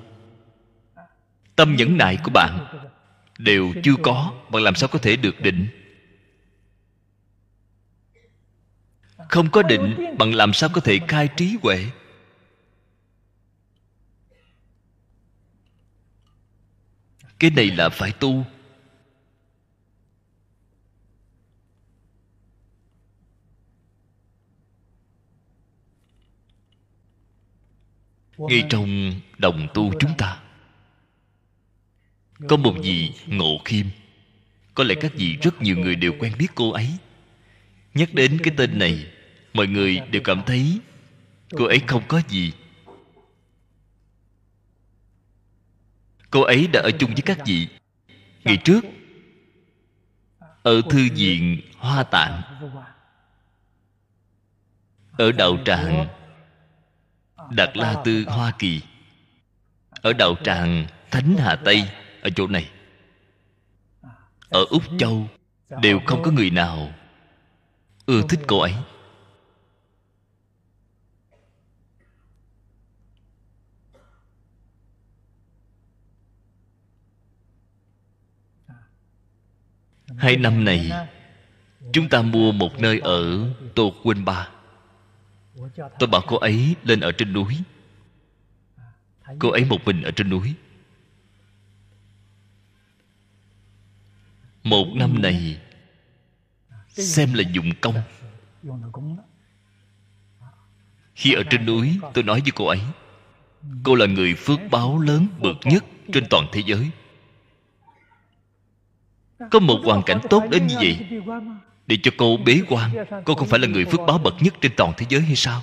[1.57, 2.67] Tâm nhẫn nại của bạn
[3.45, 5.69] đều chưa có bạn làm sao có thể được định?
[9.29, 11.87] Không có định bạn làm sao có thể khai trí huệ?
[17.39, 18.45] Cái này là phải tu.
[28.39, 30.40] Ngay trong đồng tu chúng ta
[32.49, 33.87] có một vị ngộ khiêm?
[34.75, 36.89] Có lẽ các vị rất nhiều người đều quen biết cô ấy.
[37.95, 39.07] Nhắc đến cái tên này,
[39.55, 40.81] mọi người đều cảm thấy
[41.51, 42.53] cô ấy không có gì.
[46.31, 47.69] Cô ấy đã ở chung với các vị
[48.45, 48.85] ngày trước,
[50.63, 52.43] ở thư viện hoa tạng,
[55.19, 56.09] ở đạo tràng
[57.51, 58.81] đạt la tư, hoa kỳ,
[59.91, 61.91] ở đạo tràng thánh hà tây
[62.23, 62.71] ở chỗ này.
[64.49, 65.29] Ở úc châu,
[65.83, 66.93] đều không có người nào
[68.07, 68.75] ưa thích cô ấy.
[80.17, 80.91] Hai năm này,
[81.93, 84.49] chúng ta mua một nơi ở tô quên ba.
[85.99, 87.57] Tôi bảo cô ấy lên ở trên núi.
[89.39, 90.55] Cô ấy một mình ở trên núi.
[94.65, 95.57] Một năm này,
[96.89, 97.95] xem là dụng công.
[101.15, 102.81] Khi ở trên núi, tôi nói với cô ấy,
[103.83, 106.91] cô là người phước báo lớn bậc nhất trên toàn thế giới.
[109.51, 111.23] Có một hoàn cảnh tốt đến như vậy,
[111.87, 112.91] để cho cô bế quan,
[113.25, 115.63] cô không phải là người phước báo bậc nhất trên toàn thế giới hay sao?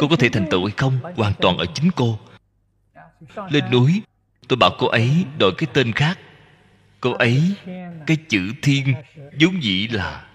[0.00, 0.98] Cô có thể thành tựu hay không?
[1.16, 2.18] Hoàn toàn ở chính cô.
[3.50, 4.02] Lên núi,
[4.48, 6.18] tôi bảo cô ấy đổi cái tên khác
[7.00, 7.42] cô ấy,
[8.06, 8.94] cái chữ thiên
[9.40, 10.26] vốn dĩ là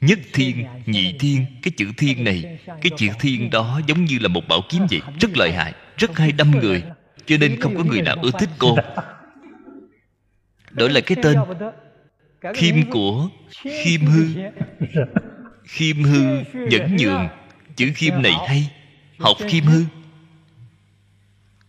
[0.00, 1.46] nhất thiên, nhị thiên.
[1.62, 5.00] Cái chữ thiên này, cái chữ thiên đó giống như là một bảo kiếm vậy,
[5.20, 6.82] rất lợi hại, rất hay đâm người,
[7.26, 8.76] cho nên không có người nào ưa thích cô.
[10.70, 11.36] Đổi lại cái tên,
[12.54, 14.26] khiêm của khiêm hư.
[15.64, 17.28] Khiêm hư nhẫn nhường,
[17.76, 18.70] chữ khiêm này hay,
[19.18, 19.84] học khiêm hư.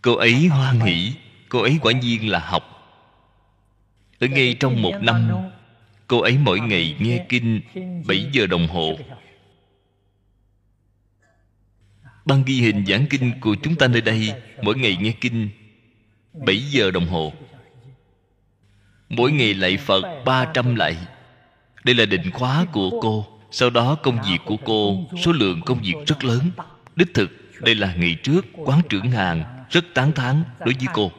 [0.02, 1.12] Cô ấy hoan hỷ
[1.48, 2.69] cô ấy quả nhiên là học
[4.20, 5.30] ở ngay trong một năm,
[6.06, 7.60] cô ấy mỗi ngày nghe kinh
[8.06, 8.98] 7 giờ đồng hồ.
[12.24, 14.32] Ban ghi hình giảng kinh của chúng ta nơi đây
[14.62, 15.48] mỗi ngày nghe kinh
[16.46, 17.32] 7 giờ đồng hồ.
[19.08, 20.96] Mỗi ngày lạy phật 300 lạy
[21.84, 23.26] đây là định khóa của cô.
[23.50, 26.50] Sau đó công việc của cô, số lượng công việc rất lớn.
[26.96, 27.30] Đích thực,
[27.60, 31.12] đây là ngày trước quán trưởng hàng rất tán thán đối với cô.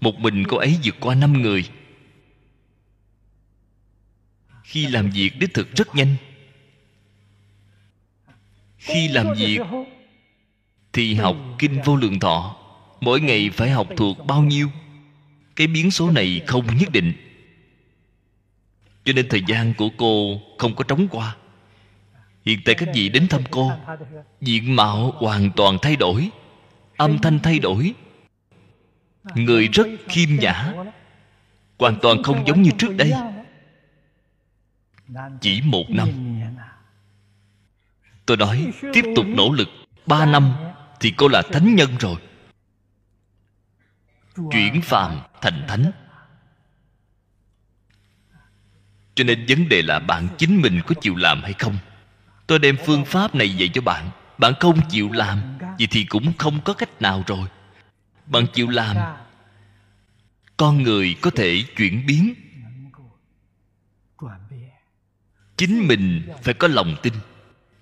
[0.00, 1.64] Một mình cô ấy vượt qua năm người
[4.72, 6.16] khi làm việc đích thực rất nhanh.
[8.76, 9.60] Khi làm việc
[10.92, 12.56] thì học kinh vô lượng thọ.
[13.00, 14.68] Mỗi ngày phải học thuộc bao nhiêu?
[15.56, 17.12] Cái biến số này không nhất định.
[19.04, 21.36] Cho nên thời gian của cô không có trống qua.
[22.44, 23.72] Hiện tại các vị đến thăm cô,
[24.40, 26.30] diện mạo hoàn toàn thay đổi,
[26.96, 27.92] âm thanh thay đổi.
[29.34, 30.72] Người rất khiêm nhã,
[31.78, 33.12] hoàn toàn không giống như trước đây
[35.40, 36.08] chỉ một năm.
[38.26, 39.68] Tôi nói, tiếp tục nỗ lực
[40.06, 40.54] ba năm
[41.00, 42.16] thì cô là thánh nhân rồi.
[44.50, 45.90] Chuyển phàm thành thánh.
[49.14, 51.76] Cho nên vấn đề là bạn chính mình có chịu làm hay không?
[52.46, 54.10] Tôi đem phương pháp này dạy cho bạn.
[54.38, 57.48] Bạn không chịu làm vậy thì cũng không có cách nào rồi.
[58.26, 58.96] Bạn chịu làm,
[60.56, 62.34] con người có thể chuyển biến.
[65.62, 67.12] Chính mình phải có lòng tin.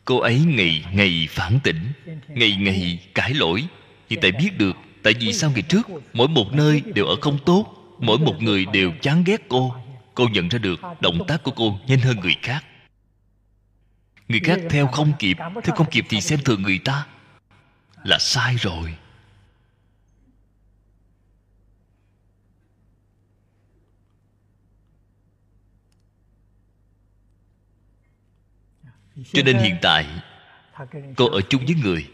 [0.04, 1.92] Cô ấy ngày ngày phản tỉnh,
[2.28, 3.64] ngày ngày cãi lỗi.
[4.10, 7.38] Hiện tại biết được, tại vì sao ngày trước, mỗi một nơi đều ở không
[7.46, 7.66] tốt,
[7.98, 9.74] mỗi một người đều chán ghét cô.
[10.14, 12.64] Cô nhận ra được động tác của cô nhanh hơn người khác.
[14.28, 17.06] Người khác theo không kịp, theo không kịp thì xem thường người ta.
[18.04, 18.94] Là sai rồi.
[29.24, 30.06] Cho nên hiện tại,
[31.16, 32.10] cô ở chung với người.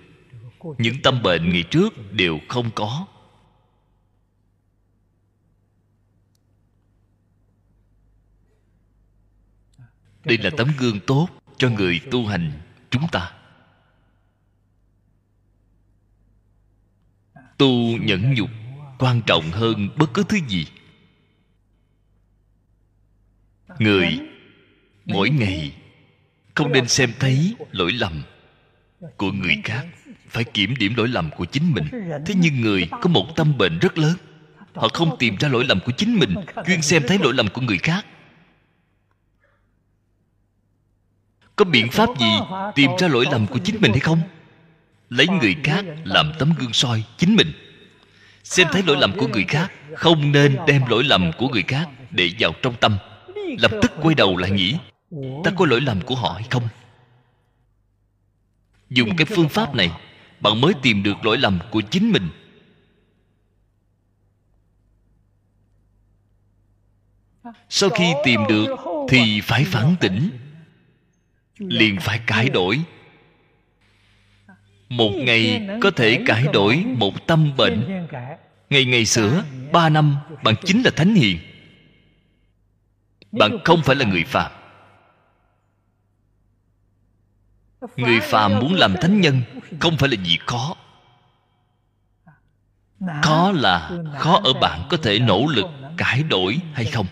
[0.79, 3.07] Những tâm bệnh ngày trước đều không có.
[10.25, 12.61] Đây là tấm gương tốt cho người tu hành
[12.91, 13.33] chúng ta.
[17.59, 18.51] Tu nhẫn nhục
[18.99, 20.67] quan trọng hơn bất cứ thứ gì.
[23.79, 24.21] Người
[25.05, 25.77] mỗi ngày
[26.57, 28.23] không nên xem thấy lỗi lầm
[29.17, 29.87] của người khác.
[30.29, 31.85] Phải kiểm điểm lỗi lầm của chính mình.
[32.27, 34.15] Thế nhưng người có một tâm bệnh rất lớn.
[34.75, 36.35] Họ không tìm ra lỗi lầm của chính mình,
[36.67, 38.07] chuyên xem thấy lỗi lầm của người khác.
[41.57, 42.33] Có biện pháp gì
[42.75, 44.21] tìm ra lỗi lầm của chính mình hay không?
[45.11, 47.53] Lấy người khác làm tấm gương soi chính mình.
[48.45, 51.89] Xem thấy lỗi lầm của người khác, không nên đem lỗi lầm của người khác
[52.11, 52.97] để vào trong tâm.
[53.59, 54.77] Lập tức quay đầu lại nghĩ
[55.45, 56.69] ta có lỗi lầm của họ hay không?
[58.91, 59.91] Dùng cái phương pháp này,
[60.41, 62.29] bạn mới tìm được lỗi lầm của chính mình.
[67.69, 68.67] Sau khi tìm được,
[69.09, 70.31] thì phải phản tỉnh.
[71.59, 72.81] Liền phải cải đổi.
[74.89, 78.07] Một ngày có thể cải đổi một tâm bệnh.
[78.71, 81.39] Ngày ngày sửa, ba năm, bạn chính là thánh hiền.
[83.33, 84.56] Bạn không phải là người phạm
[87.97, 89.43] người phàm muốn làm thánh nhân
[89.81, 90.77] không phải là gì khó.
[93.23, 95.67] Khó là khó ở bạn có thể nỗ lực
[95.97, 97.07] cải đổi hay không?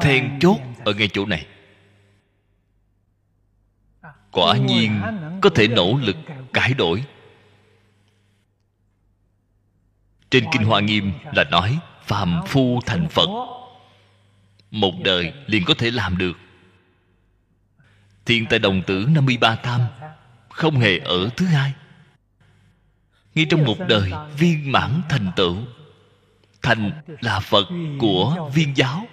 [0.00, 1.46] Then chốt ở ngay chỗ này.
[4.32, 5.00] Quả nhiên
[5.40, 6.16] có thể nỗ lực
[6.52, 7.04] cải đổi.
[10.30, 11.78] Trên kinh hoa nghiêm là nói
[12.10, 13.28] phàm phu thành phật.
[14.70, 16.38] Một đời liền có thể làm được.
[18.24, 19.80] Thiên tài đồng tử 53 tham
[20.48, 21.72] không hề ở thứ hai.
[23.34, 25.56] Ngay trong một đời viên mãn thành tựu,
[26.62, 27.66] thành là phật
[27.98, 29.06] của viên giáo.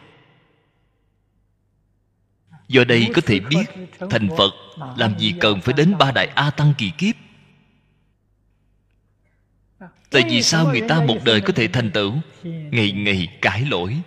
[2.68, 3.66] Do đây có thể biết
[4.10, 4.54] thành phật
[4.98, 7.16] làm gì cần phải đến ba đại a tăng kỳ kiếp
[10.10, 12.14] tại vì sao người ta một đời có thể thành tựu?
[12.44, 13.98] Ngày ngày cải lỗi.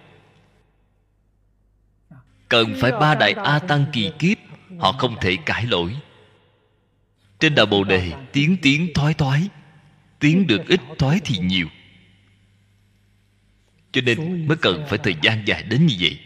[2.49, 4.39] Cần phải ba đại a tăng kỳ kiếp
[4.79, 5.97] họ không thể cải lỗi.
[7.41, 9.49] Trên đạo bồ đề tiến tiến thoái thoái
[10.19, 11.69] tiến được ít thoái thì nhiều.
[13.93, 16.19] Cho nên mới cần phải thời gian dài đến như vậy.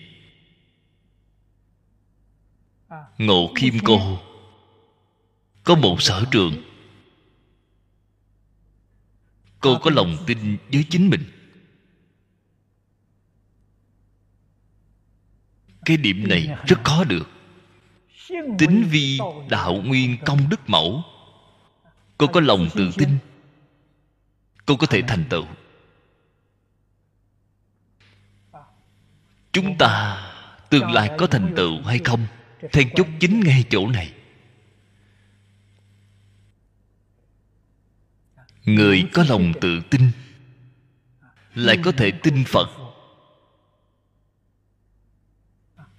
[3.19, 4.19] Ngộ khiêm cô
[5.65, 6.74] có một sở trường
[9.65, 11.24] cô có lòng tin với chính mình.
[15.85, 17.31] Cái điểm này rất khó được.
[18.59, 19.19] Tính vi
[19.51, 21.03] đạo nguyên công đức mẫu.
[22.19, 23.09] Cô có lòng tự tin.
[24.66, 25.45] Cô có thể thành tựu.
[29.53, 30.23] Chúng ta
[30.70, 32.27] tương lai có thành tựu hay không?
[32.73, 34.12] Then chốt chính ngay chỗ này.
[38.65, 40.11] Người có lòng tự tin,
[41.55, 42.69] lại có thể tin phật.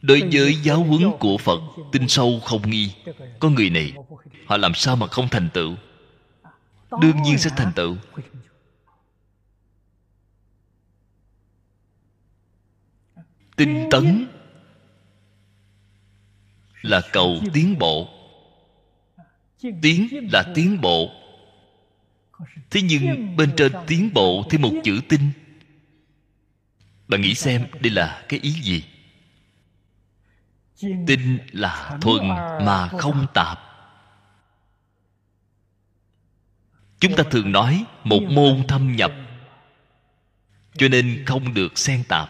[0.02, 1.60] Đối với giáo huấn của phật,
[1.92, 2.94] tin sâu không nghi.
[3.40, 3.94] Có người này,
[4.46, 5.76] họ làm sao mà không thành tựu?
[7.02, 7.96] Đương nhiên sẽ thành tựu.
[13.56, 14.28] Tinh tấn
[16.82, 18.10] là cầu tiến bộ.
[19.82, 21.25] Tiến là tiến bộ
[22.70, 25.32] thế nhưng bên trên tiến bộ thêm một chữ tinh.
[27.08, 28.84] Bạn nghĩ xem, đây là cái ý gì?
[31.08, 32.28] Tinh là thuần
[32.66, 33.60] mà không tạp.
[37.00, 39.12] Chúng ta thường nói một môn thâm nhập,
[40.78, 42.30] cho nên không được xen tạp.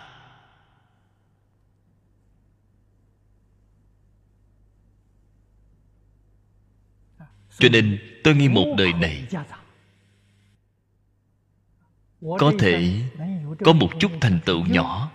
[7.57, 9.25] Cho nên tôi nghĩ một đời này
[12.39, 13.01] có thể
[13.65, 15.11] có một chút thành tựu nhỏ.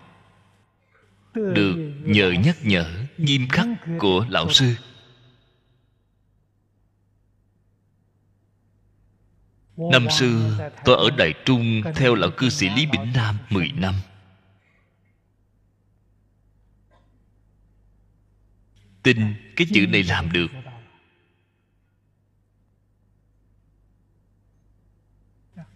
[1.35, 3.67] Được nhờ nhắc nhở nghiêm khắc
[3.99, 4.75] của lão sư.
[9.77, 13.95] Năm xưa tôi ở Đại Trung Theo lão cư sĩ Lý Bỉnh Nam 10 năm.
[19.03, 20.49] Tin cái chữ này làm được.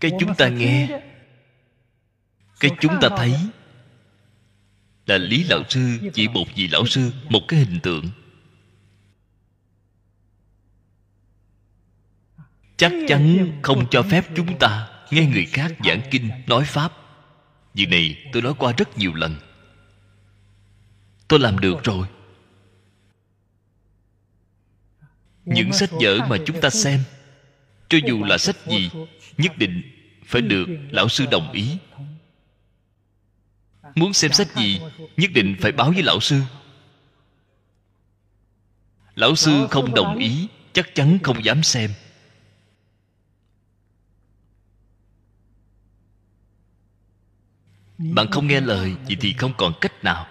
[0.01, 1.01] Cái chúng ta nghe
[2.65, 3.35] Cái chúng ta thấy
[5.07, 8.11] là lý lão sư chỉ một vị lão sư một cái hình tượng.
[12.77, 16.93] Chắc chắn không cho phép chúng ta nghe người khác giảng kinh nói pháp.
[17.75, 19.37] Việc này tôi nói qua rất nhiều lần.
[21.29, 22.07] Tôi làm được rồi.
[25.45, 27.01] Những sách vở mà chúng ta xem
[27.89, 28.91] cho dù là sách gì
[29.39, 29.83] nhất định
[30.27, 31.79] phải được lão sư đồng ý
[33.95, 34.81] muốn xem sách gì
[35.17, 36.41] nhất định phải báo với lão sư.
[39.15, 41.91] Lão sư không đồng ý chắc chắn không dám xem.
[47.99, 50.27] Bạn không nghe lời vậy thì không còn cách nào.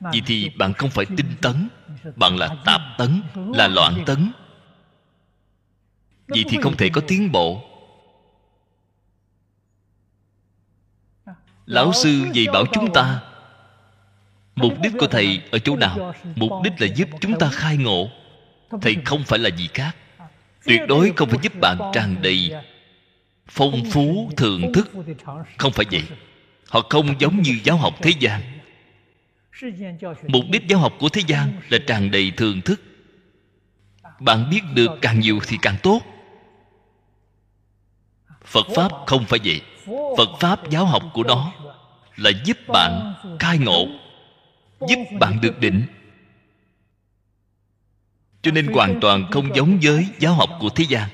[0.00, 1.68] Vậy thì bạn không phải tinh tấn
[2.16, 3.22] bạn là tạp tấn
[3.54, 4.32] là loạn tấn.
[6.28, 7.77] Vậy thì không thể có tiến bộ
[11.68, 13.20] lão sư dạy bảo chúng ta
[14.56, 16.14] mục đích của thầy ở chỗ nào?
[16.36, 18.10] Mục đích là giúp chúng ta khai ngộ.
[18.82, 19.96] Thầy không phải là gì khác.
[20.64, 22.50] Tuyệt đối không phải giúp bạn tràn đầy
[23.48, 24.90] phong phú thưởng thức.
[25.58, 26.02] Không phải vậy.
[26.68, 28.42] Họ không giống như giáo học thế gian.
[30.26, 32.80] Mục đích giáo học của thế gian là tràn đầy thường thức.
[34.20, 36.00] Bạn biết được càng nhiều thì càng tốt.
[38.44, 39.60] Phật pháp không phải vậy
[40.16, 41.52] phật pháp giáo học của nó
[42.16, 43.86] là giúp bạn khai ngộ,
[44.88, 45.86] giúp bạn được định.
[48.42, 51.08] Cho nên hoàn toàn không giống với giáo học của thế gian.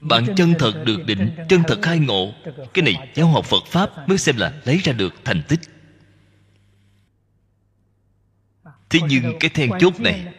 [0.00, 2.32] Bạn chân thật được định, chân thật khai ngộ,
[2.74, 5.60] cái này giáo học phật pháp mới xem là lấy ra được thành tích.
[8.90, 10.34] Thế nhưng cái then chốt này,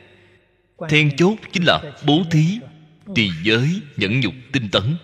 [0.89, 2.59] then chốt chính là bố thí
[3.15, 4.98] trì giới nhẫn nhục tinh tấn.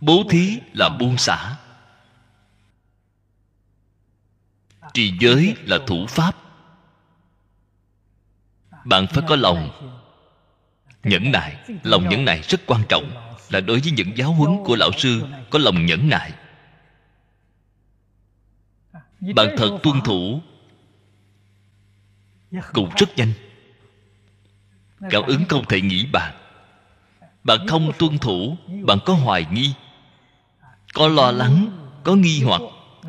[0.00, 1.56] Bố thí là buông xả.
[4.94, 6.36] Trì giới là thủ pháp.
[8.84, 9.90] Bạn phải có lòng
[11.02, 11.56] nhẫn nại.
[11.82, 13.10] Lòng nhẫn nại rất quan trọng
[13.50, 16.32] là đối với những giáo huấn của lão sư có lòng nhẫn nại.
[19.20, 20.40] Bạn thật tuân thủ.
[22.72, 23.32] Cũng rất nhanh
[25.10, 26.34] cảm ứng không thể nghĩ bạn
[27.44, 28.56] bạn không tuân thủ,
[28.86, 29.74] bạn có hoài nghi,
[30.94, 31.70] có lo lắng,
[32.04, 32.60] có nghi hoặc.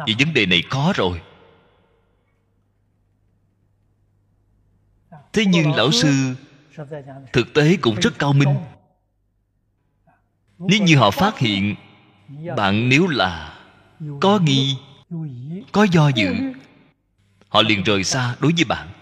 [0.08, 1.22] Vì vấn đề này khó rồi.
[5.34, 6.36] Thế nhưng lão sư,
[7.34, 8.56] thực tế cũng rất cao minh.
[10.60, 11.76] Nếu như họ phát hiện,
[12.58, 13.60] bạn nếu là
[14.22, 14.78] có nghi,
[15.72, 16.34] có do dự,
[17.50, 18.93] họ liền rời xa đối với bạn.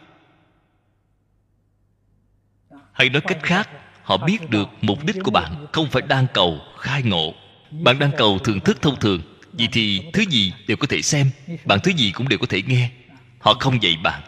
[3.01, 3.69] Hay nói cách khác,
[4.03, 7.33] họ biết được mục đích của bạn không phải đang cầu, khai ngộ.
[7.71, 9.21] Bạn đang cầu thưởng thức thông thường.
[9.53, 11.31] Vì thì thứ gì đều có thể xem,
[11.65, 12.89] bạn thứ gì cũng đều có thể nghe.
[13.39, 14.21] Họ không dạy bạn.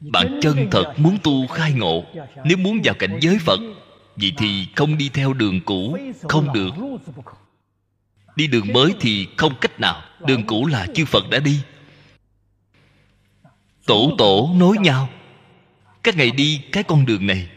[0.00, 2.04] Bạn chân thật muốn tu khai ngộ.
[2.44, 3.60] Nếu muốn vào cảnh giới phật
[4.16, 5.98] vậy thì không đi theo đường cũ,
[6.28, 6.70] không được.
[8.36, 10.02] Đi đường mới thì không cách nào.
[10.26, 11.60] Đường cũ là chư phật đã đi.
[13.86, 15.08] Tổ tổ nối nhau
[16.04, 17.50] các ngày đi cái con đường này.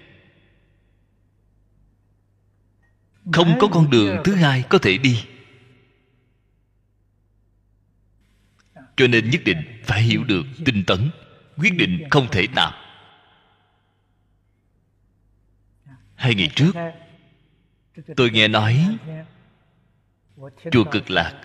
[3.34, 5.24] Không có con đường thứ hai có thể đi.
[8.98, 11.10] Cho nên nhất định phải hiểu được tinh tấn,
[11.58, 12.74] quyết định không thể nào.
[16.16, 16.72] Hai ngày trước,
[18.16, 18.98] tôi nghe nói
[20.72, 21.42] chùa cực lạc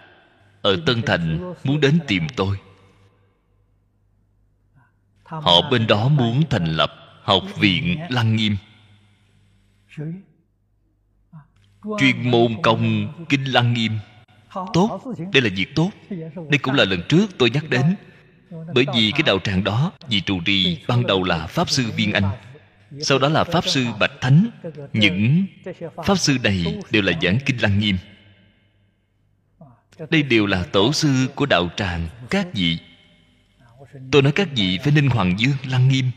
[0.62, 2.56] ở tân thành muốn đến tìm tôi
[5.40, 6.92] họ bên đó muốn thành lập
[7.22, 8.56] học viện lăng nghiêm.
[11.98, 13.92] Chuyên môn công kinh lăng nghiêm.
[14.72, 15.00] Tốt
[15.32, 15.90] đây là việc tốt.
[16.50, 17.96] Đây cũng là lần trước tôi nhắc đến.
[18.74, 22.12] bởi vì cái đạo tràng đó vì trụ trì ban đầu là pháp sư viên
[22.12, 22.30] anh.
[23.00, 24.50] Sau đó là pháp sư bạch thánh.
[24.92, 25.46] những
[26.04, 27.96] pháp sư này đều là giảng kinh lăng nghiêm.
[30.10, 32.78] Đây đều là tổ sư của đạo tràng các vị
[34.12, 36.10] tôi nói các vị phải ninh hoàng dương, lăng nghiêm.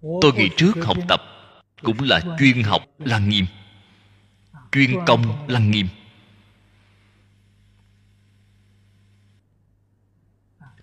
[0.00, 1.22] Tôi ngày trước học tập
[1.82, 3.46] cũng là chuyên học lăng nghiêm.
[4.72, 5.88] Chuyên công lăng nghiêm.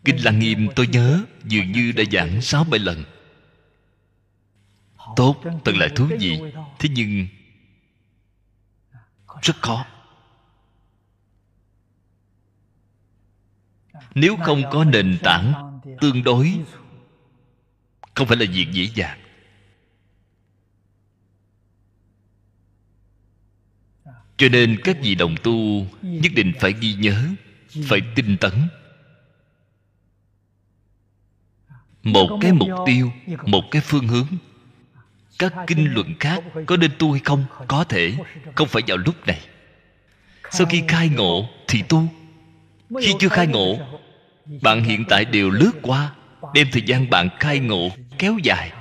[0.05, 3.03] Kinh lăng nghiêm tôi nhớ dường như đã giảng sáu bảy lần.
[5.15, 5.35] Tốt
[5.65, 6.39] thật là thú vị.
[6.79, 7.27] Thế nhưng,
[9.41, 9.85] rất khó.
[14.15, 16.59] Nếu không có nền tảng tương đối,
[18.13, 19.19] không phải là việc dễ dàng.
[24.38, 27.26] Cho nên các vị đồng tu nhất định phải ghi nhớ,
[27.84, 28.53] phải tinh tấn.
[32.03, 33.11] Một cái mục tiêu,
[33.45, 34.27] một cái phương hướng,
[35.39, 37.45] các kinh luận khác có nên tu hay không?
[37.67, 38.13] Có thể,
[38.55, 39.41] không phải vào lúc này.
[40.51, 42.07] Sau khi khai ngộ thì tu
[42.89, 43.77] khi chưa khai ngộ,
[44.61, 46.15] bạn hiện tại đều lướt qua,
[46.53, 48.71] đem thời gian bạn khai ngộ kéo dài.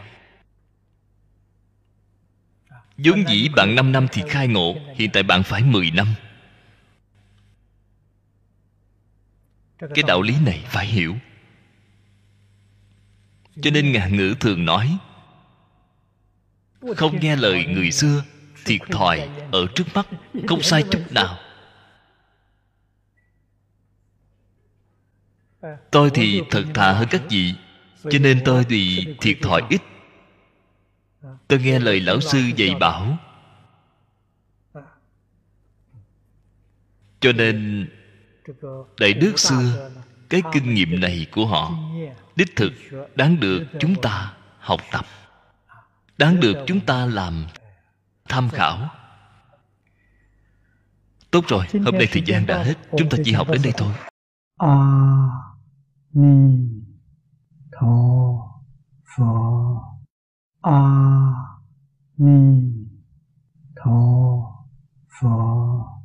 [2.97, 6.07] Vốn dĩ bạn 5 năm thì khai ngộ, hiện tại bạn phải 10 năm.
[9.79, 11.17] Cái đạo lý này phải hiểu.
[13.63, 14.99] Cho nên ngạn ngữ thường nói,
[16.97, 18.23] không nghe lời người xưa
[18.65, 20.07] thiệt thòi ở trước mắt,
[20.49, 21.39] không sai chút nào.
[25.91, 27.55] Tôi thì thật thà hơn các vị,
[28.11, 29.83] cho nên tôi thì thiệt thòi ít.
[31.49, 33.19] Tôi nghe lời lão sư dạy bảo.
[37.21, 37.89] Cho nên,
[39.01, 39.91] đại đức xưa,
[40.29, 41.73] cái kinh nghiệm này của họ,
[42.37, 42.73] đích thực
[43.15, 45.07] đáng được chúng ta học tập,
[46.19, 47.47] đáng được chúng ta làm,
[48.29, 48.91] tham khảo.
[51.31, 53.93] Tốt rồi, hôm nay thời gian đã hết, chúng ta chỉ học đến đây thôi.
[54.59, 54.69] À.
[56.17, 56.87] 弥
[57.73, 58.63] 陀
[59.03, 59.99] 佛
[60.61, 61.61] 阿
[62.15, 62.89] 弥
[63.75, 64.69] 陀
[65.09, 66.05] 佛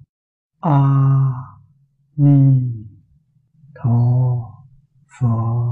[0.62, 1.62] 阿
[2.16, 2.88] 弥
[3.76, 4.66] 陀
[5.06, 5.70] 佛。